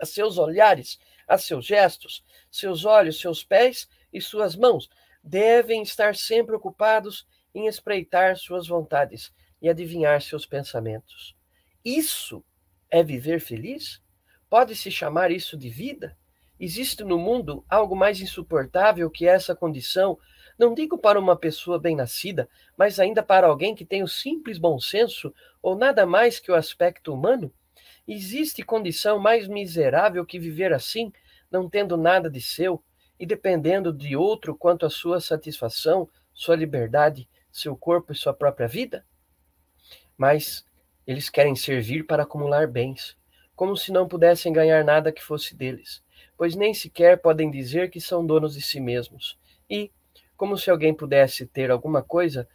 [0.00, 0.98] a seus olhares,
[1.28, 2.24] a seus gestos,
[2.54, 4.88] seus olhos, seus pés e suas mãos.
[5.22, 11.34] Devem estar sempre ocupados em espreitar suas vontades e adivinhar seus pensamentos.
[11.84, 12.44] Isso
[12.90, 14.00] é viver feliz?
[14.48, 16.16] Pode-se chamar isso de vida?
[16.60, 20.18] Existe no mundo algo mais insuportável que essa condição
[20.56, 24.78] não digo para uma pessoa bem-nascida, mas ainda para alguém que tem o simples bom
[24.78, 27.52] senso ou nada mais que o aspecto humano?
[28.06, 31.12] Existe condição mais miserável que viver assim,
[31.50, 32.82] não tendo nada de seu
[33.18, 38.66] e dependendo de outro quanto à sua satisfação, sua liberdade, seu corpo e sua própria
[38.66, 39.04] vida?
[40.16, 40.66] Mas
[41.06, 43.16] eles querem servir para acumular bens,
[43.54, 46.02] como se não pudessem ganhar nada que fosse deles,
[46.36, 49.38] pois nem sequer podem dizer que são donos de si mesmos.
[49.68, 49.92] E,
[50.36, 52.48] como se alguém pudesse ter alguma coisa,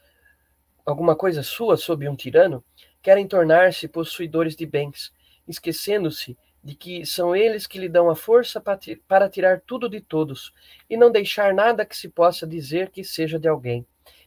[0.86, 2.64] alguma coisa sua sob um tirano,
[3.02, 5.14] querem tornar-se possuidores de bens,
[5.48, 8.62] esquecendo-se de que são eles que lhe dão a força
[9.08, 10.54] para tirar tudo de todos
[10.90, 13.86] e não deixar nada que se possa dizer que seja de alguém.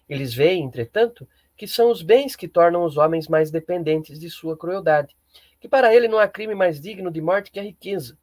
[0.09, 4.57] Eles veem, entretanto, que são os bens que tornam os homens mais dependentes de sua
[4.57, 5.17] crueldade,
[5.61, 8.19] que para ele não há crime mais digno de morte que a riqueza.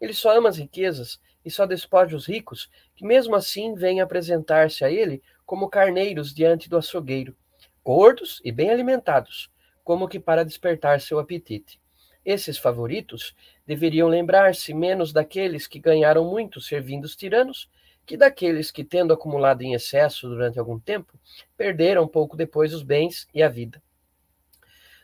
[0.00, 4.84] Ele só ama as riquezas e só despoja os ricos, que mesmo assim vêm apresentar-se
[4.84, 7.36] a ele como carneiros diante do açougueiro,
[7.84, 9.50] gordos e bem alimentados,
[9.82, 11.80] como que para despertar seu apetite.
[12.28, 13.34] Esses favoritos
[13.66, 17.70] deveriam lembrar-se menos daqueles que ganharam muito servindo os tiranos,
[18.04, 21.18] que daqueles que, tendo acumulado em excesso durante algum tempo,
[21.56, 23.82] perderam pouco depois os bens e a vida.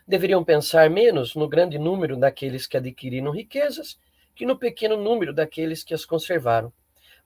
[0.07, 3.97] Deveriam pensar menos no grande número daqueles que adquiriram riquezas
[4.35, 6.71] que no pequeno número daqueles que as conservaram.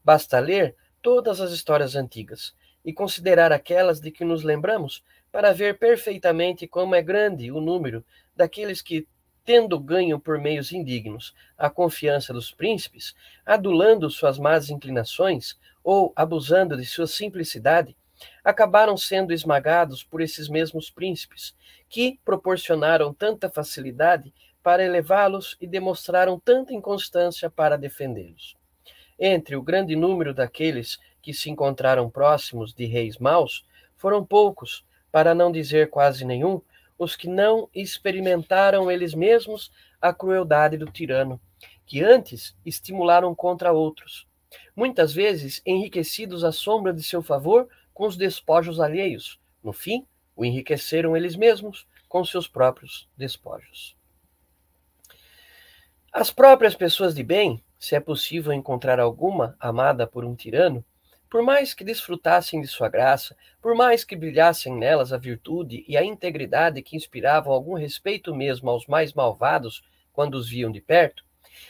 [0.02, 2.56] Basta ler todas as histórias antigas
[2.86, 8.02] e considerar aquelas de que nos lembramos para ver perfeitamente como é grande o número
[8.34, 9.06] daqueles que,
[9.50, 16.78] tendo ganho por meios indignos a confiança dos príncipes, adulando suas más inclinações ou abusando
[16.78, 17.98] de sua simplicidade,
[18.44, 21.56] acabaram sendo esmagados por esses mesmos príncipes,
[21.90, 24.32] que proporcionaram tanta facilidade
[24.62, 28.56] para elevá-los e demonstraram tanta inconstância para defendê-los.
[29.18, 33.66] Entre o grande número daqueles que se encontraram próximos de reis maus,
[33.98, 36.62] foram poucos, para não dizer quase nenhum,
[37.00, 39.72] os que não experimentaram eles mesmos
[40.02, 41.40] a crueldade do tirano,
[41.86, 44.28] que antes estimularam contra outros,
[44.76, 49.40] muitas vezes enriquecidos à sombra de seu favor com os despojos alheios.
[49.64, 50.06] No fim,
[50.36, 53.96] o enriqueceram eles mesmos com seus próprios despojos.
[56.12, 60.84] As próprias pessoas de bem, se é possível encontrar alguma amada por um tirano,
[61.30, 65.96] por mais que desfrutassem de sua graça, por mais que brilhassem nelas a virtude e
[65.96, 71.24] a integridade que inspiravam algum respeito mesmo aos mais malvados quando os viam de perto,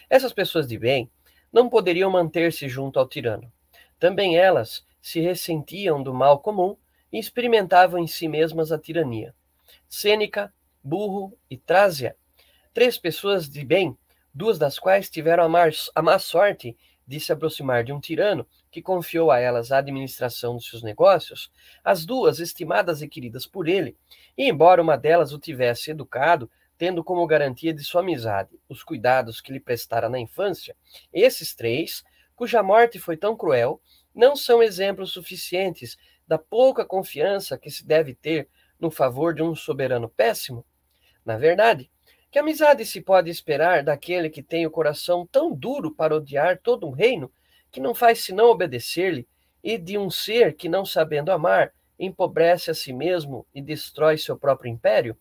[0.10, 1.10] essas pessoas de bem
[1.52, 3.52] não poderiam manter-se junto ao tirano.
[4.00, 6.78] Também elas se ressentiam do mal comum
[7.12, 9.34] e experimentavam em si mesmas a tirania.
[9.88, 10.54] Sêneca,
[10.84, 12.16] Burro e Trásia,
[12.74, 13.98] três pessoas de bem,
[14.34, 15.44] duas das quais tiveram
[15.96, 16.78] a, má sorte
[17.10, 21.52] de se aproximar de um tirano que confiou a elas a administração dos seus negócios,
[21.84, 23.98] as duas estimadas e queridas por ele,
[24.38, 29.42] e embora uma delas o tivesse educado, tendo como garantia de sua amizade os cuidados
[29.42, 30.78] que lhe prestara na infância,
[31.12, 32.04] esses três,
[32.36, 33.82] cuja morte foi tão cruel,
[34.14, 38.48] não são exemplos suficientes da pouca confiança que se deve ter
[38.80, 40.64] no favor de um soberano péssimo?
[41.26, 41.90] Na verdade,
[42.32, 46.88] que amizade se pode esperar daquele que tem o coração tão duro para odiar todo
[46.88, 47.32] um reino,
[47.72, 49.28] que não faz senão obedecer-lhe,
[49.64, 54.38] e de um ser que, não sabendo amar, empobrece a si mesmo e destrói seu
[54.38, 55.18] próprio império?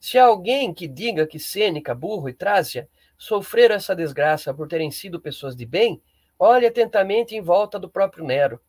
[0.00, 4.90] Se há alguém que diga que Sêneca, Burro e Trácia sofreram essa desgraça por terem
[4.90, 6.00] sido pessoas de bem,
[6.38, 8.60] olhe atentamente em volta do próprio Nero.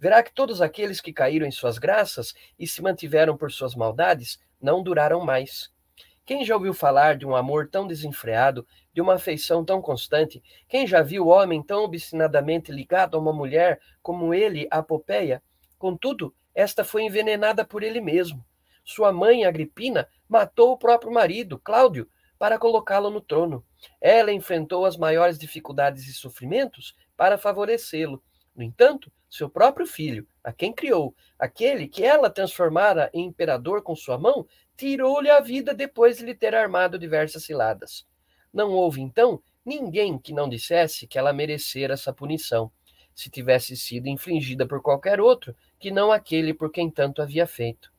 [0.00, 4.40] Verá que todos aqueles que caíram em suas graças e se mantiveram por suas maldades
[4.60, 5.70] não duraram mais.
[6.28, 10.42] Quem já ouviu falar de um amor tão desenfreado, de uma afeição tão constante?
[10.68, 15.42] Quem já viu o homem tão obstinadamente ligado a uma mulher como ele, a Popeia?
[15.78, 18.44] Contudo, esta foi envenenada por ele mesmo.
[18.84, 22.06] Sua mãe, Agripina, matou o próprio marido, Cláudio,
[22.38, 23.64] para colocá-lo no trono.
[23.98, 28.22] Ela enfrentou as maiores dificuldades e sofrimentos para favorecê-lo.
[28.54, 33.94] No entanto, seu próprio filho, a quem criou, aquele que ela transformara em imperador com
[33.94, 34.46] sua mão,
[34.78, 38.06] tirou-lhe a vida depois de lhe ter armado diversas ciladas.
[38.52, 42.70] Não houve, então, ninguém que não dissesse que ela merecera essa punição,
[43.12, 47.92] se tivesse sido infligida por qualquer outro que não aquele por quem tanto havia feito.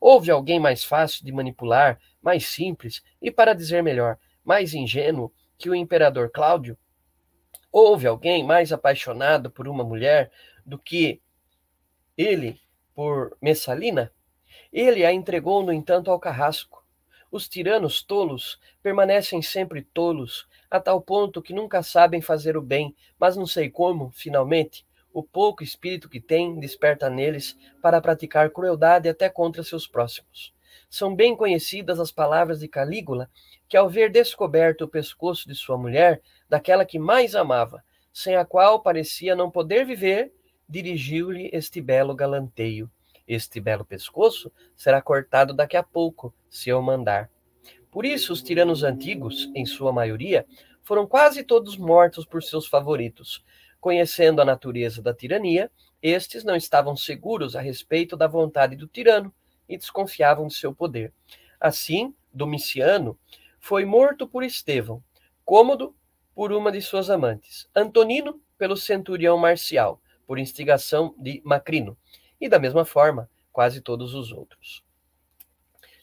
[0.00, 5.70] Houve alguém mais fácil de manipular, mais simples e, para dizer melhor, mais ingênuo que
[5.70, 6.76] o imperador Cláudio?
[7.70, 10.32] Houve alguém mais apaixonado por uma mulher
[10.66, 11.22] do que
[12.16, 12.60] ele
[12.92, 14.12] por Messalina?
[14.74, 16.84] Ele a entregou, no entanto, ao carrasco.
[17.30, 22.92] Os tiranos tolos permanecem sempre tolos, a tal ponto que nunca sabem fazer o bem,
[23.16, 29.08] mas não sei como, finalmente, o pouco espírito que têm desperta neles para praticar crueldade
[29.08, 30.52] até contra seus próximos.
[30.90, 33.30] São bem conhecidas as palavras de Calígula,
[33.68, 38.44] que ao ver descoberto o pescoço de sua mulher, daquela que mais amava, sem a
[38.44, 40.32] qual parecia não poder viver,
[40.68, 42.90] dirigiu-lhe este belo galanteio.
[43.26, 47.30] Este belo pescoço será cortado daqui a pouco, se eu mandar.
[47.90, 50.46] Por isso, os tiranos antigos, em sua maioria,
[50.82, 53.42] foram quase todos mortos por seus favoritos,
[53.84, 55.70] Conhecendo a natureza da tirania,
[56.00, 59.30] estes não estavam seguros a respeito da vontade do tirano
[59.68, 61.12] e desconfiavam de seu poder.
[61.60, 63.18] Assim, Domiciano
[63.60, 65.04] foi morto por Estevão,
[65.44, 65.94] Cômodo
[66.34, 71.94] por uma de suas amantes, Antonino pelo centurião Marcial, por instigação de Macrino,
[72.44, 74.84] e da mesma forma, quase todos os outros.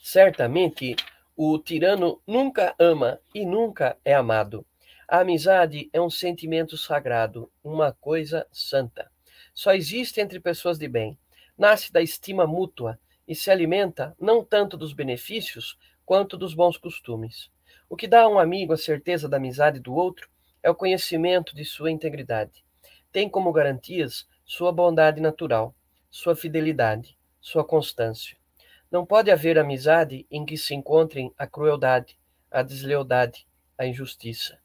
[0.02, 0.96] Certamente,
[1.38, 4.66] o tirano nunca ama e nunca é amado.
[5.08, 9.12] A amizade é um sentimento sagrado, uma coisa santa.
[9.54, 11.16] Só existe entre pessoas de bem.
[11.56, 17.52] Nasce da estima mútua e se alimenta não tanto dos benefícios quanto dos bons costumes.
[17.88, 20.28] O que dá a um amigo a certeza da amizade do outro
[20.64, 22.66] é o conhecimento de sua integridade.
[23.12, 25.76] Tem como garantias sua bondade natural,
[26.12, 28.38] sua fidelidade, sua constância.
[28.92, 32.20] Não pode haver amizade em que se encontrem a crueldade,
[32.52, 33.48] a deslealdade,
[33.78, 34.60] a injustiça.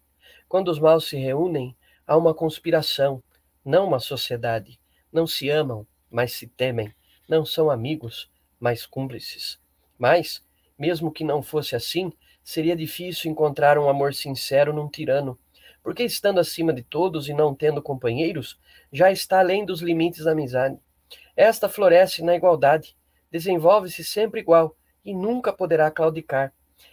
[0.49, 3.23] Quando os maus se reúnem, há uma conspiração,
[3.65, 4.79] não uma sociedade.
[5.13, 6.93] Não se amam, mas se temem.
[7.29, 8.29] Não são amigos,
[8.59, 9.59] mas cúmplices.
[9.97, 10.45] Mas,
[10.79, 12.13] mesmo que não fosse assim,
[12.43, 15.39] seria difícil encontrar um amor sincero num tirano,
[15.83, 18.59] porque estando acima de todos e não tendo companheiros,
[18.93, 20.79] já está além dos limites da amizade.
[21.37, 22.97] Esta floresce na igualdade,
[23.31, 26.53] desenvolve-se sempre igual e nunca poderá claudicar.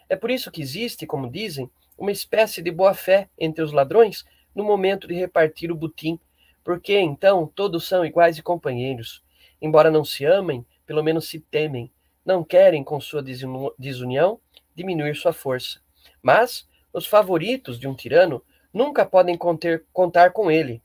[0.10, 4.64] É por isso que existe, como dizem, uma espécie de boa-fé entre os ladrões no
[4.64, 6.19] momento de repartir o butim,
[6.64, 9.23] porque então todos são iguais e companheiros.
[9.61, 11.91] Embora não se amem, pelo menos se temem.
[12.26, 13.23] Não querem, com sua
[13.77, 14.40] desunião,
[14.76, 15.81] diminuir sua força.
[16.22, 20.81] Mas os favoritos de um tirano nunca podem conter, contar com ele,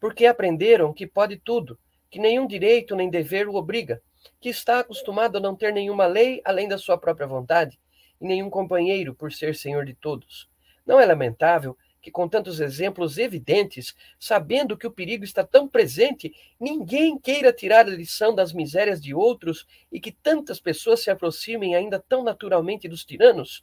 [0.00, 1.78] porque aprenderam que pode tudo,
[2.12, 4.02] que nenhum direito nem dever o obriga,
[4.38, 7.80] que está acostumado a não ter nenhuma lei além da sua própria vontade,
[8.20, 10.46] e nenhum companheiro por ser senhor de todos.
[10.84, 16.34] Não é lamentável que, com tantos exemplos evidentes, sabendo que o perigo está tão presente,
[16.60, 21.74] ninguém queira tirar a lição das misérias de outros e que tantas pessoas se aproximem
[21.74, 23.62] ainda tão naturalmente dos tiranos?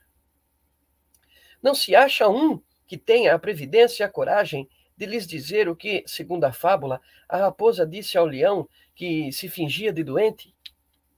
[1.61, 4.67] Não se acha um que tenha a previdência e a coragem
[4.99, 6.99] de lhes dizer o que, segundo a fábula,
[7.29, 10.53] a raposa disse ao leão que se fingia de doente?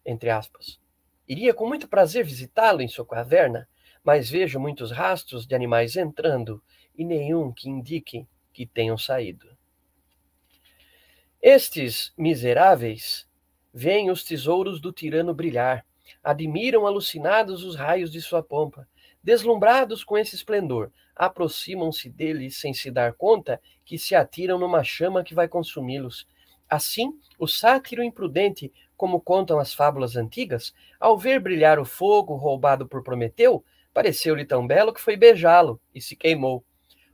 [0.05, 0.79] Entre aspas.
[1.27, 3.67] Iria com muito prazer visitá-lo em sua caverna,
[4.03, 6.61] mas vejo muitos rastros de animais entrando
[6.95, 9.49] e nenhum que indique que tenham saído.
[11.41, 13.27] Estes miseráveis
[13.73, 15.83] veem os tesouros do tirano brilhar,
[16.23, 18.87] admiram alucinados os raios de sua pompa,
[19.23, 20.91] deslumbrados com esse esplendor,
[21.25, 26.27] aproximam-se dele sem se dar conta que se atiram numa chama que vai consumi-los.
[26.67, 32.87] Assim, o sátiro imprudente, como contam as fábulas antigas, ao ver brilhar o fogo roubado
[32.87, 36.63] por Prometeu, Pareceu-lhe tão belo que foi beijá-lo e se queimou.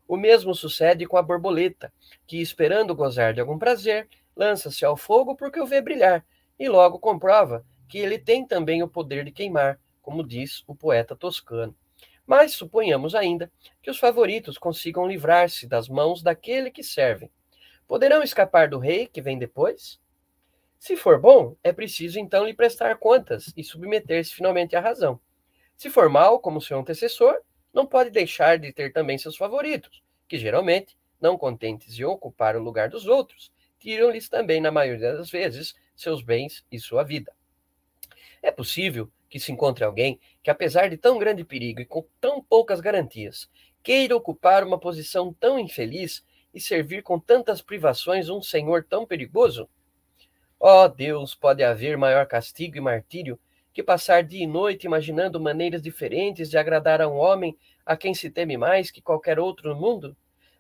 [0.07, 1.91] O mesmo sucede com a borboleta,
[2.25, 6.23] que, esperando gozar de algum prazer, lança-se ao fogo porque o vê brilhar,
[6.57, 11.15] e logo comprova que ele tem também o poder de queimar, como diz o poeta
[11.15, 11.75] toscano.
[12.27, 13.49] Mas suponhamos ainda
[13.81, 17.31] que os favoritos consigam livrar-se das mãos daquele que servem.
[17.87, 19.97] Poderão escapar do rei que vem depois?
[20.77, 25.19] Se for bom, é preciso então lhe prestar contas e submeter-se finalmente à razão.
[25.77, 27.39] Se for mal, como seu antecessor,
[27.73, 32.61] não pode deixar de ter também seus favoritos, que geralmente, não contentes de ocupar o
[32.61, 37.31] lugar dos outros, tiram-lhes também, na maioria das vezes, seus bens e sua vida.
[38.41, 42.41] É possível que se encontre alguém que, apesar de tão grande perigo e com tão
[42.41, 43.49] poucas garantias,
[43.83, 46.23] queira ocupar uma posição tão infeliz
[46.53, 49.69] e servir com tantas privações um senhor tão perigoso?
[50.59, 53.39] Ó oh, Deus, pode haver maior castigo e martírio
[53.71, 57.55] que passar dia e noite imaginando maneiras diferentes de agradar a um homem
[57.85, 60.17] a quem se teme mais que qualquer outro no mundo?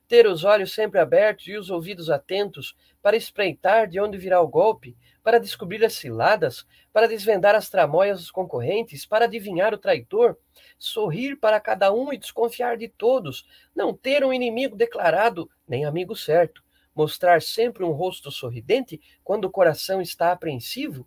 [0.07, 4.47] Ter os olhos sempre abertos e os ouvidos atentos para espreitar de onde virá o
[4.47, 10.37] golpe, para descobrir as ciladas, para desvendar as tramóias dos concorrentes, para adivinhar o traidor,
[10.79, 16.15] sorrir para cada um e desconfiar de todos, não ter um inimigo declarado, nem amigo
[16.15, 16.63] certo,
[16.95, 21.05] mostrar sempre um rosto sorridente quando o coração está apreensivo,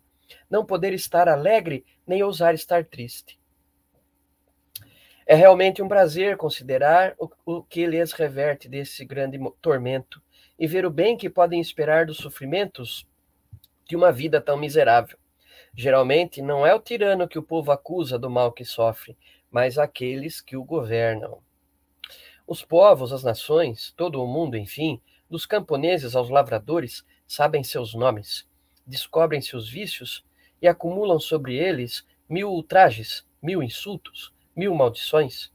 [0.49, 3.40] não poder estar alegre nem ousar estar triste.
[5.25, 10.21] É realmente um prazer considerar o, o que lhes reverte desse grande tormento
[10.57, 13.07] e ver o bem que podem esperar dos sofrimentos
[13.87, 15.17] de uma vida tão miserável.
[15.73, 19.17] Geralmente, não é o tirano que o povo acusa do mal que sofre,
[19.49, 21.39] mas aqueles que o governam.
[22.45, 28.45] Os povos, as nações, todo o mundo, enfim, dos camponeses aos lavradores, sabem seus nomes,
[28.85, 30.25] descobrem seus vícios
[30.61, 35.51] e acumulam sobre eles mil ultrajes, mil insultos, mil maldições.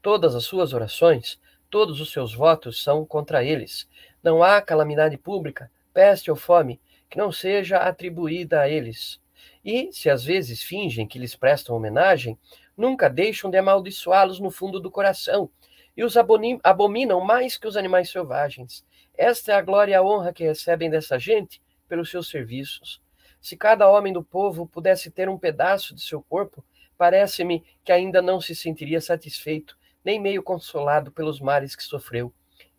[0.00, 3.88] Todas as suas orações, todos os seus votos são contra eles.
[4.22, 9.20] Não há calamidade pública, peste ou fome, que não seja atribuída a eles.
[9.64, 12.38] E, se às vezes fingem que lhes prestam homenagem,
[12.76, 15.50] nunca deixam de amaldiçoá-los no fundo do coração,
[15.96, 18.84] e os abominam mais que os animais selvagens.
[19.18, 23.02] Esta é a glória e a honra que recebem dessa gente pelos seus serviços.
[23.40, 26.64] Se cada homem do povo pudesse ter um pedaço de seu corpo,
[26.96, 32.32] parece-me que ainda não se sentiria satisfeito, nem meio consolado pelos males que sofreu.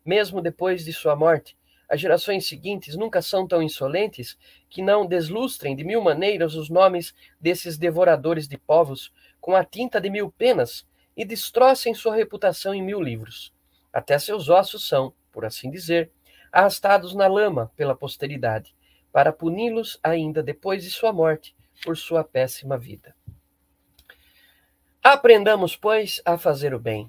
[0.04, 1.56] Mesmo depois de sua morte,
[1.88, 4.36] as gerações seguintes nunca são tão insolentes
[4.68, 10.00] que não deslustrem de mil maneiras os nomes desses devoradores de povos com a tinta
[10.00, 10.86] de mil penas
[11.16, 13.52] e destrocem sua reputação em mil livros.
[13.92, 16.10] Até seus ossos são, por assim dizer,
[16.50, 18.74] arrastados na lama pela posteridade
[19.12, 23.14] para puni-los ainda depois de sua morte por sua péssima vida.
[25.08, 27.08] Aprendamos, pois, a fazer o bem.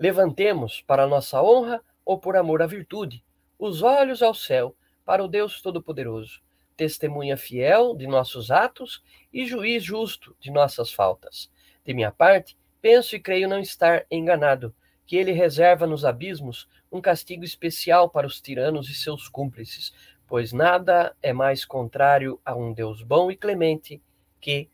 [0.00, 3.22] Levantemos, para nossa honra ou por amor à virtude,
[3.56, 4.74] os olhos ao céu
[5.04, 6.40] para o Deus Todo-Poderoso,
[6.76, 9.00] testemunha fiel de nossos atos
[9.32, 11.48] e juiz justo de nossas faltas.
[11.84, 14.74] De minha parte, penso e creio não estar enganado,
[15.06, 19.94] que ele reserva nos abismos um castigo especial para os tiranos e seus cúmplices,
[20.26, 24.02] pois nada é mais contrário a um Deus bom e clemente
[24.40, 24.68] que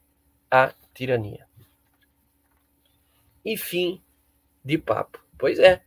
[0.51, 1.52] a tirania.
[3.45, 4.03] E fim
[4.65, 5.25] de papo.
[5.39, 5.83] Pois é,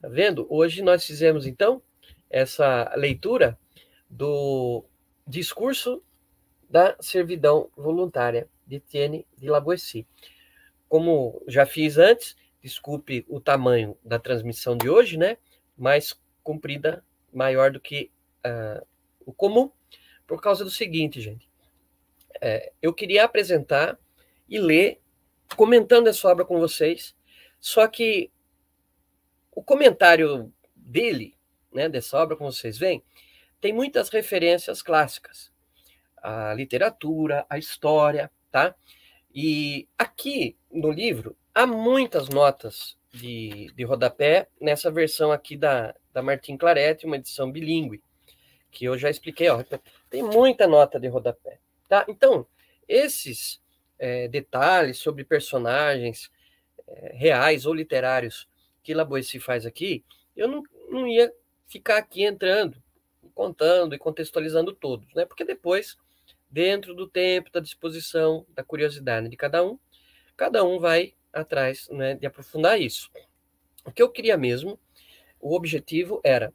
[0.00, 0.46] tá vendo?
[0.48, 1.82] Hoje nós fizemos então
[2.30, 3.58] essa leitura
[4.08, 4.84] do
[5.26, 6.02] discurso
[6.68, 10.06] da servidão voluntária de Etienne de Laboissy.
[10.88, 15.36] Como já fiz antes, desculpe o tamanho da transmissão de hoje, né?
[15.76, 18.10] Mais comprida, maior do que
[18.46, 18.86] uh,
[19.24, 19.70] o comum,
[20.26, 21.48] por causa do seguinte, gente.
[22.40, 23.98] É, eu queria apresentar
[24.48, 25.00] e ler,
[25.54, 27.14] comentando essa obra com vocês,
[27.60, 28.30] só que
[29.50, 31.36] o comentário dele,
[31.72, 33.02] né, dessa obra, como vocês veem,
[33.60, 35.52] tem muitas referências clássicas.
[36.22, 38.74] A literatura, a história, tá?
[39.34, 46.22] E aqui no livro há muitas notas de, de rodapé nessa versão aqui da, da
[46.22, 48.02] Martin Claret, uma edição bilíngue
[48.74, 49.62] que eu já expliquei, ó,
[50.10, 52.04] tem muita nota de rodapé, tá?
[52.08, 52.44] Então,
[52.88, 53.62] esses
[53.98, 56.30] é, detalhes sobre personagens
[56.86, 58.48] é, reais ou literários
[58.82, 60.04] que Laboissy faz aqui,
[60.36, 61.32] eu não, não ia
[61.66, 62.82] ficar aqui entrando,
[63.34, 65.24] contando e contextualizando todos, né?
[65.24, 65.96] Porque depois,
[66.50, 69.78] dentro do tempo, da disposição, da curiosidade de cada um,
[70.36, 73.10] cada um vai atrás né, de aprofundar isso.
[73.84, 74.78] O que eu queria mesmo,
[75.40, 76.52] o objetivo era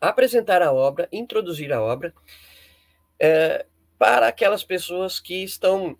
[0.00, 2.12] apresentar a obra, introduzir a obra
[3.18, 3.64] é,
[3.98, 5.96] para aquelas pessoas que estão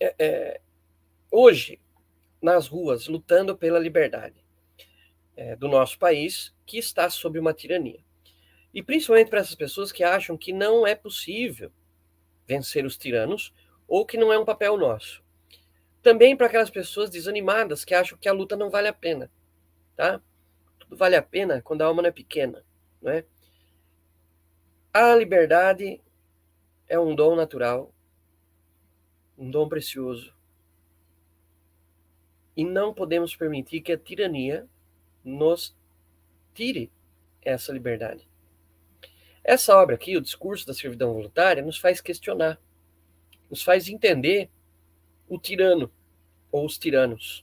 [0.00, 0.60] é, é,
[1.30, 1.78] hoje
[2.40, 4.42] nas ruas lutando pela liberdade
[5.36, 8.00] é, do nosso país, que está sob uma tirania.
[8.72, 11.70] E principalmente para essas pessoas que acham que não é possível
[12.46, 13.52] vencer os tiranos
[13.86, 15.22] ou que não é um papel nosso.
[16.02, 19.30] Também para aquelas pessoas desanimadas que acham que a luta não vale a pena,
[19.96, 20.20] tá?
[20.78, 22.64] Tudo vale a pena quando a alma não é pequena.
[23.02, 23.24] Né?
[24.92, 26.00] A liberdade
[26.88, 27.92] é um dom natural,
[29.40, 30.34] um dom precioso.
[32.54, 34.68] E não podemos permitir que a tirania
[35.24, 35.74] nos
[36.52, 36.92] tire
[37.40, 38.28] essa liberdade.
[39.42, 42.60] Essa obra aqui, o discurso da servidão voluntária, nos faz questionar,
[43.48, 44.50] nos faz entender
[45.26, 45.90] o tirano
[46.52, 47.42] ou os tiranos.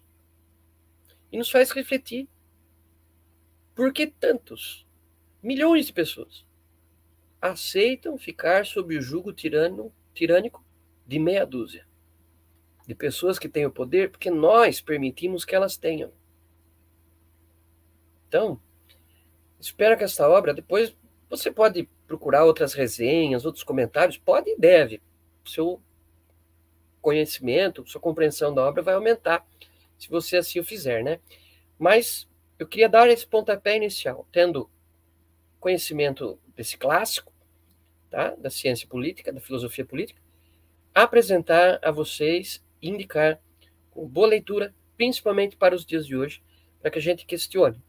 [1.31, 2.29] E nos faz refletir.
[3.73, 4.85] Por que tantos
[5.41, 6.45] milhões de pessoas
[7.41, 10.63] aceitam ficar sob o jugo tirano, tirânico
[11.05, 11.86] de meia dúzia
[12.87, 16.11] de pessoas que têm o poder porque nós permitimos que elas tenham.
[18.27, 18.59] Então,
[19.59, 20.95] espero que esta obra, depois
[21.29, 25.01] você pode procurar outras resenhas, outros comentários, pode e deve.
[25.45, 25.81] Seu
[27.01, 29.45] conhecimento, sua compreensão da obra vai aumentar,
[29.97, 31.19] se você assim o fizer, né?
[31.77, 32.27] Mas
[32.57, 34.69] eu queria dar esse pontapé inicial, tendo
[35.59, 37.31] conhecimento desse clássico,
[38.09, 38.35] tá?
[38.35, 40.21] da ciência política, da filosofia política,
[40.93, 43.39] apresentar a vocês, indicar
[43.91, 46.41] com boa leitura, principalmente para os dias de hoje,
[46.81, 47.81] para que a gente questione.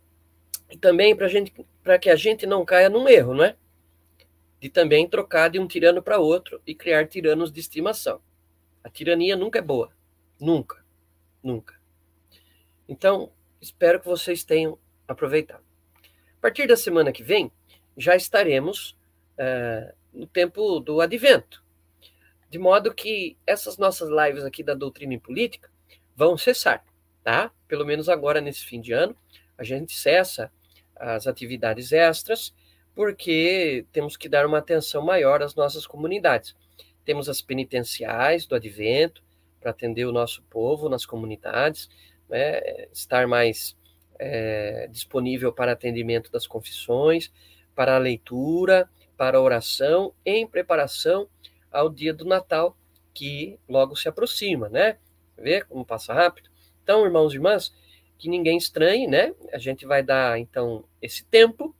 [0.70, 1.52] E também para gente,
[1.82, 3.56] para que a gente não caia num erro, não é?
[4.60, 8.20] De também trocar de um tirano para outro e criar tiranos de estimação.
[8.82, 9.92] A tirania nunca é boa.
[10.40, 10.84] Nunca.
[11.42, 11.78] Nunca.
[12.88, 15.62] Então, espero que vocês tenham aproveitado.
[16.38, 17.50] A partir da semana que vem,
[17.96, 18.96] já estaremos
[19.38, 21.64] uh, no tempo do advento.
[22.50, 25.70] De modo que essas nossas lives aqui da doutrina e política
[26.16, 26.84] vão cessar,
[27.22, 27.50] tá?
[27.66, 29.14] Pelo menos agora, nesse fim de ano,
[29.56, 30.50] a gente cessa
[30.96, 32.54] as atividades extras,
[32.94, 36.56] porque temos que dar uma atenção maior às nossas comunidades.
[37.04, 39.22] Temos as penitenciais do advento,
[39.60, 41.88] para atender o nosso povo nas comunidades,
[42.28, 42.86] né?
[42.92, 43.76] estar mais
[44.18, 47.30] é, disponível para atendimento das confissões,
[47.74, 51.28] para a leitura, para a oração, em preparação
[51.70, 52.76] ao dia do Natal,
[53.14, 54.98] que logo se aproxima, né?
[55.36, 56.50] Vê como passa rápido?
[56.82, 57.74] Então, irmãos e irmãs,
[58.18, 59.34] que ninguém estranhe, né?
[59.52, 61.74] A gente vai dar, então, esse tempo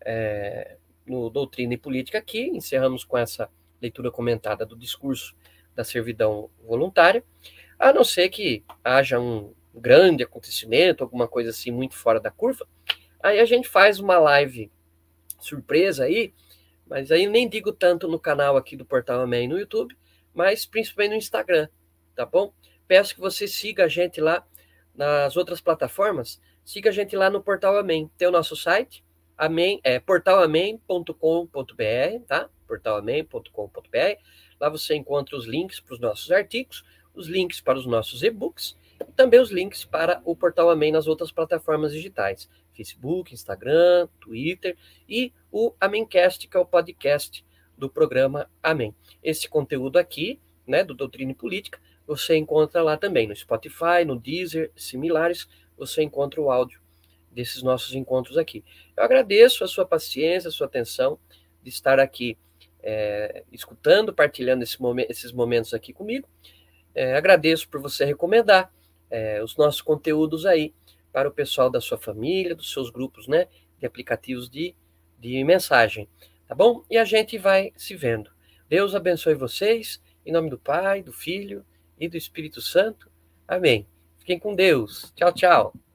[0.00, 0.76] é,
[1.06, 3.50] no Doutrina e Política aqui, encerramos com essa
[3.80, 5.34] leitura comentada do discurso
[5.74, 7.24] da servidão voluntária,
[7.78, 12.66] a não ser que haja um grande acontecimento, alguma coisa assim muito fora da curva,
[13.22, 14.70] aí a gente faz uma live
[15.38, 16.34] surpresa aí,
[16.90, 19.96] mas aí nem digo tanto no canal aqui do Portal Amém no YouTube,
[20.34, 21.68] mas principalmente no Instagram,
[22.16, 22.52] tá bom?
[22.88, 24.44] Peço que você siga a gente lá
[24.92, 28.10] nas outras plataformas, siga a gente lá no Portal Amém.
[28.18, 29.04] Tem o nosso site,
[29.38, 32.50] amém, é portalamém.com.br, tá?
[32.66, 34.20] portalamém.com.br.
[34.60, 36.84] Lá você encontra os links para os nossos artigos,
[37.14, 41.06] os links para os nossos e-books e também os links para o Portal Amém nas
[41.06, 42.48] outras plataformas digitais.
[42.80, 44.74] Facebook, Instagram, Twitter
[45.06, 47.44] e o Amencast, que é o podcast
[47.76, 48.94] do programa Amém.
[49.22, 54.18] Esse conteúdo aqui, né, do Doutrina e Política, você encontra lá também no Spotify, no
[54.18, 55.46] Deezer, similares,
[55.76, 56.80] você encontra o áudio
[57.30, 58.64] desses nossos encontros aqui.
[58.96, 61.18] Eu agradeço a sua paciência, a sua atenção
[61.62, 62.38] de estar aqui
[62.82, 64.78] é, escutando, partilhando esse
[65.08, 66.26] esses momentos aqui comigo.
[66.94, 68.72] É, agradeço por você recomendar
[69.10, 70.72] é, os nossos conteúdos aí
[71.12, 73.46] para o pessoal da sua família, dos seus grupos, né,
[73.78, 74.74] de aplicativos de,
[75.18, 76.08] de mensagem,
[76.46, 76.84] tá bom?
[76.90, 78.30] E a gente vai se vendo.
[78.68, 81.64] Deus abençoe vocês, em nome do Pai, do Filho
[81.98, 83.10] e do Espírito Santo.
[83.46, 83.86] Amém.
[84.18, 85.12] Fiquem com Deus.
[85.16, 85.89] Tchau, tchau.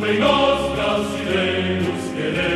[0.00, 2.55] Vision to